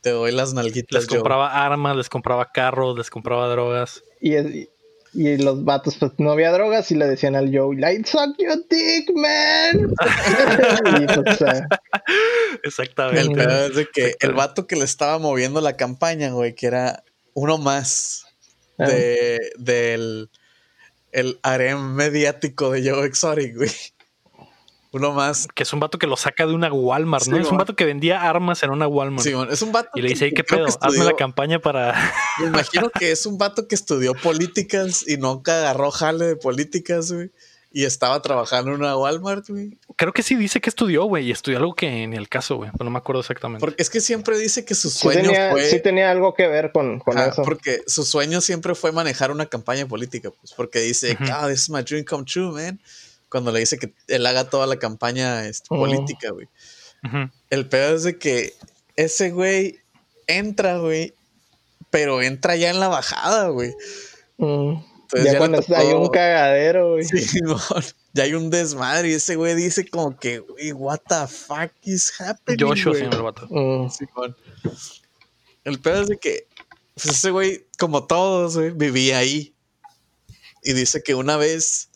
te 0.00 0.10
doy 0.10 0.32
las 0.32 0.54
nalguitas. 0.54 0.92
Les 0.92 1.06
compraba 1.06 1.64
armas, 1.64 1.96
les 1.96 2.08
compraba 2.08 2.52
carros, 2.52 2.96
les 2.96 3.10
compraba 3.10 3.48
drogas. 3.48 4.04
Y, 4.20 4.68
y 5.14 5.36
los 5.38 5.64
vatos, 5.64 5.96
pues 5.98 6.12
no 6.18 6.32
había 6.32 6.50
drogas 6.52 6.90
y 6.90 6.96
le 6.96 7.06
decían 7.06 7.36
al 7.36 7.56
Joe, 7.56 7.76
like, 7.76 8.08
suck 8.08 8.36
your 8.38 8.64
dick, 8.68 9.10
man. 9.14 9.94
Pues, 11.14 11.38
Exactamente. 12.62 13.42
El 13.42 13.50
es 13.50 13.76
de 13.76 13.86
que 13.86 14.14
el 14.20 14.32
vato 14.32 14.66
que 14.66 14.76
le 14.76 14.84
estaba 14.84 15.18
moviendo 15.18 15.60
la 15.60 15.76
campaña, 15.76 16.30
güey, 16.30 16.54
que 16.54 16.66
era 16.66 17.04
uno 17.34 17.58
más 17.58 18.26
ah. 18.78 18.86
de, 18.86 19.40
del 19.58 20.30
el 21.12 21.38
harem 21.42 21.94
mediático 21.94 22.70
de 22.70 22.90
Joe 22.90 23.06
Exotic, 23.06 23.56
güey. 23.56 23.70
Uno 24.94 25.12
más. 25.12 25.48
Que 25.52 25.64
es 25.64 25.72
un 25.72 25.80
vato 25.80 25.98
que 25.98 26.06
lo 26.06 26.16
saca 26.16 26.46
de 26.46 26.54
una 26.54 26.72
Walmart, 26.72 27.26
¿no? 27.26 27.36
es 27.36 27.50
un 27.50 27.58
vato 27.58 27.74
que 27.74 27.84
vendía 27.84 28.22
armas 28.22 28.62
en 28.62 28.70
una 28.70 28.86
Walmart. 28.86 29.26
Sí, 29.26 29.34
es 29.50 29.60
un 29.60 29.72
vato. 29.72 29.90
Y 29.96 30.02
le 30.02 30.10
dice, 30.10 30.32
¿qué 30.32 30.44
pedo? 30.44 30.66
Hazme 30.80 31.04
la 31.04 31.14
campaña 31.14 31.58
para. 31.58 31.94
Me 32.38 32.46
imagino 32.46 32.90
que 32.90 33.10
es 33.10 33.26
un 33.26 33.36
vato 33.36 33.66
que 33.66 33.74
estudió 33.74 34.14
políticas 34.14 35.04
y 35.08 35.16
nunca 35.16 35.58
agarró 35.58 35.90
jale 35.90 36.26
de 36.26 36.36
políticas, 36.36 37.10
güey. 37.10 37.32
Y 37.72 37.86
estaba 37.86 38.22
trabajando 38.22 38.70
en 38.70 38.76
una 38.76 38.96
Walmart, 38.96 39.48
güey. 39.48 39.76
Creo 39.96 40.12
que 40.12 40.22
sí 40.22 40.36
dice 40.36 40.60
que 40.60 40.70
estudió, 40.70 41.06
güey, 41.06 41.26
y 41.26 41.32
estudió 41.32 41.58
algo 41.58 41.74
que 41.74 42.06
ni 42.06 42.16
el 42.16 42.28
caso, 42.28 42.54
güey, 42.54 42.70
pero 42.70 42.84
no 42.84 42.92
me 42.92 42.98
acuerdo 42.98 43.22
exactamente. 43.22 43.58
Porque 43.58 43.82
es 43.82 43.90
que 43.90 44.00
siempre 44.00 44.38
dice 44.38 44.64
que 44.64 44.76
su 44.76 44.90
sueño 44.90 45.30
sí 45.30 45.36
fue. 45.50 45.64
Sí 45.70 45.80
tenía 45.82 46.12
algo 46.12 46.34
que 46.34 46.46
ver 46.46 46.70
con, 46.70 47.00
con 47.00 47.18
eso. 47.18 47.42
Porque 47.42 47.82
su 47.88 48.04
sueño 48.04 48.40
siempre 48.40 48.76
fue 48.76 48.92
manejar 48.92 49.32
una 49.32 49.46
campaña 49.46 49.86
política, 49.86 50.30
pues, 50.30 50.52
porque 50.52 50.78
dice, 50.78 51.18
ah, 51.32 51.48
this 51.48 51.62
is 51.62 51.70
my 51.70 51.82
dream 51.82 52.04
come 52.04 52.24
true, 52.24 52.52
man 52.52 52.78
cuando 53.34 53.50
le 53.50 53.58
dice 53.58 53.78
que 53.78 53.92
él 54.06 54.24
haga 54.26 54.48
toda 54.48 54.68
la 54.68 54.78
campaña 54.78 55.48
este, 55.48 55.66
política, 55.66 56.30
güey. 56.30 56.46
El 57.50 57.68
peor 57.68 57.96
es 57.96 58.04
de 58.04 58.16
que 58.16 58.54
ese 58.94 59.32
güey 59.32 59.80
entra, 60.28 60.78
güey, 60.78 61.14
pero 61.90 62.22
entra 62.22 62.54
ya 62.54 62.70
en 62.70 62.78
la 62.78 62.86
bajada, 62.86 63.48
güey. 63.48 63.74
ya, 64.38 65.36
cuando 65.36 65.60
hay 65.74 65.88
un 65.88 66.08
cagadero, 66.10 66.92
güey. 66.92 67.02
Sí, 67.06 67.40
ya 68.12 68.22
hay 68.22 68.34
un 68.34 68.50
desmadre 68.50 69.08
y 69.08 69.14
ese 69.14 69.34
güey 69.34 69.56
dice 69.56 69.84
como 69.84 70.16
que, 70.16 70.38
güey, 70.38 70.70
what 70.70 71.00
the 71.08 71.26
fuck 71.26 71.72
is 71.82 72.12
happening, 72.20 72.64
Joshua, 72.64 72.94
señor 72.94 73.20
vato. 73.20 73.48
el 75.64 75.80
peor 75.80 76.02
es 76.02 76.06
de 76.08 76.18
que 76.18 76.46
pues, 76.94 77.06
ese 77.06 77.32
güey, 77.32 77.66
como 77.80 78.06
todos, 78.06 78.56
güey, 78.56 78.70
vivía 78.70 79.18
ahí. 79.18 79.52
Y 80.62 80.72
dice 80.74 81.02
que 81.02 81.16
una 81.16 81.36
vez 81.36 81.90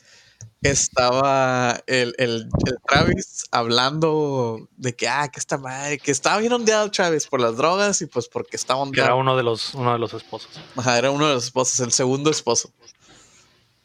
estaba 0.62 1.80
el, 1.86 2.14
el, 2.18 2.48
Travis 2.86 3.44
hablando 3.50 4.68
de 4.76 4.94
que, 4.94 5.08
ah, 5.08 5.28
que 5.28 5.38
esta 5.38 5.58
madre, 5.58 5.98
que 5.98 6.10
estaba 6.10 6.38
bien 6.38 6.52
ondeado 6.52 6.90
Travis 6.90 7.26
por 7.26 7.40
las 7.40 7.56
drogas 7.56 8.00
y 8.02 8.06
pues 8.06 8.28
porque 8.28 8.56
estaba 8.56 8.80
ondeado. 8.80 9.08
Era 9.08 9.14
uno 9.14 9.36
de 9.36 9.42
los, 9.42 9.74
uno 9.74 9.92
de 9.92 9.98
los 9.98 10.14
esposos. 10.14 10.50
Ajá, 10.76 10.98
era 10.98 11.10
uno 11.10 11.28
de 11.28 11.34
los 11.34 11.44
esposos, 11.44 11.78
el 11.80 11.92
segundo 11.92 12.30
esposo. 12.30 12.72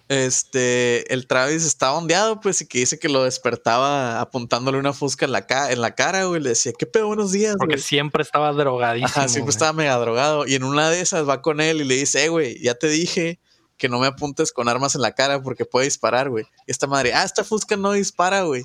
Este, 0.10 1.12
el 1.14 1.28
Travis 1.28 1.66
estaba 1.66 1.98
ondeado, 1.98 2.40
pues, 2.42 2.62
y 2.62 2.68
que 2.68 2.80
dice 2.80 3.00
que 3.00 3.08
lo 3.08 3.24
despertaba 3.24 4.20
apuntándole 4.20 4.78
una 4.78 4.94
fusca 4.94 5.26
en 5.26 5.32
la, 5.32 5.46
en 5.70 5.82
la 5.82 5.96
cara, 5.96 6.26
güey. 6.26 6.42
Le 6.42 6.50
decía, 6.50 6.74
qué 6.78 6.86
pedo, 6.86 7.08
buenos 7.08 7.32
días, 7.32 7.56
Porque 7.58 7.78
siempre 7.78 8.22
estaba 8.22 8.52
drogadísimo. 8.52 9.08
Ajá, 9.08 9.28
siempre 9.28 9.52
estaba 9.52 9.74
mega 9.74 9.96
drogado. 9.98 10.46
Y 10.46 10.56
en 10.56 10.66
una 10.66 10.90
de 10.90 11.02
esas 11.02 11.28
va 11.28 11.42
con 11.42 11.62
él 11.62 11.82
y 11.82 11.86
le 11.86 11.96
dice, 11.96 12.26
eh, 12.26 12.30
güey, 12.30 12.62
ya 12.62 12.76
te 12.76 12.90
dije 12.90 13.40
que 13.78 13.90
no 13.90 14.00
me 14.00 14.08
apuntes 14.08 14.52
con 14.52 14.70
armas 14.70 14.96
en 14.96 15.02
la 15.02 15.14
cara 15.14 15.42
porque 15.42 15.66
puede 15.66 15.86
disparar, 15.86 16.30
güey. 16.30 16.46
Esta 16.68 16.88
madre, 16.88 17.14
ah, 17.14 17.24
esta 17.24 17.44
Fusca 17.44 17.76
no 17.76 17.92
dispara, 17.92 18.44
güey. 18.44 18.64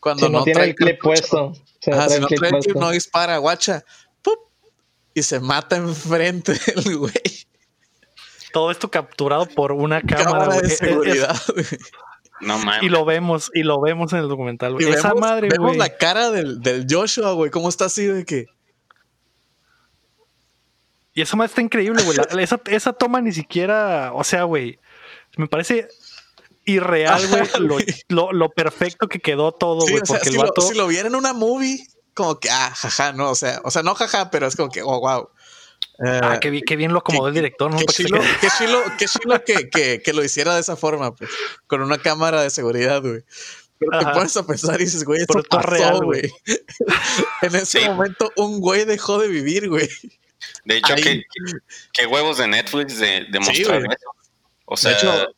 Cuando 0.00 0.28
no, 0.28 0.44
tiene 0.44 0.58
trae 0.58 0.68
el 0.70 0.74
clip 0.74 1.00
puesto. 1.02 1.52
Ah, 1.92 2.08
si 2.08 2.20
no 2.20 2.26
trae 2.28 2.50
el 2.50 2.60
clip, 2.60 2.76
no 2.76 2.90
dispara, 2.90 3.38
guacha. 3.38 3.84
¡Pup! 4.22 4.38
Y 5.14 5.22
se 5.22 5.40
mata 5.40 5.76
enfrente 5.76 6.52
del 6.66 6.98
güey. 6.98 7.12
Todo 8.52 8.70
esto 8.70 8.90
capturado 8.90 9.46
por 9.46 9.72
una 9.72 10.00
cámara, 10.00 10.60
de 10.60 10.70
seguridad, 10.70 11.36
güey. 11.52 11.66
No 12.40 12.58
mames. 12.58 12.82
Y 12.82 12.88
lo 12.88 13.04
vemos, 13.04 13.50
y 13.54 13.62
lo 13.62 13.80
vemos 13.80 14.12
en 14.12 14.20
el 14.20 14.28
documental, 14.28 14.74
güey. 14.74 14.88
Esa 14.88 15.14
madre, 15.14 15.48
güey. 15.48 15.58
Vemos 15.58 15.76
la 15.76 15.96
cara 15.96 16.30
del, 16.30 16.60
del 16.60 16.86
Joshua, 16.88 17.32
güey. 17.32 17.50
¿Cómo 17.50 17.68
está 17.68 17.86
así 17.86 18.06
de 18.06 18.24
que? 18.24 18.46
Y 21.16 21.22
esa 21.22 21.34
más 21.34 21.50
está 21.50 21.62
increíble, 21.62 22.02
güey. 22.02 22.18
esa, 22.38 22.60
esa 22.66 22.92
toma 22.92 23.22
ni 23.22 23.32
siquiera, 23.32 24.12
o 24.12 24.22
sea, 24.22 24.44
güey, 24.44 24.78
me 25.38 25.48
parece 25.48 25.88
irreal, 26.66 27.26
güey, 27.66 27.84
lo, 28.08 28.32
lo, 28.32 28.50
perfecto 28.50 29.08
que 29.08 29.18
quedó 29.18 29.50
todo, 29.50 29.80
güey. 29.80 30.02
porque 30.06 30.28
si, 30.28 30.36
el 30.36 30.36
vato... 30.36 30.60
lo, 30.60 30.68
si 30.68 30.74
lo 30.74 30.86
viera 30.86 31.08
en 31.08 31.14
una 31.14 31.32
movie, 31.32 31.86
como 32.12 32.38
que, 32.38 32.50
ah, 32.50 32.70
jaja, 32.74 33.14
no, 33.14 33.30
o 33.30 33.34
sea, 33.34 33.62
o 33.64 33.70
sea, 33.70 33.82
no 33.82 33.94
jaja, 33.94 34.30
pero 34.30 34.46
es 34.46 34.56
como 34.56 34.68
que, 34.68 34.82
oh, 34.82 35.00
wow. 35.00 35.30
ah, 36.04 36.34
eh, 36.34 36.38
qué, 36.42 36.60
qué, 36.60 36.76
bien 36.76 36.92
lo 36.92 36.98
acomodó 36.98 37.28
el 37.28 37.34
director, 37.34 37.70
¿no? 37.70 37.78
Qué 37.78 37.86
chilo, 37.86 38.20
qué 38.98 39.06
chilo, 39.06 39.42
que, 39.42 39.70
que, 39.70 40.02
que, 40.02 40.12
lo 40.12 40.22
hiciera 40.22 40.54
de 40.54 40.60
esa 40.60 40.76
forma, 40.76 41.14
pues, 41.14 41.30
con 41.66 41.80
una 41.80 41.96
cámara 41.96 42.42
de 42.42 42.50
seguridad, 42.50 43.00
güey. 43.00 43.24
Pero 43.78 43.98
te 43.98 44.04
pones 44.06 44.36
a 44.36 44.46
pensar 44.46 44.78
y 44.82 44.84
dices, 44.84 45.04
güey, 45.04 45.22
esto 45.22 45.42
pasó, 45.48 45.66
real, 45.66 46.04
güey. 46.04 46.30
en 47.42 47.54
ese 47.54 47.88
momento, 47.88 48.30
un 48.36 48.60
güey 48.60 48.84
dejó 48.84 49.18
de 49.18 49.28
vivir, 49.28 49.70
güey. 49.70 49.88
De 50.64 50.78
hecho, 50.78 50.94
¿qué, 51.92 52.06
huevos 52.06 52.38
de 52.38 52.48
Netflix 52.48 52.98
de, 52.98 53.26
mostrar 53.40 53.80
eso. 53.80 54.10
O 54.64 54.76
sea, 54.76 55.00
yo 55.00 55.28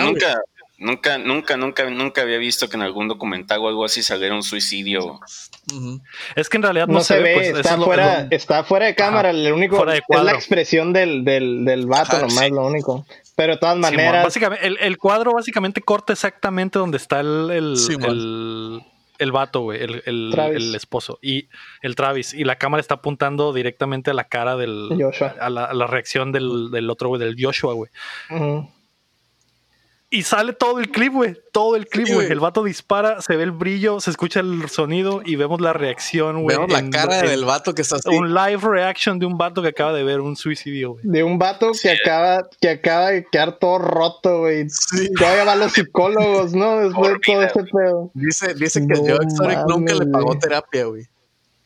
nunca, 0.00 0.40
nunca, 0.78 1.18
nunca, 1.18 1.56
nunca, 1.56 1.90
nunca 1.90 2.22
había 2.22 2.38
visto 2.38 2.68
que 2.68 2.76
en 2.76 2.82
algún 2.82 3.08
documental 3.08 3.60
o 3.60 3.68
algo 3.68 3.84
así 3.84 4.02
saliera 4.02 4.34
un 4.34 4.42
suicidio. 4.42 5.20
Es 6.34 6.48
que 6.48 6.56
en 6.56 6.62
realidad 6.62 6.86
no, 6.86 7.00
se, 7.00 7.18
ve, 7.20 7.34
pues, 7.34 7.48
está, 7.48 7.76
fuera, 7.76 8.28
está 8.30 8.64
fuera 8.64 8.86
de 8.86 8.94
cámara, 8.94 9.30
el 9.30 9.52
único 9.52 9.86
es 9.90 10.02
la 10.08 10.32
expresión 10.32 10.92
del, 10.92 11.24
del, 11.24 11.64
del 11.64 11.86
vato 11.86 12.18
nomás, 12.18 12.50
lo 12.50 12.66
único. 12.66 13.06
Pero 13.34 13.54
de 13.54 13.58
todas 13.58 13.76
maneras. 13.76 14.24
básicamente, 14.24 14.66
el, 14.66 14.96
cuadro 14.96 15.34
básicamente 15.34 15.82
corta 15.82 16.14
exactamente 16.14 16.78
donde 16.78 16.96
está 16.96 17.20
el, 17.20 17.50
el 17.50 17.76
el 18.04 18.82
vato, 19.32 19.60
güey, 19.60 19.82
el, 19.82 20.02
el, 20.06 20.74
esposo. 20.74 21.18
Y 21.22 21.48
el 21.82 21.94
Travis. 21.94 22.34
Y 22.34 22.44
la 22.44 22.56
cámara 22.56 22.80
está 22.80 22.94
apuntando 22.94 23.52
directamente 23.52 24.10
a 24.10 24.14
la 24.14 24.24
cara 24.24 24.56
del. 24.56 24.88
A 25.40 25.50
la, 25.50 25.64
a 25.64 25.74
la 25.74 25.86
reacción 25.86 26.32
del, 26.32 26.70
del 26.70 26.90
otro, 26.90 27.08
güey, 27.08 27.20
del 27.20 27.36
Joshua, 27.38 27.74
güey. 27.74 27.90
Y 30.16 30.22
sale 30.22 30.54
todo 30.54 30.78
el 30.80 30.90
clip, 30.90 31.12
güey. 31.12 31.36
Todo 31.52 31.76
el 31.76 31.88
clip, 31.88 32.08
güey. 32.08 32.32
el 32.32 32.40
vato 32.40 32.64
dispara, 32.64 33.20
se 33.20 33.36
ve 33.36 33.42
el 33.42 33.50
brillo, 33.50 34.00
se 34.00 34.10
escucha 34.10 34.40
el 34.40 34.66
sonido 34.70 35.20
y 35.22 35.36
vemos 35.36 35.60
la 35.60 35.74
reacción, 35.74 36.42
güey. 36.42 36.56
Vemos 36.56 36.72
la 36.72 36.88
cara 36.88 37.20
del 37.20 37.44
vato 37.44 37.74
que 37.74 37.82
está 37.82 37.96
así. 37.96 38.08
Un 38.08 38.32
live 38.32 38.62
reaction 38.62 39.18
de 39.18 39.26
un 39.26 39.36
vato 39.36 39.60
que 39.60 39.68
acaba 39.68 39.92
de 39.92 40.04
ver 40.04 40.22
un 40.22 40.34
suicidio, 40.34 40.92
güey. 40.92 41.02
De 41.04 41.22
un 41.22 41.38
vato 41.38 41.72
que 41.82 41.90
acaba, 41.90 42.48
que 42.58 42.70
acaba 42.70 43.10
de 43.10 43.26
quedar 43.30 43.58
todo 43.58 43.76
roto, 43.76 44.38
güey. 44.38 44.70
Sí. 44.70 45.10
Ya 45.20 45.44
van 45.44 45.60
los 45.60 45.74
psicólogos, 45.74 46.54
¿no? 46.54 46.78
Después 46.78 47.12
de 47.12 47.18
todo 47.18 47.42
ese 47.42 47.64
pedo. 47.70 48.10
Dice, 48.14 48.54
dice 48.54 48.86
que 48.86 48.96
Joe 48.96 49.18
Exotic 49.22 49.58
nunca 49.68 49.92
le 49.96 50.06
pagó 50.06 50.38
terapia, 50.38 50.86
güey. 50.86 51.04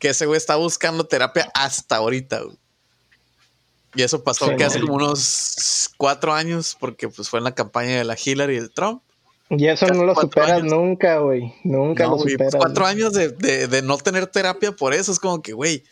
Que 0.01 0.09
ese 0.09 0.27
güey 0.27 0.39
está 0.39 0.57
buscando 0.57 1.05
terapia 1.05 1.49
hasta 1.55 1.99
ahorita, 1.99 2.41
güey. 2.41 2.57
Y 3.95 4.03
eso 4.03 4.23
pasó 4.23 4.55
que 4.57 4.65
hace 4.65 4.81
como 4.81 4.95
unos 4.95 5.91
cuatro 5.97 6.33
años, 6.33 6.77
porque 6.79 7.09
pues 7.09 7.29
fue 7.29 7.39
en 7.41 7.45
la 7.45 7.55
campaña 7.55 7.99
de 7.99 8.05
la 8.05 8.17
Hillary 8.23 8.55
y 8.55 8.59
el 8.59 8.71
Trump. 8.71 9.03
Y 9.51 9.67
eso 9.67 9.87
no 9.89 10.05
lo 10.05 10.15
superas 10.15 10.63
nunca, 10.63 11.19
güey. 11.19 11.53
Nunca 11.65 12.05
lo 12.05 12.17
pues, 12.17 12.33
superas. 12.33 12.55
cuatro 12.57 12.87
años 12.87 13.13
de, 13.13 13.31
de, 13.31 13.83
no 13.83 13.99
tener 13.99 14.29
terapia 14.29 14.71
por 14.71 14.95
eso 14.95 15.11
es 15.11 15.19
como 15.19 15.43
que, 15.43 15.53
güey, 15.53 15.83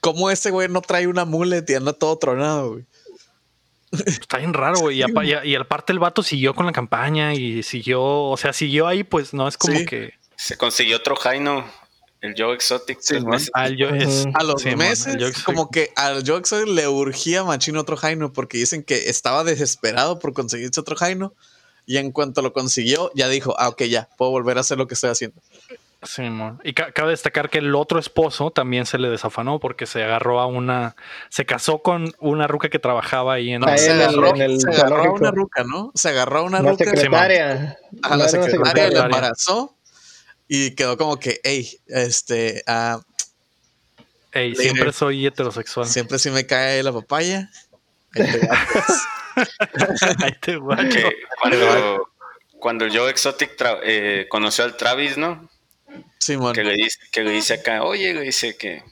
¿cómo 0.00 0.28
ese 0.28 0.50
güey 0.50 0.68
no 0.68 0.80
trae 0.80 1.06
una 1.06 1.24
mulet 1.24 1.68
y 1.70 1.74
anda 1.74 1.92
todo 1.92 2.18
tronado, 2.18 2.72
güey? 2.72 2.84
Está 4.06 4.38
bien 4.38 4.54
raro, 4.54 4.80
güey. 4.80 5.02
Y, 5.44 5.54
aparte 5.54 5.92
el 5.92 6.00
vato 6.00 6.24
siguió 6.24 6.54
con 6.54 6.66
la 6.66 6.72
campaña 6.72 7.34
y 7.34 7.62
siguió, 7.62 8.02
o 8.02 8.36
sea, 8.36 8.52
siguió 8.52 8.88
ahí, 8.88 9.04
pues 9.04 9.32
no 9.32 9.46
es 9.46 9.56
como 9.56 9.78
que. 9.84 10.14
Se 10.34 10.56
consiguió 10.56 10.96
otro 10.96 11.14
Jaino 11.14 11.64
el 12.20 12.34
Joe 12.36 12.54
Exotic. 12.54 12.98
a 13.54 14.44
los 14.44 14.64
meses, 14.76 15.42
como 15.44 15.70
que 15.70 15.92
al 15.96 16.26
Joe 16.26 16.38
Exotic 16.38 16.68
le 16.68 16.88
urgía 16.88 17.44
machino 17.44 17.80
otro 17.80 17.96
Jaino 17.96 18.32
porque 18.32 18.58
dicen 18.58 18.82
que 18.82 19.08
estaba 19.08 19.44
desesperado 19.44 20.18
por 20.18 20.32
conseguirse 20.32 20.80
otro 20.80 20.96
Jaino 20.96 21.34
y 21.86 21.96
en 21.96 22.12
cuanto 22.12 22.42
lo 22.42 22.52
consiguió 22.52 23.10
ya 23.14 23.28
dijo, 23.28 23.54
ah, 23.58 23.68
ok, 23.68 23.82
ya, 23.84 24.08
puedo 24.16 24.30
volver 24.30 24.58
a 24.58 24.60
hacer 24.60 24.78
lo 24.78 24.86
que 24.86 24.94
estoy 24.94 25.10
haciendo. 25.10 25.40
Sí, 26.02 26.22
y 26.64 26.72
cabe 26.72 27.10
destacar 27.10 27.50
que 27.50 27.58
el 27.58 27.74
otro 27.74 27.98
esposo 27.98 28.50
también 28.50 28.86
se 28.86 28.96
le 28.96 29.10
desafanó 29.10 29.60
porque 29.60 29.84
se 29.84 30.02
agarró 30.02 30.40
a 30.40 30.46
una, 30.46 30.96
se 31.28 31.44
casó 31.44 31.82
con 31.82 32.14
una 32.20 32.46
ruca 32.46 32.70
que 32.70 32.78
trabajaba 32.78 33.34
ahí 33.34 33.52
en, 33.52 33.62
se, 33.76 33.90
agarró, 33.90 34.28
a 34.28 35.12
una 35.12 35.30
ruca, 35.30 35.62
¿no? 35.62 35.92
Se 35.94 36.08
agarró 36.08 36.38
a 36.38 36.42
una, 36.42 36.60
ruca. 36.60 36.86
Secretaria. 36.86 37.76
A 38.02 38.16
la 38.16 38.28
secretaria, 38.28 38.88
le 38.88 38.98
embarazó 38.98 39.76
y 40.52 40.74
quedó 40.74 40.98
como 40.98 41.16
que, 41.16 41.40
hey, 41.44 41.78
este. 41.86 42.64
Uh, 42.66 43.00
siempre 44.56 44.92
soy 44.92 45.24
heterosexual. 45.24 45.86
Siempre 45.86 46.18
sí 46.18 46.28
me 46.30 46.44
cae 46.44 46.82
la 46.82 46.92
papaya. 46.92 47.48
Ahí 50.18 50.32
te 50.40 50.58
cuando, 51.40 52.10
cuando 52.58 52.86
Joe 52.92 53.08
Exotic 53.10 53.52
eh, 53.84 54.26
conoció 54.28 54.64
al 54.64 54.76
Travis, 54.76 55.16
¿no? 55.16 55.48
Sí, 56.18 56.36
que 56.52 56.64
le 56.64 56.74
dice, 56.74 56.98
que 57.12 57.22
le 57.22 57.30
dice 57.30 57.54
acá, 57.54 57.84
oye, 57.84 58.12
le 58.12 58.22
dice 58.22 58.56
que 58.56 58.82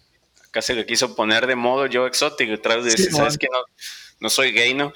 acá 0.48 0.62
se 0.62 0.74
le 0.74 0.86
quiso 0.86 1.16
poner 1.16 1.48
de 1.48 1.56
modo 1.56 1.88
Joe 1.92 2.06
Exotic. 2.06 2.50
Y 2.50 2.58
Travis 2.58 2.94
dice, 2.94 3.10
¿sabes 3.10 3.36
que 3.36 3.48
no, 3.50 3.58
no 4.20 4.30
soy 4.30 4.52
gay, 4.52 4.74
no? 4.74 4.92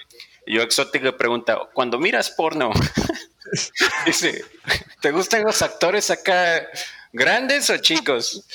Y 0.47 0.55
Joe 0.55 0.65
Exotic 0.65 1.03
le 1.03 1.13
pregunta, 1.13 1.59
cuando 1.75 1.99
miras 1.99 2.31
porno, 2.31 2.71
Dice, 4.07 4.45
¿te 5.01 5.11
gustan 5.11 5.43
los 5.43 5.63
actores 5.63 6.11
acá 6.11 6.67
grandes 7.13 7.69
o 7.71 7.77
chicos? 7.79 8.47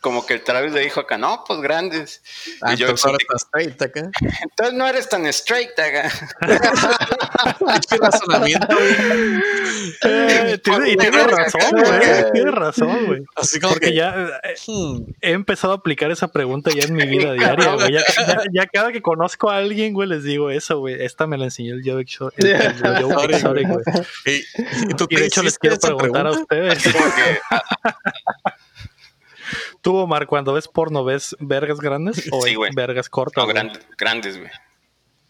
Como 0.00 0.24
que 0.26 0.34
el 0.34 0.44
Travis 0.44 0.72
le 0.72 0.80
dijo 0.80 1.00
acá, 1.00 1.18
no, 1.18 1.42
pues 1.46 1.60
grandes. 1.60 2.22
Ah, 2.62 2.74
y 2.74 2.76
yo 2.76 2.86
entonces 2.88 3.12
está 3.20 3.36
straight 3.36 3.82
acá. 3.82 4.10
entonces 4.42 4.74
no 4.74 4.86
eres 4.86 5.08
tan 5.08 5.26
straight 5.26 5.78
acá. 5.78 6.10
Pinche 7.58 7.96
razonamiento. 7.96 8.76
Eh, 10.04 10.58
tiene, 10.62 10.90
y 10.90 10.96
tiene 10.96 11.22
razón, 11.24 11.60
güey. 11.72 12.32
Tiene 12.32 12.50
razón, 12.50 13.06
güey. 13.06 13.22
Así 13.36 13.58
como 13.60 13.72
Porque 13.74 13.86
que 13.88 13.94
ya 13.94 14.40
eh, 14.44 14.54
he 15.20 15.32
empezado 15.32 15.72
a 15.72 15.76
aplicar 15.76 16.10
esa 16.10 16.28
pregunta 16.28 16.70
ya 16.74 16.84
en 16.84 16.94
mi 16.94 17.06
vida 17.06 17.32
diaria, 17.32 17.72
güey. 17.74 17.92
Ya, 17.92 18.02
ya- 18.26 18.42
ya 18.52 18.66
cada 18.66 18.92
que 18.92 19.02
conozco 19.02 19.50
a 19.50 19.56
alguien, 19.58 19.94
güey, 19.94 20.08
les 20.08 20.22
digo 20.24 20.50
eso, 20.50 20.78
güey. 20.78 21.02
Esta 21.02 21.26
me 21.26 21.36
la 21.38 21.44
enseñó 21.44 21.74
el 21.74 21.82
Joe 21.84 22.04
Exo- 22.04 22.32
el- 22.36 22.46
el 22.46 22.74
Joe 23.02 23.12
Sorry, 23.12 23.34
Exotic, 23.34 23.68
güey. 23.68 23.84
y, 24.26 24.90
y 24.90 24.94
tú 24.94 25.06
Y 25.10 25.14
te 25.14 25.20
de 25.22 25.26
hecho 25.26 25.42
les 25.42 25.58
quiero 25.58 25.76
preguntar 25.78 26.26
a 26.26 26.30
ustedes. 26.30 26.82
Como 26.92 27.14
que, 27.14 27.38
ah, 27.50 27.62
¿Tú, 29.80 29.96
Omar, 29.96 30.26
cuando 30.26 30.52
ves 30.52 30.68
porno, 30.68 31.04
ves 31.04 31.36
vergas 31.40 31.78
grandes 31.78 32.28
o 32.32 32.42
Sí, 32.42 32.56
vergas 32.74 33.08
cortas? 33.08 33.42
no, 33.42 33.46
gran- 33.48 33.72
grandes, 33.96 34.38
güey. 34.38 34.50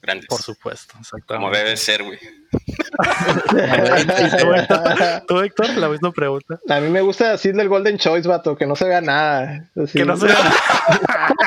Grandes. 0.01 0.27
Por 0.29 0.41
supuesto, 0.41 0.95
exactamente. 1.01 1.45
Como 1.45 1.51
debe 1.57 1.77
ser, 1.77 2.05
güey. 2.05 2.19
¿Tú, 4.39 4.53
Héctor? 4.55 5.23
¿Tú, 5.27 5.41
Héctor? 5.41 5.69
La 5.77 5.89
misma 5.89 6.13
pregunta. 6.13 6.59
A 6.69 6.81
mí 6.81 6.89
me 6.89 7.01
gusta 7.01 7.33
decirle 7.33 7.63
el 7.63 7.69
Golden 7.69 7.99
Choice, 7.99 8.29
vato, 8.29 8.57
que 8.57 8.65
no 8.67 8.77
se 8.77 8.85
vea 8.87 9.01
nada. 9.01 9.69
Así. 9.77 9.99
Que 9.99 10.05
no 10.05 10.17
sea 10.17 10.37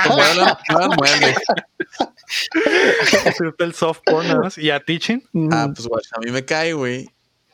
Muevan- 0.08 0.58
muevan 0.70 0.91
muebles. 0.97 1.38
el 3.60 3.74
soft 3.74 4.02
porn 4.06 4.28
nada 4.28 4.41
más. 4.41 4.58
¿Y 4.58 4.70
a 4.70 4.80
teaching? 4.80 5.20
Ah, 5.52 5.70
pues 5.74 5.88
guacha, 5.88 6.10
a 6.18 6.20
mí 6.20 6.32
me 6.32 6.43
cae, 6.45 6.74
güey. 6.74 7.10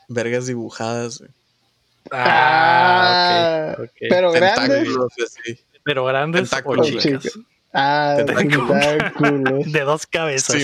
Vergas 0.08 0.46
dibujadas, 0.46 1.18
güey. 1.18 1.30
Ah, 2.12 3.74
ok, 3.76 3.84
ok. 3.84 3.90
pero 4.08 4.32
grandes. 4.32 4.88
Pero 5.84 6.04
grandes 6.04 6.52
o 6.52 6.82
chicas. 6.84 7.38
Ah, 7.72 8.16
Tentáculos. 8.16 9.70
De 9.72 9.80
dos 9.80 10.06
cabezas. 10.06 10.56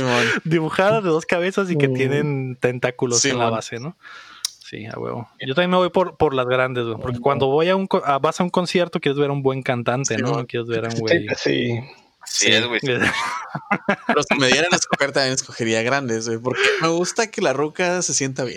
Dibujadas 0.45 1.05
de 1.05 1.11
dos 1.11 1.27
cabezas 1.27 1.71
y 1.71 1.77
que 1.77 1.89
Mm. 1.89 1.95
tienen 1.95 2.57
tentáculos 2.61 3.21
Sí, 3.21 3.31
en 3.31 3.39
la 3.39 3.51
base, 3.51 3.79
¿no? 3.79 3.97
Sí, 4.43 4.87
a 4.87 4.99
huevo. 4.99 5.29
Yo 5.47 5.55
también 5.55 5.71
me 5.71 5.77
voy 5.77 5.91
por, 5.91 6.17
por 6.17 6.33
las 6.35 6.47
grandes, 6.47 6.85
güey. 6.85 6.97
Porque 6.99 7.21
cuando 7.21 7.47
voy 7.49 7.69
a 7.69 7.77
un 7.77 7.87
co- 7.87 8.03
a- 8.05 8.19
vas 8.19 8.41
a 8.41 8.45
un 8.45 8.51
concierto, 8.51 8.99
quieres 9.01 9.19
ver 9.19 9.29
a 9.31 9.33
un 9.35 9.43
buen 9.43 9.63
cantante, 9.63 10.17
Sí, 10.17 10.23
¿no? 10.23 10.33
man. 10.33 10.47
Quieres 10.47 10.69
ver 10.69 10.87
a 10.87 10.89
un 10.89 10.95
Sí, 10.97 11.01
güey. 11.03 11.27
sí. 11.37 11.81
Sí, 12.27 12.51
es, 12.51 12.67
güey. 12.67 12.81
Pero 12.81 14.23
si 14.23 14.39
me 14.41 14.47
dieran 14.49 14.73
a 14.73 14.77
escoger, 14.77 15.13
también 15.13 15.35
escogería 15.35 15.83
grandes, 15.83 16.27
güey. 16.27 16.39
Porque 16.41 16.63
me 16.81 16.89
gusta 16.89 17.31
que 17.31 17.43
la 17.43 17.53
ruca 17.53 18.01
se 18.01 18.15
sienta 18.15 18.45
bien. 18.45 18.57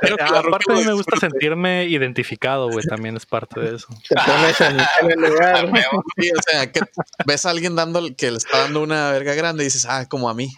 Quiero 0.00 0.16
que 0.16 0.24
Aparte, 0.24 0.72
a 0.72 0.74
mí 0.74 0.84
lo 0.84 0.84
me 0.84 0.92
gusta 0.92 1.16
disfrute. 1.16 1.20
sentirme 1.20 1.84
identificado, 1.86 2.68
güey. 2.70 2.84
También 2.86 3.16
es 3.16 3.26
parte 3.26 3.60
de 3.60 3.76
eso. 3.76 3.88
Te 4.08 4.14
pones 4.16 4.60
en, 4.60 4.78
en 5.00 5.10
el 5.10 5.20
lugar. 5.30 5.70
Sí, 6.18 6.30
o 6.30 6.42
sea, 6.42 6.70
que 6.72 6.80
ves 7.24 7.46
a 7.46 7.50
alguien 7.50 7.76
dando 7.76 8.02
que 8.16 8.30
le 8.30 8.36
está 8.38 8.58
dando 8.58 8.82
una 8.82 9.10
verga 9.10 9.34
grande 9.34 9.64
y 9.64 9.66
dices, 9.66 9.86
ah, 9.86 10.06
como 10.08 10.28
a 10.28 10.34
mí. 10.34 10.52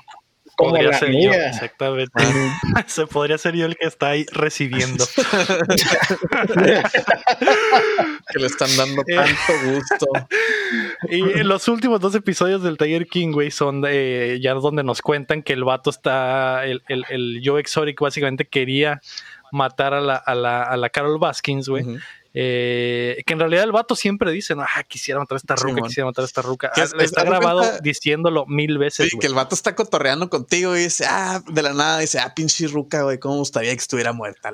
Como 0.59 0.71
podría 0.73 0.91
la 0.91 0.99
ser 0.99 1.13
yo, 1.13 1.33
exactamente. 1.33 2.11
Se 2.89 3.07
podría 3.07 3.39
ser 3.39 3.55
yo 3.55 3.67
el 3.67 3.77
que 3.77 3.87
está 3.87 4.09
ahí 4.09 4.27
recibiendo. 4.33 5.05
Que 8.31 8.39
le 8.39 8.47
están 8.47 8.69
dando 8.77 9.03
tanto 9.05 9.53
gusto. 9.73 10.07
Y 11.09 11.23
los 11.45 11.69
últimos 11.69 12.01
dos 12.01 12.15
episodios 12.17 12.63
del 12.63 12.77
Tiger 12.77 13.07
King, 13.07 13.31
güey, 13.31 13.51
son 13.53 13.81
de, 13.81 14.39
ya 14.43 14.53
donde 14.55 14.83
nos 14.83 15.01
cuentan 15.01 15.43
que 15.43 15.53
el 15.53 15.63
vato 15.65 15.91
está, 15.91 16.67
el, 16.67 16.83
el, 16.89 17.05
el 17.09 17.41
Joe 17.43 17.61
Exotic 17.61 18.01
básicamente 18.01 18.47
quería 18.47 19.01
matar 19.53 19.95
a 19.95 20.01
la, 20.01 20.17
a 20.17 20.35
la, 20.35 20.63
a 20.65 20.77
la 20.77 20.91
Carol 20.91 21.19
Baskins, 21.19 21.69
güey. 21.69 21.85
Eh, 22.35 23.23
que 23.27 23.33
en 23.33 23.41
realidad 23.41 23.65
el 23.65 23.73
vato 23.73 23.97
siempre 23.97 24.31
dice, 24.31 24.55
no, 24.55 24.63
ah, 24.63 24.85
quisiera 24.85 25.19
matar 25.19 25.37
a 25.37 25.39
esta 25.39 25.57
ruca, 25.57 25.83
quisiera 25.83 26.07
matar 26.07 26.23
a 26.23 26.27
esta 26.27 26.43
ruca. 26.43 26.71
Ah, 26.75 26.87
está 27.01 27.25
grabado 27.25 27.79
diciéndolo 27.81 28.47
mil 28.47 28.79
veces, 28.79 29.09
Sí, 29.11 29.19
que 29.19 29.27
el 29.27 29.35
vato 29.35 29.55
está 29.55 29.75
cotorreando 29.75 30.29
contigo 30.29 30.77
y 30.77 30.81
dice, 30.81 31.07
ah, 31.09 31.43
de 31.47 31.63
la 31.63 31.73
nada, 31.73 31.99
dice, 31.99 32.19
ah, 32.19 32.35
pinche 32.35 32.67
ruca, 32.67 33.03
güey, 33.03 33.19
cómo 33.19 33.37
gustaría 33.37 33.73
que 33.73 33.81
estuviera 33.81 34.13
muerta 34.13 34.51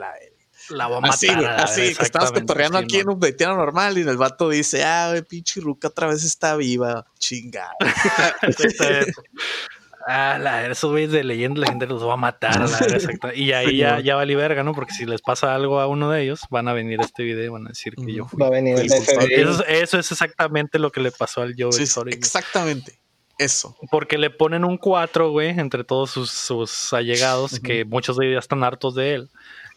la 0.71 0.87
voy 0.87 0.97
a 0.97 1.01
matar. 1.01 1.15
Así, 1.15 1.27
güey, 1.27 1.47
así, 1.47 1.81
que 1.81 1.89
exactamente, 1.89 2.41
cotorreando 2.41 2.79
sí, 2.79 2.85
aquí 2.85 2.99
en 3.01 3.09
un 3.09 3.17
updateano 3.17 3.57
normal 3.57 3.99
y 3.99 4.03
el 4.03 4.17
vato 4.17 4.49
dice, 4.49 4.85
ah, 4.85 5.09
güey, 5.11 5.23
pinche 5.23 5.61
ruca 5.61 5.89
otra 5.89 6.07
vez 6.07 6.25
está 6.25 6.57
viva, 6.57 7.05
chingada. 7.19 7.75
Ah, 10.07 10.39
la, 10.39 10.67
esos 10.67 10.91
güeyes 10.91 11.11
de 11.13 11.25
leyenda 11.25 11.61
legendaria 11.61 11.95
los 11.95 12.07
va 12.07 12.13
a 12.15 12.17
matar. 12.17 12.59
la 12.69 12.79
exacto. 12.79 13.29
Y 13.35 13.53
ahí 13.53 13.79
ya, 13.79 14.01
ya 14.01 14.17
vale 14.17 14.37
verga, 14.37 14.63
¿no? 14.63 14.75
Porque 14.75 14.93
si 14.93 15.07
les 15.07 15.23
pasa 15.23 15.55
algo 15.55 15.81
a 15.81 15.87
uno 15.87 16.11
de 16.11 16.23
ellos, 16.23 16.41
van 16.51 16.69
a 16.69 16.73
venir 16.75 17.01
a 17.01 17.05
este 17.05 17.23
video 17.23 17.45
y 17.45 17.49
van 17.49 17.67
a 17.67 17.71
decir 17.71 17.95
que 17.95 18.13
yo 18.13 18.27
fui. 18.27 18.39
Va 18.39 18.49
a 18.49 18.51
venir 18.51 18.79
el 18.79 18.91
Sí, 18.91 18.99
sí, 18.99 19.15
FBI. 19.17 19.35
Eso, 19.35 19.51
es- 19.67 19.83
eso 19.83 19.99
es 19.99 20.13
exactamente 20.13 20.79
lo 20.79 20.91
que 20.93 21.01
le 21.01 21.11
pasó 21.11 21.41
al 21.43 21.55
Joe 21.59 21.73
Sí, 21.73 21.85
exactamente, 22.09 22.99
eso. 23.39 23.77
Porque 23.91 24.19
le 24.19 24.31
ponen 24.31 24.65
un 24.65 24.77
4, 24.77 25.31
güey, 25.31 25.49
entre 25.59 25.85
todos 25.85 26.11
sus, 26.11 26.31
sus 26.31 26.93
allegados, 26.93 27.59
que 27.61 27.85
muchos 27.85 28.17
de 28.17 28.27
ellos 28.27 28.35
ya 28.37 28.41
están 28.41 28.63
hartos 28.63 28.95
de 28.95 29.15
él. 29.15 29.31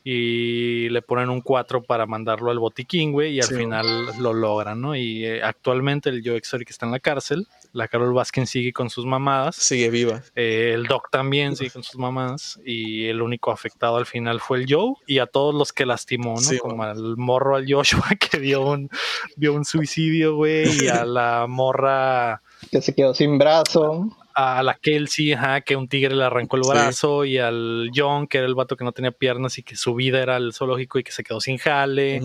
Y 0.09 0.87
le 0.89 1.01
ponen 1.01 1.29
un 1.29 1.41
4 1.41 1.83
para 1.83 2.05
mandarlo 2.05 2.49
al 2.49 2.59
botiquín, 2.59 3.11
güey, 3.11 3.33
y 3.33 3.41
al 3.41 3.47
Sí. 3.47 3.55
final 3.55 3.85
lo 4.21 4.33
logran, 4.33 4.79
¿no? 4.79 4.95
Y 4.95 5.25
eh, 5.25 5.43
actualmente 5.43 6.09
el 6.09 6.21
Joe 6.23 6.37
Exotic 6.37 6.69
está 6.69 6.85
en 6.85 6.93
la 6.93 6.99
cárcel. 6.99 7.45
La 7.73 7.87
Carol 7.87 8.13
Baskin 8.13 8.47
sigue 8.47 8.73
con 8.73 8.89
sus 8.89 9.05
mamadas. 9.05 9.55
Sigue 9.55 9.89
viva. 9.89 10.23
Eh, 10.35 10.71
el 10.73 10.83
Doc 10.85 11.09
también 11.11 11.55
sigue 11.55 11.69
con 11.71 11.83
sus 11.83 11.95
mamás. 11.97 12.59
Y 12.65 13.05
el 13.07 13.21
único 13.21 13.51
afectado 13.51 13.97
al 13.97 14.05
final 14.05 14.39
fue 14.39 14.59
el 14.59 14.65
Joe. 14.67 14.95
Y 15.05 15.19
a 15.19 15.25
todos 15.27 15.53
los 15.53 15.73
que 15.73 15.85
lastimó, 15.85 16.33
¿no? 16.35 16.41
Sí, 16.41 16.57
Como 16.57 16.83
al 16.83 17.17
morro, 17.17 17.55
al 17.55 17.65
Joshua, 17.71 18.07
que 18.19 18.39
vio 18.39 18.65
un, 18.67 18.89
vio 19.35 19.53
un 19.53 19.65
suicidio, 19.65 20.35
güey. 20.35 20.85
Y 20.85 20.87
a 20.87 21.05
la 21.05 21.45
morra, 21.47 22.41
Que 22.71 22.81
se 22.81 22.95
quedó 22.95 23.13
sin 23.13 23.37
brazo. 23.37 24.15
a 24.33 24.61
la 24.63 24.75
Kelsey, 24.75 25.33
ajá, 25.33 25.61
que 25.61 25.75
un 25.75 25.87
tigre 25.87 26.15
le 26.15 26.23
arrancó 26.23 26.57
el 26.57 26.63
Sí. 26.63 26.69
brazo. 26.69 27.25
Y 27.25 27.37
al 27.37 27.91
John, 27.95 28.27
que 28.27 28.37
era 28.39 28.47
el 28.47 28.55
vato 28.55 28.75
que 28.77 28.83
no 28.85 28.91
tenía 28.91 29.11
piernas 29.11 29.57
y 29.57 29.63
que 29.63 29.75
su 29.75 29.93
vida 29.95 30.21
era 30.21 30.37
el 30.37 30.53
zoológico 30.53 30.99
y 30.99 31.03
que 31.03 31.11
se 31.11 31.23
quedó 31.23 31.39
sin 31.41 31.57
jale. 31.57 32.21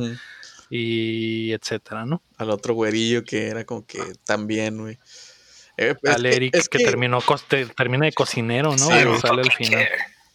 Y 0.70 1.52
etcétera, 1.52 2.06
¿no? 2.06 2.22
Al 2.38 2.50
otro 2.50 2.72
güerillo 2.74 3.24
que 3.24 3.48
era 3.48 3.64
como 3.66 3.84
que 3.86 3.98
también, 4.24 4.78
güey. 4.80 4.98
Eh, 5.76 5.94
es 6.02 6.10
al 6.14 6.22
que- 6.22 6.36
Eric, 6.36 6.54
es 6.56 6.68
que, 6.68 6.78
terminó 6.84 7.20
termina 7.76 8.06
de 8.06 8.12
cocinero, 8.12 8.70
¿no? 8.70 8.76
Sí, 8.76 9.20
sale 9.20 9.42
al 9.42 9.52
final. 9.52 9.88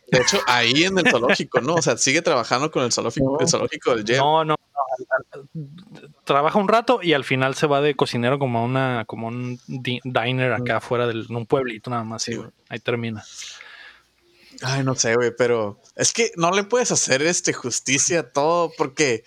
De 0.09 0.19
hecho, 0.19 0.39
ahí 0.47 0.85
en 0.85 0.97
el 0.97 1.09
zoológico, 1.09 1.59
¿no? 1.61 1.75
O 1.75 1.81
sea, 1.81 1.97
sigue 1.97 2.21
trabajando 2.21 2.71
con 2.71 2.83
el 2.83 2.91
zoológico, 2.93 3.39
el 3.41 3.47
zoológico 3.49 3.93
del 3.95 4.05
Jeff. 4.05 4.17
No, 4.17 4.45
no, 4.45 4.55
trabaja 6.23 6.59
un 6.59 6.67
rato 6.67 6.99
y 7.01 7.13
al 7.13 7.23
final 7.23 7.55
se 7.55 7.67
va 7.67 7.81
de 7.81 7.95
cocinero 7.95 8.39
como 8.39 8.59
a 8.59 8.63
una, 8.63 9.03
como 9.05 9.27
un 9.27 9.59
di- 9.67 9.99
diner 10.03 10.53
acá 10.53 10.77
afuera 10.77 11.07
de 11.07 11.25
un 11.29 11.45
pueblito 11.45 11.89
nada 11.89 12.03
más, 12.03 12.23
sí, 12.23 12.35
güey. 12.35 12.49
Ahí 12.69 12.79
termina. 12.79 13.23
Ay, 14.63 14.83
no 14.83 14.95
sé, 14.95 15.15
güey, 15.15 15.31
pero 15.38 15.79
es 15.95 16.13
que 16.13 16.31
no 16.35 16.51
le 16.51 16.63
puedes 16.63 16.91
hacer 16.91 17.21
este 17.21 17.53
justicia 17.53 18.21
a 18.21 18.29
todo 18.31 18.71
porque 18.77 19.23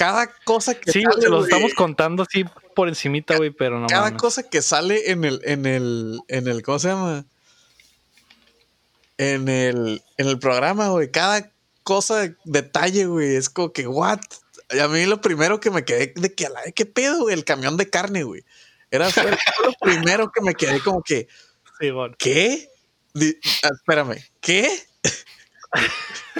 cada 0.00 0.32
cosa 0.44 0.74
que 0.74 0.90
Sí, 0.92 1.02
sale, 1.02 1.20
se 1.20 1.28
los 1.28 1.44
estamos 1.44 1.74
contando 1.74 2.22
así 2.22 2.44
por 2.74 2.88
encimita, 2.88 3.36
güey, 3.36 3.50
pero 3.50 3.78
no 3.78 3.86
cada 3.86 4.04
mames. 4.04 4.18
cosa 4.22 4.42
que 4.48 4.62
sale 4.62 5.10
en 5.10 5.24
el, 5.24 5.42
en 5.44 5.66
el, 5.66 6.20
en 6.28 6.48
el, 6.48 6.62
¿cómo 6.62 6.78
se 6.78 6.88
llama? 6.88 7.26
En 9.18 9.48
el, 9.48 10.02
en 10.16 10.28
el 10.28 10.38
programa, 10.38 10.88
güey, 10.88 11.10
cada 11.10 11.50
cosa, 11.82 12.34
detalle, 12.44 13.04
güey, 13.04 13.36
es 13.36 13.50
como 13.50 13.72
que, 13.72 13.86
what? 13.86 14.20
Y 14.70 14.78
a 14.78 14.88
mí 14.88 15.04
lo 15.04 15.20
primero 15.20 15.60
que 15.60 15.70
me 15.70 15.84
quedé 15.84 16.14
de 16.16 16.32
que, 16.34 16.46
a 16.46 16.50
la- 16.50 16.62
¿qué 16.74 16.86
pedo, 16.86 17.20
güey? 17.22 17.34
El 17.34 17.44
camión 17.44 17.76
de 17.76 17.90
carne, 17.90 18.22
güey. 18.22 18.42
Era 18.90 19.10
fue 19.10 19.24
lo 19.64 19.72
primero 19.82 20.32
que 20.32 20.40
me 20.40 20.54
quedé 20.54 20.80
como 20.80 21.02
que, 21.02 21.28
Sí, 21.78 21.90
bueno. 21.90 22.14
¿qué? 22.18 22.70
Di- 23.12 23.36
espérame, 23.62 24.16
¿qué? 24.40 24.70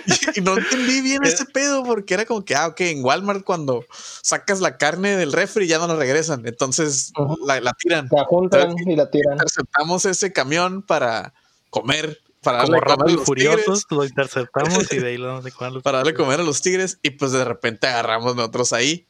Y, 0.06 0.38
y 0.38 0.40
no 0.42 0.56
entendí 0.56 1.00
bien 1.00 1.24
ese 1.24 1.44
pedo 1.46 1.84
porque 1.84 2.14
era 2.14 2.24
como 2.24 2.44
que, 2.44 2.54
ah, 2.54 2.68
ok, 2.68 2.80
en 2.80 3.04
Walmart 3.04 3.44
cuando 3.44 3.84
sacas 4.22 4.60
la 4.60 4.76
carne 4.76 5.16
del 5.16 5.32
refri 5.32 5.66
ya 5.66 5.78
no 5.78 5.86
la 5.86 5.96
regresan, 5.96 6.46
entonces 6.46 7.12
la, 7.46 7.60
la 7.60 7.72
tiran. 7.74 8.08
La 8.10 8.24
juntan 8.24 8.74
y 8.86 8.96
la 8.96 9.10
tiran. 9.10 9.34
Interceptamos 9.34 10.04
ese 10.04 10.32
camión 10.32 10.82
para 10.82 11.32
comer, 11.70 12.18
para 12.42 12.60
Como 12.62 12.72
darle 12.72 12.80
comer 12.80 12.92
a 12.92 12.96
rápido 12.96 13.10
y 13.14 13.16
los 13.18 13.26
furiosos, 13.26 13.86
tigres, 13.86 13.86
lo 13.90 14.04
interceptamos 14.04 14.92
y 14.92 14.96
de 14.98 15.08
ahí 15.08 15.16
lo 15.18 15.26
vamos 15.28 15.46
a 15.46 15.50
comer 15.50 15.72
los 15.72 15.82
para 15.84 15.98
darle 15.98 16.14
comer 16.14 16.40
a 16.40 16.42
los 16.42 16.60
tigres 16.62 16.98
y 17.02 17.10
pues 17.10 17.32
de 17.32 17.44
repente 17.44 17.86
agarramos 17.86 18.34
nosotros 18.36 18.72
ahí. 18.72 19.06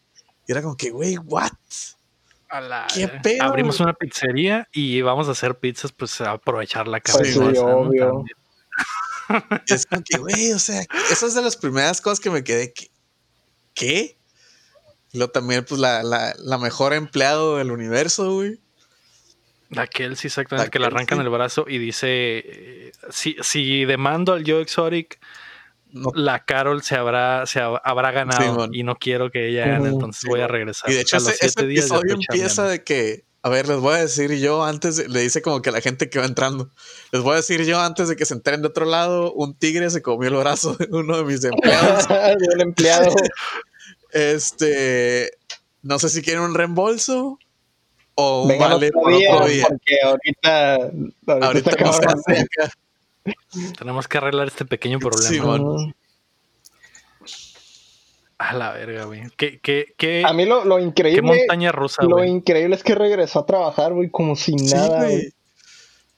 Y 0.47 0.53
era 0.53 0.62
como 0.62 0.77
que, 0.77 0.91
güey, 0.91 1.16
what? 1.18 1.51
A 2.49 2.61
la- 2.61 2.87
¿Qué 2.93 3.07
pedo, 3.23 3.45
Abrimos 3.45 3.79
una 3.79 3.93
pizzería 3.95 4.66
y 4.73 5.01
vamos 5.03 5.29
a 5.29 5.31
hacer 5.31 5.57
pizzas, 5.61 5.93
pues 5.93 6.21
a 6.21 6.33
aprovechar 6.33 6.89
la 6.89 6.99
Sí, 6.99 7.12
cabeza. 7.12 7.53
sí, 7.53 7.59
obvio. 7.59 8.25
Y 9.66 9.72
es 9.72 9.87
como 9.87 10.03
que, 10.03 10.18
güey, 10.18 10.53
o 10.53 10.59
sea, 10.59 10.85
esa 11.11 11.26
es 11.26 11.35
de 11.35 11.43
las 11.43 11.57
primeras 11.57 12.01
cosas 12.01 12.20
que 12.20 12.31
me 12.31 12.45
quedé 12.45 12.72
que, 12.72 12.91
¿qué? 13.74 14.18
Y 15.12 15.18
luego 15.18 15.33
también, 15.33 15.64
pues, 15.64 15.81
la, 15.81 16.03
la, 16.03 16.35
la 16.39 16.59
mejor 16.59 16.93
empleado 16.93 17.57
del 17.57 17.70
universo, 17.70 18.33
güey. 18.33 18.61
La 19.70 19.87
Kelsey, 19.87 20.28
exactamente, 20.28 20.66
La 20.66 20.70
que 20.70 20.78
le 20.81 20.87
arrancan 20.87 21.20
el 21.20 21.28
brazo 21.28 21.64
y 21.68 21.78
dice, 21.78 22.09
eh, 22.09 22.93
si, 23.11 23.37
si 23.41 23.85
demando 23.85 24.33
al 24.33 24.45
Joe 24.45 24.62
Exotic, 24.62 25.20
la 26.14 26.45
Carol 26.45 26.83
se 26.83 26.97
habrá, 26.97 27.47
se 27.47 27.61
habrá 27.61 28.11
ganado 28.11 28.68
y 28.72 28.83
no 28.83 28.97
quiero 28.97 29.31
que 29.31 29.49
ella 29.49 29.66
gane, 29.66 29.89
entonces 29.89 30.24
voy 30.28 30.41
a 30.41 30.49
regresar. 30.49 30.91
Y 30.91 30.95
de 30.95 31.01
hecho, 31.01 31.16
ese, 31.16 31.47
episodio 31.47 32.14
empieza 32.14 32.66
de 32.66 32.83
que, 32.83 33.24
a 33.43 33.49
ver, 33.49 33.68
les 33.68 33.78
voy 33.78 33.95
a 33.95 33.99
decir 33.99 34.32
yo 34.38 34.64
antes, 34.64 35.09
le 35.09 35.20
dice 35.20 35.41
como 35.41 35.62
que 35.62 35.70
a 35.70 35.72
la 35.72 35.80
gente 35.80 36.11
que 36.11 36.18
va 36.18 36.26
entrando, 36.26 36.70
les 37.11 37.22
voy 37.22 37.34
a 37.34 37.36
decir 37.36 37.64
yo 37.64 37.80
antes 37.80 38.09
de 38.09 38.16
que 38.16 38.26
se 38.26 38.34
enteren 38.34 38.61
de 38.61 38.68
otro 38.68 38.84
lado, 38.84 39.32
un 39.32 39.55
tigre 39.55 39.88
se 39.88 40.03
comió 40.03 40.28
el 40.28 40.36
brazo 40.36 40.74
de 40.74 40.88
uno 40.91 41.16
de 41.16 41.24
mis 41.24 41.43
empleados. 41.45 42.07
un 42.55 42.61
empleado. 42.61 43.14
Este, 44.12 45.30
no 45.82 45.99
sé 45.99 46.11
si 46.11 46.22
quieren 46.22 46.43
un 46.43 46.55
reembolso 46.55 47.38
o 48.14 48.43
un 48.43 48.59
vale 48.59 48.91
por 48.93 49.12
otro 49.12 49.47
día. 49.47 49.66
Porque 49.68 49.97
ahorita, 50.05 50.91
ahorita, 51.26 51.70
tenemos 53.78 54.07
que 54.07 54.18
arreglar 54.18 54.49
este 54.49 54.66
pequeño 54.66 54.99
problema. 54.99 55.95
A 58.41 58.55
la 58.55 58.72
verga, 58.72 59.05
güey. 59.05 59.20
¿Qué, 59.36 59.61
qué, 59.61 59.93
qué, 59.99 60.22
a 60.24 60.32
mí 60.32 60.47
lo, 60.47 60.64
lo 60.64 60.78
increíble. 60.78 61.20
Qué 61.20 61.41
montaña 61.41 61.72
rusa, 61.72 62.03
Lo 62.05 62.24
increíble 62.24 62.74
es 62.74 62.82
que 62.82 62.95
regresó 62.95 63.41
a 63.41 63.45
trabajar, 63.45 63.93
güey, 63.93 64.09
como 64.09 64.34
sin 64.34 64.57
nada, 64.64 65.05
güey. 65.05 65.30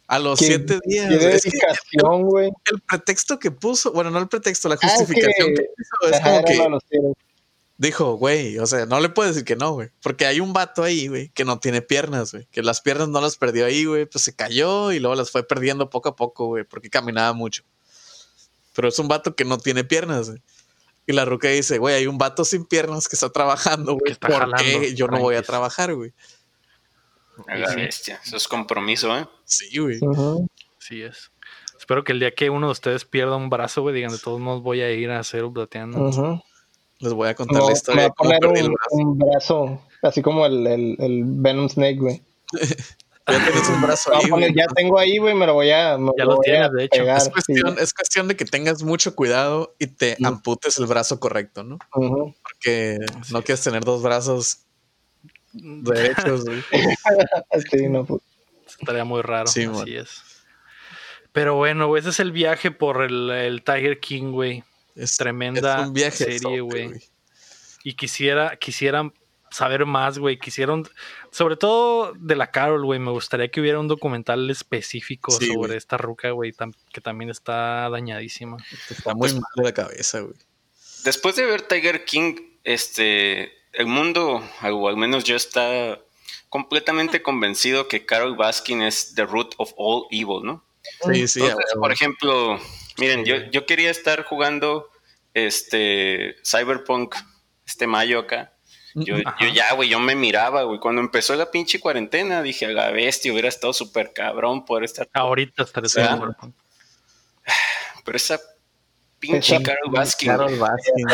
A 0.06 0.20
los 0.20 0.38
siete 0.38 0.78
días. 0.84 1.08
Qué 1.08 1.18
dedicación, 1.18 2.22
güey. 2.22 2.52
El, 2.70 2.80
pretexto 2.82 3.40
que 3.40 3.50
puso, 3.50 3.90
bueno, 3.92 4.12
no 4.12 4.20
el 4.20 4.28
pretexto, 4.28 4.68
la 4.68 4.76
ah, 4.80 4.88
justificación 4.88 5.52
que, 5.52 5.64
puso 5.76 6.14
es 6.14 6.20
como 6.20 6.78
que 6.80 7.12
dijo, 7.76 8.14
güey, 8.14 8.56
o 8.60 8.66
sea, 8.68 8.86
no 8.86 9.00
le 9.00 9.08
puedes 9.08 9.34
decir 9.34 9.44
que 9.44 9.56
no, 9.56 9.72
güey. 9.72 9.90
Porque 10.00 10.24
hay 10.24 10.38
un 10.38 10.52
vato 10.52 10.84
ahí, 10.84 11.08
güey, 11.08 11.30
que 11.30 11.44
no 11.44 11.58
tiene 11.58 11.82
piernas, 11.82 12.30
güey. 12.30 12.46
Que 12.52 12.62
las 12.62 12.80
piernas 12.82 13.08
no 13.08 13.20
las 13.20 13.36
perdió 13.36 13.66
ahí, 13.66 13.84
güey. 13.84 14.06
Pues 14.06 14.22
se 14.22 14.36
cayó 14.36 14.92
y 14.92 15.00
luego 15.00 15.16
las 15.16 15.32
fue 15.32 15.42
perdiendo 15.42 15.90
poco 15.90 16.10
a 16.10 16.14
poco, 16.14 16.46
güey, 16.46 16.62
porque 16.62 16.88
caminaba 16.88 17.32
mucho. 17.32 17.64
Pero 18.74 18.86
es 18.86 18.98
un 19.00 19.08
vato 19.08 19.34
que 19.34 19.44
no 19.44 19.58
tiene 19.58 19.82
piernas, 19.82 20.30
güey. 20.30 20.40
Y 21.06 21.12
la 21.12 21.24
ruca 21.24 21.48
dice, 21.48 21.78
güey, 21.78 21.96
hay 21.96 22.06
un 22.06 22.18
vato 22.18 22.44
sin 22.44 22.64
piernas 22.64 23.08
que 23.08 23.16
está 23.16 23.30
trabajando, 23.30 23.94
güey. 23.94 24.14
¿Por 24.14 24.54
qué 24.56 24.94
yo 24.94 25.08
no 25.08 25.18
voy 25.18 25.34
a 25.34 25.42
trabajar, 25.42 25.94
güey? 25.94 26.12
La 27.48 27.74
bestia. 27.74 28.20
Eso 28.24 28.36
es 28.36 28.46
compromiso, 28.46 29.16
¿eh? 29.16 29.26
Sí, 29.44 29.78
güey. 29.78 29.98
Sí 30.78 31.02
es. 31.02 31.30
Espero 31.78 32.04
que 32.04 32.12
el 32.12 32.20
día 32.20 32.32
que 32.32 32.50
uno 32.50 32.66
de 32.66 32.72
ustedes 32.72 33.04
pierda 33.04 33.34
un 33.34 33.50
brazo, 33.50 33.82
güey, 33.82 33.94
digan, 33.94 34.12
de 34.12 34.18
todos 34.18 34.40
modos 34.40 34.62
voy 34.62 34.82
a 34.82 34.92
ir 34.92 35.10
a 35.10 35.18
hacer 35.18 35.44
un 35.44 35.52
plateando. 35.52 36.40
Les 37.00 37.12
voy 37.12 37.28
a 37.28 37.34
contar 37.34 37.62
la 37.62 37.72
historia. 37.72 38.02
Me 38.02 38.08
voy 38.16 38.34
a 38.36 38.38
poner 38.38 38.70
un, 38.92 39.18
brazo. 39.18 39.82
así 40.02 40.22
como 40.22 40.46
el, 40.46 40.64
el, 40.66 40.96
el 41.00 41.24
Venom 41.26 41.68
Snake, 41.68 41.98
güey. 41.98 42.22
ya 43.26 43.44
tienes 43.44 43.68
un 43.68 43.82
brazo 43.82 44.14
ahí, 44.14 44.28
güey. 44.28 44.54
Ya 44.54 44.66
tengo 44.74 44.98
ahí, 44.98 45.18
güey, 45.18 45.34
me 45.34 45.46
lo 45.46 45.54
voy 45.54 45.70
a. 45.70 45.96
ya 46.18 46.24
lo, 46.24 46.38
tienes, 46.38 46.72
de 46.72 46.84
hecho. 46.84 47.02
es, 47.02 47.28
cuestión, 47.28 47.76
es, 47.78 47.94
cuestión, 47.94 48.28
de 48.28 48.36
que 48.36 48.44
tengas 48.44 48.82
mucho 48.82 49.14
cuidado 49.14 49.74
y 49.78 49.86
te 49.86 50.16
amputes 50.24 50.78
el 50.78 50.86
brazo 50.86 51.20
correcto, 51.20 51.62
¿no? 51.62 51.78
Porque 51.90 52.98
no 53.30 53.42
quieres 53.42 53.62
tener 53.62 53.84
dos 53.84 54.02
brazos 54.02 54.66
derechos, 55.52 56.44
güey. 56.44 56.62
sí, 57.70 57.88
no, 57.88 58.04
pues. 58.04 58.22
Estaría 58.80 59.04
muy 59.04 59.22
raro. 59.22 59.46
Sí, 59.46 59.64
así 59.64 59.96
es. 59.96 60.22
Pero 61.32 61.54
bueno, 61.54 61.86
güey, 61.86 62.00
ese 62.00 62.10
es 62.10 62.20
el 62.20 62.32
viaje 62.32 62.70
por 62.70 63.02
el, 63.02 63.30
el 63.30 63.62
Tiger 63.62 64.00
King, 64.00 64.32
güey. 64.32 64.64
Es 64.94 65.16
tremenda 65.16 65.90
serie, 66.10 66.60
güey. 66.60 66.90
Y 67.84 67.94
quisiera, 67.94 68.56
quisiera 68.56 69.10
saber 69.52 69.86
más, 69.86 70.18
güey. 70.18 70.38
Quisieron, 70.38 70.88
sobre 71.30 71.56
todo 71.56 72.12
de 72.16 72.36
la 72.36 72.50
Carol, 72.50 72.84
güey. 72.84 72.98
Me 72.98 73.10
gustaría 73.10 73.48
que 73.48 73.60
hubiera 73.60 73.78
un 73.78 73.88
documental 73.88 74.48
específico 74.50 75.32
sobre 75.32 75.76
esta 75.76 75.96
ruca, 75.96 76.30
güey, 76.30 76.52
que 76.92 77.00
también 77.00 77.30
está 77.30 77.88
dañadísima. 77.90 78.56
Está 78.90 79.14
muy 79.14 79.32
mal 79.32 79.42
de 79.56 79.62
la 79.62 79.72
cabeza, 79.72 80.20
güey. 80.20 80.34
Después 81.04 81.36
de 81.36 81.44
ver 81.44 81.62
Tiger 81.62 82.04
King, 82.04 82.36
este, 82.64 83.52
el 83.72 83.86
mundo, 83.86 84.42
o 84.62 84.88
al 84.88 84.96
menos 84.96 85.24
yo 85.24 85.36
está 85.36 85.98
completamente 86.48 87.22
convencido 87.22 87.88
que 87.88 88.04
Carol 88.04 88.36
Baskin 88.36 88.82
es 88.82 89.14
the 89.14 89.24
root 89.24 89.54
of 89.58 89.72
all 89.76 90.06
evil, 90.10 90.42
¿no? 90.42 90.64
Sí, 91.12 91.26
sí. 91.26 91.40
por 91.78 91.92
ejemplo, 91.92 92.60
Miren, 92.98 93.24
yo, 93.24 93.36
yo 93.50 93.66
quería 93.66 93.90
estar 93.90 94.24
jugando 94.24 94.90
este 95.34 96.36
Cyberpunk 96.44 97.16
este 97.66 97.86
mayo 97.86 98.20
acá. 98.20 98.51
Yo, 98.94 99.16
yo 99.16 99.48
ya, 99.48 99.72
güey, 99.74 99.88
yo 99.88 99.98
me 100.00 100.14
miraba, 100.14 100.62
güey. 100.64 100.78
Cuando 100.78 101.00
empezó 101.00 101.34
la 101.34 101.50
pinche 101.50 101.80
cuarentena, 101.80 102.42
dije, 102.42 102.66
a 102.66 102.68
la 102.68 102.90
bestia, 102.90 103.32
hubiera 103.32 103.48
estado 103.48 103.72
súper 103.72 104.12
cabrón 104.12 104.64
poder 104.64 104.84
estar. 104.84 105.08
Ahorita 105.12 105.62
estaré 105.62 105.88
Cyberpunk. 105.88 106.54
Pero 108.04 108.16
esa 108.16 108.40
pinche 109.18 109.62
Carol 109.62 109.90
Baskin. 109.90 110.28
Carol 110.28 110.58
Baskin, 110.58 111.06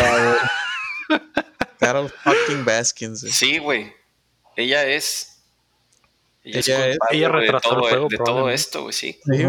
Carol 1.78 2.10
fucking 2.24 2.64
Baskin. 2.64 3.16
Sí, 3.16 3.58
güey. 3.58 3.92
Ella 4.56 4.86
es. 4.86 5.44
Ella, 6.42 6.88
es, 6.88 6.98
ella 7.10 7.28
retrató 7.28 7.68
de 7.68 7.74
todo, 7.74 7.84
el 7.84 7.90
juego, 7.90 8.08
de 8.08 8.16
todo 8.16 8.50
esto, 8.50 8.82
güey, 8.82 8.92
sí. 8.92 9.20
Sí, 9.24 9.44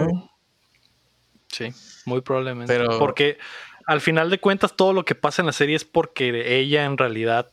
Sí. 1.48 1.74
Muy 2.06 2.22
probablemente. 2.22 2.78
Porque 3.00 3.38
al 3.86 4.02
final 4.02 4.30
de 4.30 4.40
cuentas 4.40 4.76
todo 4.76 4.94
lo 4.94 5.04
que 5.06 5.16
pasa 5.16 5.42
en 5.42 5.48
la 5.48 5.52
serie 5.52 5.76
es 5.76 5.86
porque 5.86 6.60
ella 6.60 6.86
en 6.86 6.98
realidad 6.98 7.52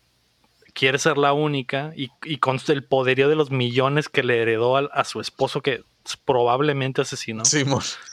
quiere 0.76 0.98
ser 0.98 1.16
la 1.16 1.32
única 1.32 1.92
y, 1.96 2.36
con 2.36 2.60
el 2.68 2.84
poderío 2.84 3.30
de 3.30 3.34
los 3.34 3.50
millones 3.50 4.10
que 4.10 4.22
le 4.22 4.42
heredó 4.42 4.76
a, 4.76 5.04
su 5.04 5.22
esposo 5.22 5.62
que 5.62 5.82
probablemente 6.26 7.00
asesinó. 7.00 7.44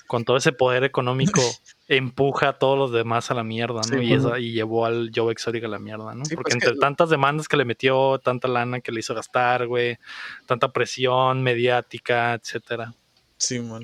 con 0.07 0.23
todo 0.23 0.37
ese 0.37 0.53
poder 0.53 0.85
económico 0.85 1.41
empuja 1.89 2.47
a 2.47 2.57
todos 2.57 2.77
los 2.79 2.93
demás 2.93 3.29
a 3.31 3.33
la 3.33 3.43
mierda, 3.43 3.81
¿no? 3.91 4.01
y, 4.01 4.53
llevó 4.53 4.85
al 4.85 5.11
Joe 5.13 5.33
Exotic 5.33 5.65
a 5.65 5.67
la 5.67 5.77
mierda, 5.77 6.15
¿no? 6.15 6.23
Porque 6.23 6.53
pues 6.53 6.53
entre 6.53 6.77
tantas 6.77 7.09
demandas 7.09 7.49
que 7.49 7.57
le 7.57 7.65
metió, 7.65 8.17
tanta 8.23 8.47
lana 8.47 8.79
que 8.79 8.93
le 8.93 9.01
hizo 9.01 9.13
gastar, 9.13 9.67
güey, 9.67 9.97
tanta 10.45 10.71
presión 10.71 11.43
mediática, 11.43 12.33
etcétera. 12.33 12.93
Sí, 13.35 13.59
man. 13.59 13.83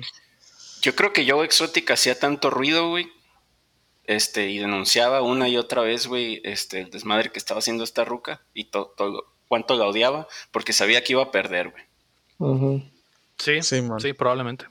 Yo 0.80 0.96
creo 0.96 1.12
que 1.12 1.30
Joe 1.30 1.44
Exotic 1.44 1.90
hacía 1.90 2.18
tanto 2.18 2.48
ruido, 2.48 2.88
güey. 2.88 3.10
Este, 4.10 4.50
y 4.50 4.58
denunciaba 4.58 5.22
una 5.22 5.48
y 5.48 5.56
otra 5.56 5.82
vez, 5.82 6.08
güey, 6.08 6.40
este, 6.42 6.80
el 6.80 6.90
desmadre 6.90 7.30
que 7.30 7.38
estaba 7.38 7.60
haciendo 7.60 7.84
esta 7.84 8.04
ruca 8.04 8.40
y 8.54 8.64
todo, 8.64 8.92
cuánto 9.46 9.76
la 9.76 9.86
odiaba, 9.86 10.26
porque 10.50 10.72
sabía 10.72 11.04
que 11.04 11.12
iba 11.12 11.22
a 11.22 11.30
perder, 11.30 11.72
güey. 12.36 12.90
Sí, 13.38 13.62
sí, 13.62 13.80
sí, 13.98 14.12
probablemente. 14.12 14.66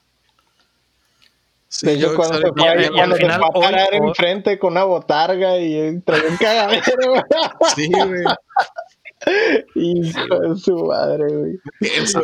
Sí, 1.69 1.97
yo 1.97 2.17
cuando 2.17 2.37
se 2.39 2.49
fue, 2.49 2.91
y, 2.93 2.99
al 2.99 3.13
final, 3.13 3.41
a 3.41 3.51
parar 3.51 3.93
enfrente 3.93 4.59
con 4.59 4.73
una 4.73 4.83
botarga 4.83 5.57
y 5.57 6.01
traía 6.01 6.29
un 6.31 6.35
cagadero. 6.35 7.13
sí, 7.77 7.89
güey. 7.89 8.23
Hijo 9.75 10.39
de 10.39 10.55
su 10.57 10.85
madre, 10.85 11.27
güey. 11.33 11.59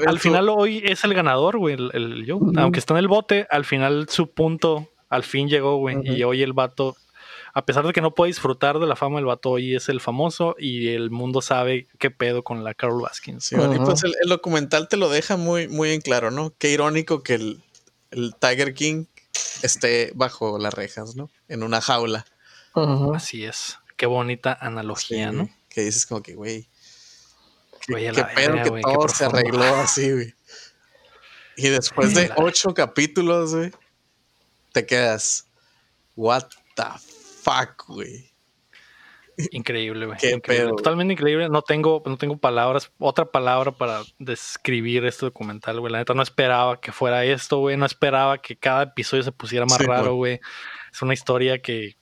Al 0.06 0.20
final 0.20 0.50
hoy 0.50 0.84
es 0.84 1.06
el 1.06 1.14
ganador, 1.14 1.60
güey, 1.60 1.76
el, 1.76 2.26
yo. 2.26 2.42
Aunque 2.58 2.80
está 2.80 2.94
en 2.96 2.98
el 2.98 3.08
bote, 3.08 3.48
al 3.50 3.64
final 3.64 4.10
su 4.10 4.32
punto 4.32 4.90
al 5.08 5.24
fin 5.24 5.48
llegó, 5.48 5.78
güey. 5.78 5.98
Y 6.04 6.24
hoy 6.24 6.42
el 6.42 6.52
vato, 6.54 6.98
a 7.58 7.66
pesar 7.66 7.88
de 7.88 7.94
que 7.94 8.02
no 8.02 8.14
puede 8.14 8.32
disfrutar 8.32 8.80
de 8.80 8.86
la 8.86 8.98
fama, 8.98 9.18
el 9.18 9.26
vato 9.26 9.52
hoy 9.52 9.76
es 9.76 9.88
el 9.88 10.02
famoso 10.02 10.58
y 10.60 10.90
el 10.90 11.10
mundo 11.10 11.42
sabe 11.42 11.88
qué 12.00 12.12
pedo 12.12 12.44
con 12.44 12.66
la 12.66 12.74
Carol 12.74 13.02
Baskin. 13.02 13.40
Sí, 13.40 13.56
y 13.56 13.80
pues 13.80 14.04
el, 14.04 14.14
documental 14.28 14.90
te 14.90 14.98
lo 14.98 15.08
deja 15.08 15.38
muy, 15.38 15.70
muy 15.70 15.92
en 15.92 16.02
claro, 16.02 16.32
¿no? 16.32 16.54
Qué 16.58 16.72
irónico 16.72 17.24
que 17.24 17.36
el, 17.36 17.64
Tiger 18.42 18.74
King 18.74 19.06
esté 19.64 20.12
bajo 20.16 20.60
las 20.60 20.74
rejas, 20.74 21.16
¿no? 21.16 21.30
En 21.48 21.64
una 21.64 21.80
jaula. 21.80 22.26
Así 23.16 23.46
es. 23.46 23.80
Qué 23.96 24.06
bonita 24.06 24.58
analogía, 24.60 25.32
¿no? 25.32 25.50
Que 25.70 25.84
dices 25.84 26.06
como 26.06 26.22
que, 26.22 26.36
güey, 26.36 26.68
Qué, 27.88 28.26
pedo 28.36 28.64
que 28.64 28.82
todo 28.82 29.08
se 29.08 29.24
arregló 29.24 29.64
así, 29.64 30.12
güey. 30.12 30.34
Y 31.56 31.70
después 31.70 32.14
de 32.16 32.32
ocho 32.36 32.74
capítulos, 32.74 33.56
güey, 33.56 33.72
te 34.74 34.86
quedas, 34.86 35.48
what 36.18 36.50
the 36.76 37.15
fuck, 37.46 37.88
güey. 37.88 38.32
Increíble, 39.52 40.06
güey. 40.06 40.18
Totalmente 40.42 41.14
increíble. 41.14 41.50
No 41.50 41.62
tengo, 41.62 42.02
no 42.06 42.18
tengo 42.18 42.38
palabras, 42.38 42.92
otra 43.00 43.26
palabra 43.26 43.72
para 43.72 44.02
describir 44.18 45.06
este 45.06 45.26
documental, 45.26 45.80
güey. 45.80 45.92
La 45.92 46.00
neta 46.00 46.14
no 46.14 46.24
esperaba 46.24 46.80
que 46.80 46.92
fuera 46.92 47.26
esto, 47.26 47.60
güey. 47.60 47.76
No 47.78 47.86
esperaba 47.86 48.42
que 48.42 48.56
cada 48.56 48.84
episodio 48.84 49.24
se 49.24 49.32
pusiera 49.32 49.66
más 49.66 49.80
raro, 49.80 50.16
güey. 50.16 50.40
Es 50.92 51.02
una 51.02 51.14
historia 51.14 51.62
que, 51.62 51.98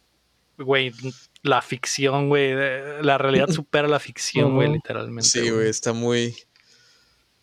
güey, 0.58 0.94
la 1.42 1.62
ficción, 1.62 2.30
güey. 2.30 2.54
La 3.02 3.18
realidad 3.18 3.48
supera 3.50 3.88
la 3.88 4.00
ficción, 4.00 4.54
güey, 4.54 4.72
literalmente. 4.72 5.28
Sí, 5.30 5.50
güey, 5.50 5.70
está 5.70 5.92
muy, 5.92 6.36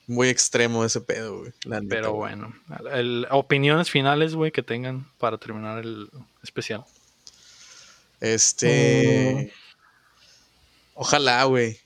muy 0.06 0.28
extremo 0.28 0.84
ese 0.84 1.00
pedo, 1.00 1.40
güey. 1.40 1.52
Pero 1.88 2.12
bueno, 2.12 2.54
opiniones 3.30 3.90
finales, 3.90 4.36
güey, 4.36 4.52
que 4.52 4.62
tengan 4.62 5.08
para 5.18 5.36
terminar 5.38 5.80
el 5.80 6.08
especial. 6.44 6.84
Este. 8.20 9.52
Ojalá, 10.94 11.44
güey. 11.44 11.78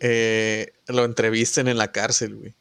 Eh, 0.00 0.72
lo 0.86 1.04
entrevisten 1.04 1.68
en 1.68 1.78
la 1.78 1.92
cárcel, 1.92 2.36
güey. 2.36 2.54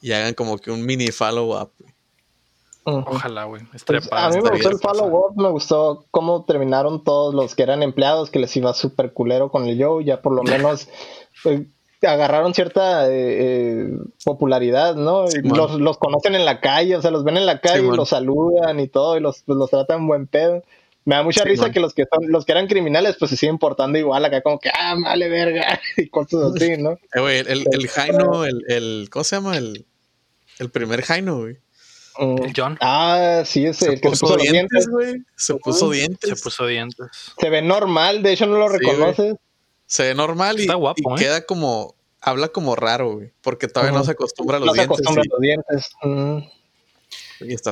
Y 0.00 0.12
hagan 0.12 0.34
como 0.34 0.58
que 0.58 0.70
un 0.70 0.84
mini 0.84 1.08
follow-up, 1.08 1.70
güey. 1.78 1.92
Ojalá, 2.84 3.44
güey. 3.44 3.62
Pues, 3.86 4.08
a 4.10 4.28
mí 4.30 4.40
me 4.40 4.50
gustó 4.50 4.70
el 4.70 4.78
follow-up, 4.78 5.40
me 5.40 5.50
gustó 5.50 6.04
cómo 6.10 6.44
terminaron 6.44 7.04
todos 7.04 7.32
los 7.32 7.54
que 7.54 7.62
eran 7.62 7.82
empleados, 7.82 8.30
que 8.30 8.40
les 8.40 8.56
iba 8.56 8.74
súper 8.74 9.12
culero 9.12 9.50
con 9.50 9.66
el 9.66 9.80
Joe, 9.80 10.04
ya 10.04 10.20
por 10.20 10.32
lo 10.32 10.42
menos 10.42 10.88
pues, 11.44 11.62
agarraron 12.02 12.54
cierta 12.54 13.08
eh, 13.08 13.12
eh, 13.12 13.88
popularidad, 14.24 14.96
¿no? 14.96 15.26
los, 15.44 15.80
los, 15.80 15.98
conocen 15.98 16.34
en 16.34 16.44
la 16.44 16.60
calle, 16.60 16.96
o 16.96 17.02
sea, 17.02 17.12
los 17.12 17.22
ven 17.22 17.36
en 17.36 17.46
la 17.46 17.60
calle 17.60 17.86
y 17.86 17.96
los 17.96 18.08
saludan 18.08 18.80
y 18.80 18.88
todo, 18.88 19.16
y 19.16 19.20
los, 19.20 19.42
pues, 19.42 19.56
los 19.56 19.70
tratan 19.70 20.08
buen 20.08 20.26
pedo. 20.26 20.62
Me 21.04 21.16
da 21.16 21.22
mucha 21.22 21.44
risa 21.44 21.72
que 21.72 21.80
los 21.80 21.94
que 21.94 22.04
son, 22.10 22.30
los 22.30 22.44
que 22.44 22.52
eran 22.52 22.68
criminales, 22.68 23.16
pues 23.18 23.30
se 23.30 23.36
siguen 23.36 23.58
portando 23.58 23.98
igual 23.98 24.24
acá, 24.24 24.40
como 24.40 24.60
que, 24.60 24.70
ah, 24.70 24.94
vale 25.02 25.28
verga, 25.28 25.80
y 25.96 26.08
cosas 26.08 26.52
así, 26.54 26.76
¿no? 26.76 26.92
Eh, 26.92 27.44
el, 27.46 27.66
el, 27.72 27.88
Jaino, 27.88 28.44
el, 28.44 28.62
el, 28.68 29.08
¿cómo 29.10 29.24
se 29.24 29.36
llama? 29.36 29.56
El, 29.56 29.86
el 30.58 30.70
primer 30.70 31.02
Jaino, 31.02 31.40
güey. 31.40 31.58
Mm. 32.18 32.42
El 32.44 32.52
John. 32.56 32.78
Ah, 32.80 33.42
sí, 33.44 33.66
ese. 33.66 33.92
Se, 33.92 33.96
puso, 33.98 34.36
dientes, 34.36 34.86
güey. 34.88 35.22
Se 35.36 35.54
puso 35.54 35.90
dientes. 35.90 36.30
Se 36.30 36.36
puso 36.36 36.66
dientes. 36.66 37.06
Se 37.38 37.50
ve 37.50 37.62
normal, 37.62 38.22
de 38.22 38.32
hecho 38.32 38.46
no 38.46 38.58
lo 38.58 38.68
reconoces. 38.68 39.34
Se 39.86 40.04
ve 40.04 40.14
normal 40.14 40.60
y, 40.60 40.64
¿eh? 40.64 40.74
queda 41.18 41.44
como, 41.44 41.94
habla 42.20 42.48
como 42.48 42.76
raro, 42.76 43.12
güey, 43.12 43.32
porque 43.42 43.68
todavía 43.68 43.92
no 43.92 44.04
se 44.04 44.12
acostumbra 44.12 44.56
a 44.56 44.60
los 44.60 44.72
dientes. 44.72 44.88
No 44.88 44.94
se 44.94 45.02
acostumbra 45.02 45.22
a 45.22 45.32
los 45.32 45.40
dientes. 45.40 45.90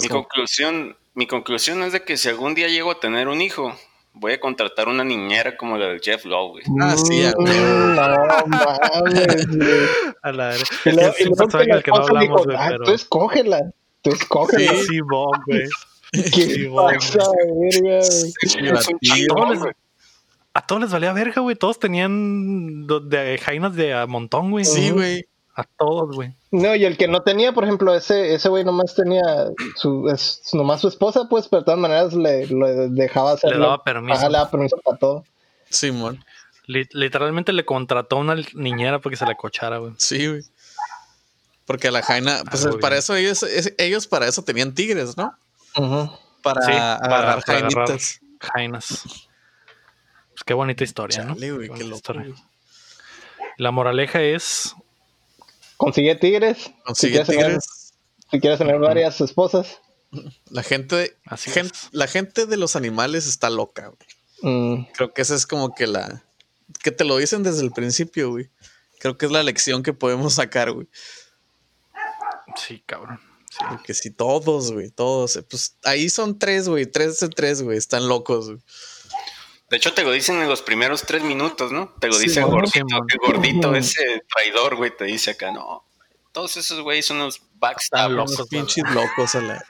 Mi 0.02 0.08
conclusión, 0.08 0.96
mi 1.14 1.26
conclusión 1.26 1.82
es 1.82 1.92
de 1.92 2.04
que 2.04 2.16
si 2.16 2.28
algún 2.28 2.54
día 2.54 2.68
llego 2.68 2.92
a 2.92 3.00
tener 3.00 3.26
un 3.28 3.40
hijo, 3.40 3.74
voy 4.12 4.32
a 4.32 4.40
contratar 4.40 4.88
una 4.88 5.04
niñera 5.04 5.56
como 5.56 5.76
la 5.76 5.86
de 5.88 6.00
Jeff 6.00 6.24
Lowe, 6.24 6.50
güey. 6.50 6.64
Ah, 6.80 6.96
sí, 6.96 7.24
a 7.24 7.32
mm, 7.36 7.96
la 10.36 10.54
tú 12.84 12.92
escógela, 12.92 13.72
tú 14.02 14.12
escógela. 14.12 14.72
Sí, 14.72 14.86
sí, 14.86 15.00
güey. 15.00 15.68
¿Qué 16.12 16.68
pasa, 16.74 17.20
verga, 17.54 18.00
güey? 19.54 19.72
A 20.52 20.66
todos 20.66 20.82
les 20.82 20.90
valía 20.90 21.12
verga, 21.12 21.40
güey. 21.40 21.54
Todos 21.54 21.78
tenían 21.78 22.84
de 22.86 23.38
jainas 23.38 23.76
de 23.76 23.94
a 23.94 24.06
montón, 24.06 24.50
güey. 24.50 24.64
Sí, 24.64 24.90
güey. 24.90 25.28
A 25.60 25.64
todos, 25.76 26.16
güey. 26.16 26.32
No, 26.50 26.74
y 26.74 26.86
el 26.86 26.96
que 26.96 27.06
no 27.06 27.20
tenía, 27.20 27.52
por 27.52 27.64
ejemplo, 27.64 27.94
ese 27.94 28.34
ese 28.34 28.48
güey 28.48 28.64
nomás 28.64 28.94
tenía 28.94 29.22
su 29.76 30.08
es, 30.08 30.40
nomás 30.54 30.80
su 30.80 30.88
esposa, 30.88 31.28
pues, 31.28 31.48
pero 31.48 31.60
de 31.60 31.64
todas 31.66 31.80
maneras 31.80 32.14
le, 32.14 32.46
dejaba 32.88 33.32
hacer. 33.32 33.50
Le 33.50 33.58
daba 33.58 33.84
permiso. 33.84 34.26
le 34.26 34.32
daba 34.32 34.50
permiso 34.50 34.78
para 34.78 34.96
todo. 34.96 35.24
Simón. 35.68 36.24
literalmente 36.66 37.52
le 37.52 37.66
contrató 37.66 38.16
a 38.16 38.20
una 38.20 38.36
niñera 38.54 39.00
porque 39.00 39.16
se 39.18 39.26
la 39.26 39.34
cochara, 39.34 39.76
güey. 39.76 39.92
Sí, 39.98 40.26
güey. 40.28 40.42
Porque 41.66 41.90
la 41.90 42.00
jaina, 42.00 42.42
pues 42.50 42.66
para 42.80 42.96
eso 42.96 43.14
ellos, 43.14 43.44
ellos 43.76 44.06
para 44.06 44.26
eso 44.26 44.42
tenían 44.42 44.74
tigres, 44.74 45.18
¿no? 45.18 45.36
Para 46.42 46.94
agarrar 46.94 47.42
jainitas. 47.42 48.18
jainas. 48.40 49.02
Pues 50.30 50.42
qué 50.46 50.54
bonita 50.54 50.84
historia, 50.84 51.22
¿no? 51.22 51.36
qué, 51.36 51.70
qué 51.76 51.84
historia. 51.84 52.34
La 53.58 53.70
moraleja 53.72 54.22
es 54.22 54.74
Consigue 55.80 56.14
tigres. 56.14 56.70
Consigue 56.84 57.24
si 57.24 57.32
tigres. 57.32 57.94
si 58.30 58.38
quieres 58.38 58.58
tener 58.58 58.78
varias 58.78 59.18
esposas. 59.22 59.80
La 60.50 60.62
gente, 60.62 61.16
la 61.92 62.06
gente 62.06 62.44
de 62.44 62.56
los 62.58 62.76
animales 62.76 63.26
está 63.26 63.48
loca, 63.48 63.88
güey. 63.88 64.54
Mm. 64.54 64.88
Creo 64.92 65.14
que 65.14 65.22
esa 65.22 65.34
es 65.34 65.46
como 65.46 65.74
que 65.74 65.86
la 65.86 66.22
que 66.82 66.90
te 66.90 67.04
lo 67.04 67.16
dicen 67.16 67.42
desde 67.42 67.62
el 67.62 67.72
principio, 67.72 68.28
güey. 68.28 68.50
Creo 68.98 69.16
que 69.16 69.24
es 69.24 69.32
la 69.32 69.42
lección 69.42 69.82
que 69.82 69.94
podemos 69.94 70.34
sacar, 70.34 70.70
güey. 70.70 70.86
Sí, 72.56 72.82
cabrón. 72.84 73.18
Sí. 73.48 73.64
Porque 73.70 73.94
si 73.94 74.10
todos, 74.10 74.72
güey, 74.72 74.90
todos, 74.90 75.42
pues 75.48 75.78
ahí 75.84 76.10
son 76.10 76.38
tres, 76.38 76.68
güey, 76.68 76.84
tres 76.84 77.20
de 77.20 77.30
tres, 77.30 77.62
güey, 77.62 77.78
están 77.78 78.06
locos, 78.06 78.48
güey. 78.48 78.60
De 79.70 79.76
hecho, 79.76 79.94
te 79.94 80.02
lo 80.02 80.10
dicen 80.10 80.42
en 80.42 80.48
los 80.48 80.62
primeros 80.62 81.04
tres 81.04 81.22
minutos, 81.22 81.70
¿no? 81.70 81.94
Te 82.00 82.08
lo 82.08 82.18
dice 82.18 82.42
gordito, 82.42 82.80
el 82.80 83.18
gordito, 83.24 83.74
ese 83.76 84.24
traidor, 84.28 84.74
güey, 84.74 84.90
te 84.96 85.04
dice 85.04 85.30
acá, 85.30 85.52
no. 85.52 85.84
Todos 86.32 86.56
esos 86.56 86.80
güeyes 86.80 87.06
son 87.06 87.18
unos 87.18 87.40
backstabbers. 87.54 88.36
Los 88.36 88.48
pinches 88.48 88.84
locos 88.92 89.36
a 89.36 89.40
la... 89.40 89.64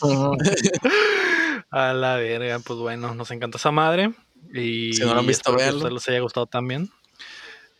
a 1.70 1.92
la 1.92 2.16
verga, 2.16 2.58
pues 2.60 2.78
bueno, 2.78 3.14
nos 3.14 3.30
encanta 3.30 3.58
esa 3.58 3.70
madre. 3.70 4.14
Y 4.54 4.94
si 4.94 5.02
no 5.02 5.12
lo 5.12 5.20
han 5.20 5.26
visto, 5.26 5.54
que 5.54 5.62
a 5.62 5.72
ustedes 5.72 5.92
les 5.92 6.08
haya 6.08 6.20
gustado 6.20 6.46
también. 6.46 6.90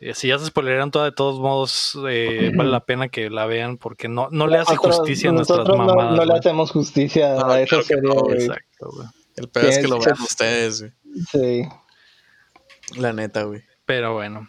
Eh, 0.01 0.13
si 0.15 0.29
ya 0.29 0.39
se 0.39 0.47
spoileran 0.47 0.91
toda, 0.91 1.07
de 1.07 1.13
todos 1.13 1.41
modos, 1.41 1.99
eh, 2.11 2.53
vale 2.55 2.71
la 2.71 2.81
pena 2.81 3.09
que 3.09 3.31
la 3.31 3.47
vean 3.47 3.79
porque 3.79 4.09
no, 4.09 4.29
no 4.31 4.49
le 4.49 4.59
hace 4.59 4.77
justicia 4.77 5.31
a 5.31 5.33
nuestras 5.33 5.67
mamadas. 5.67 6.11
No, 6.11 6.17
no 6.17 6.25
le 6.27 6.35
hacemos 6.35 6.73
justicia 6.73 7.35
a 7.35 7.61
esa 7.61 7.83
serie. 7.83 8.11
exacto, 8.33 8.91
güey. 8.93 9.09
El 9.37 9.49
peor 9.49 9.65
es 9.67 9.79
que 9.79 9.89
lo 9.89 9.99
vean 9.99 10.21
ustedes, 10.21 10.81
güey. 10.83 10.93
Sí. 11.31 11.63
La 12.97 13.13
neta, 13.13 13.45
güey. 13.45 13.63
Pero 13.87 14.15
bueno. 14.15 14.49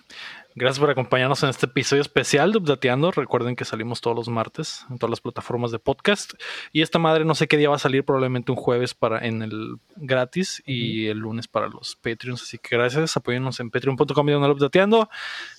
Gracias 0.58 0.80
por 0.80 0.90
acompañarnos 0.90 1.44
en 1.44 1.50
este 1.50 1.66
episodio 1.66 2.02
especial 2.02 2.54
de 2.54 2.60
Updateando. 2.60 3.12
Recuerden 3.12 3.58
que 3.58 3.66
salimos 3.66 4.00
todos 4.00 4.16
los 4.16 4.30
martes 4.30 4.86
en 4.90 4.98
todas 4.98 5.10
las 5.10 5.20
plataformas 5.20 5.72
de 5.72 5.80
podcast. 5.80 6.32
Y 6.72 6.82
esta 6.82 6.98
madre 6.98 7.26
no 7.26 7.36
sé 7.36 7.50
qué 7.50 7.58
día 7.58 7.70
va 7.70 7.76
a 7.76 7.80
salir, 7.80 8.06
probablemente 8.06 8.54
un 8.54 8.58
jueves 8.58 8.94
para 8.94 9.28
en 9.28 9.42
el 9.42 9.76
gratis 9.98 10.64
y 10.66 11.08
el 11.08 11.18
lunes 11.18 11.50
para 11.50 11.68
los 11.68 11.98
Patreons. 11.98 12.42
Así 12.42 12.58
que 12.58 12.78
gracias, 12.78 13.18
apóyennos 13.18 13.60
en 13.60 13.70
patreon.com 13.70 14.30
y 14.30 14.34
Updateando. 14.34 15.10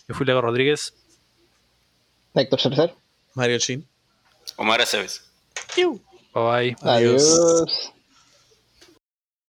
Yo 0.09 0.15
fui 0.15 0.25
Lego 0.25 0.41
Rodríguez. 0.41 0.95
Héctor 2.33 2.61
Cercer. 2.61 2.95
Mario 3.35 3.59
Chin. 3.59 3.87
Omar 4.57 4.81
Aceves. 4.81 5.31
Bye 6.33 6.75
bye. 6.75 6.77
Adiós. 6.81 7.93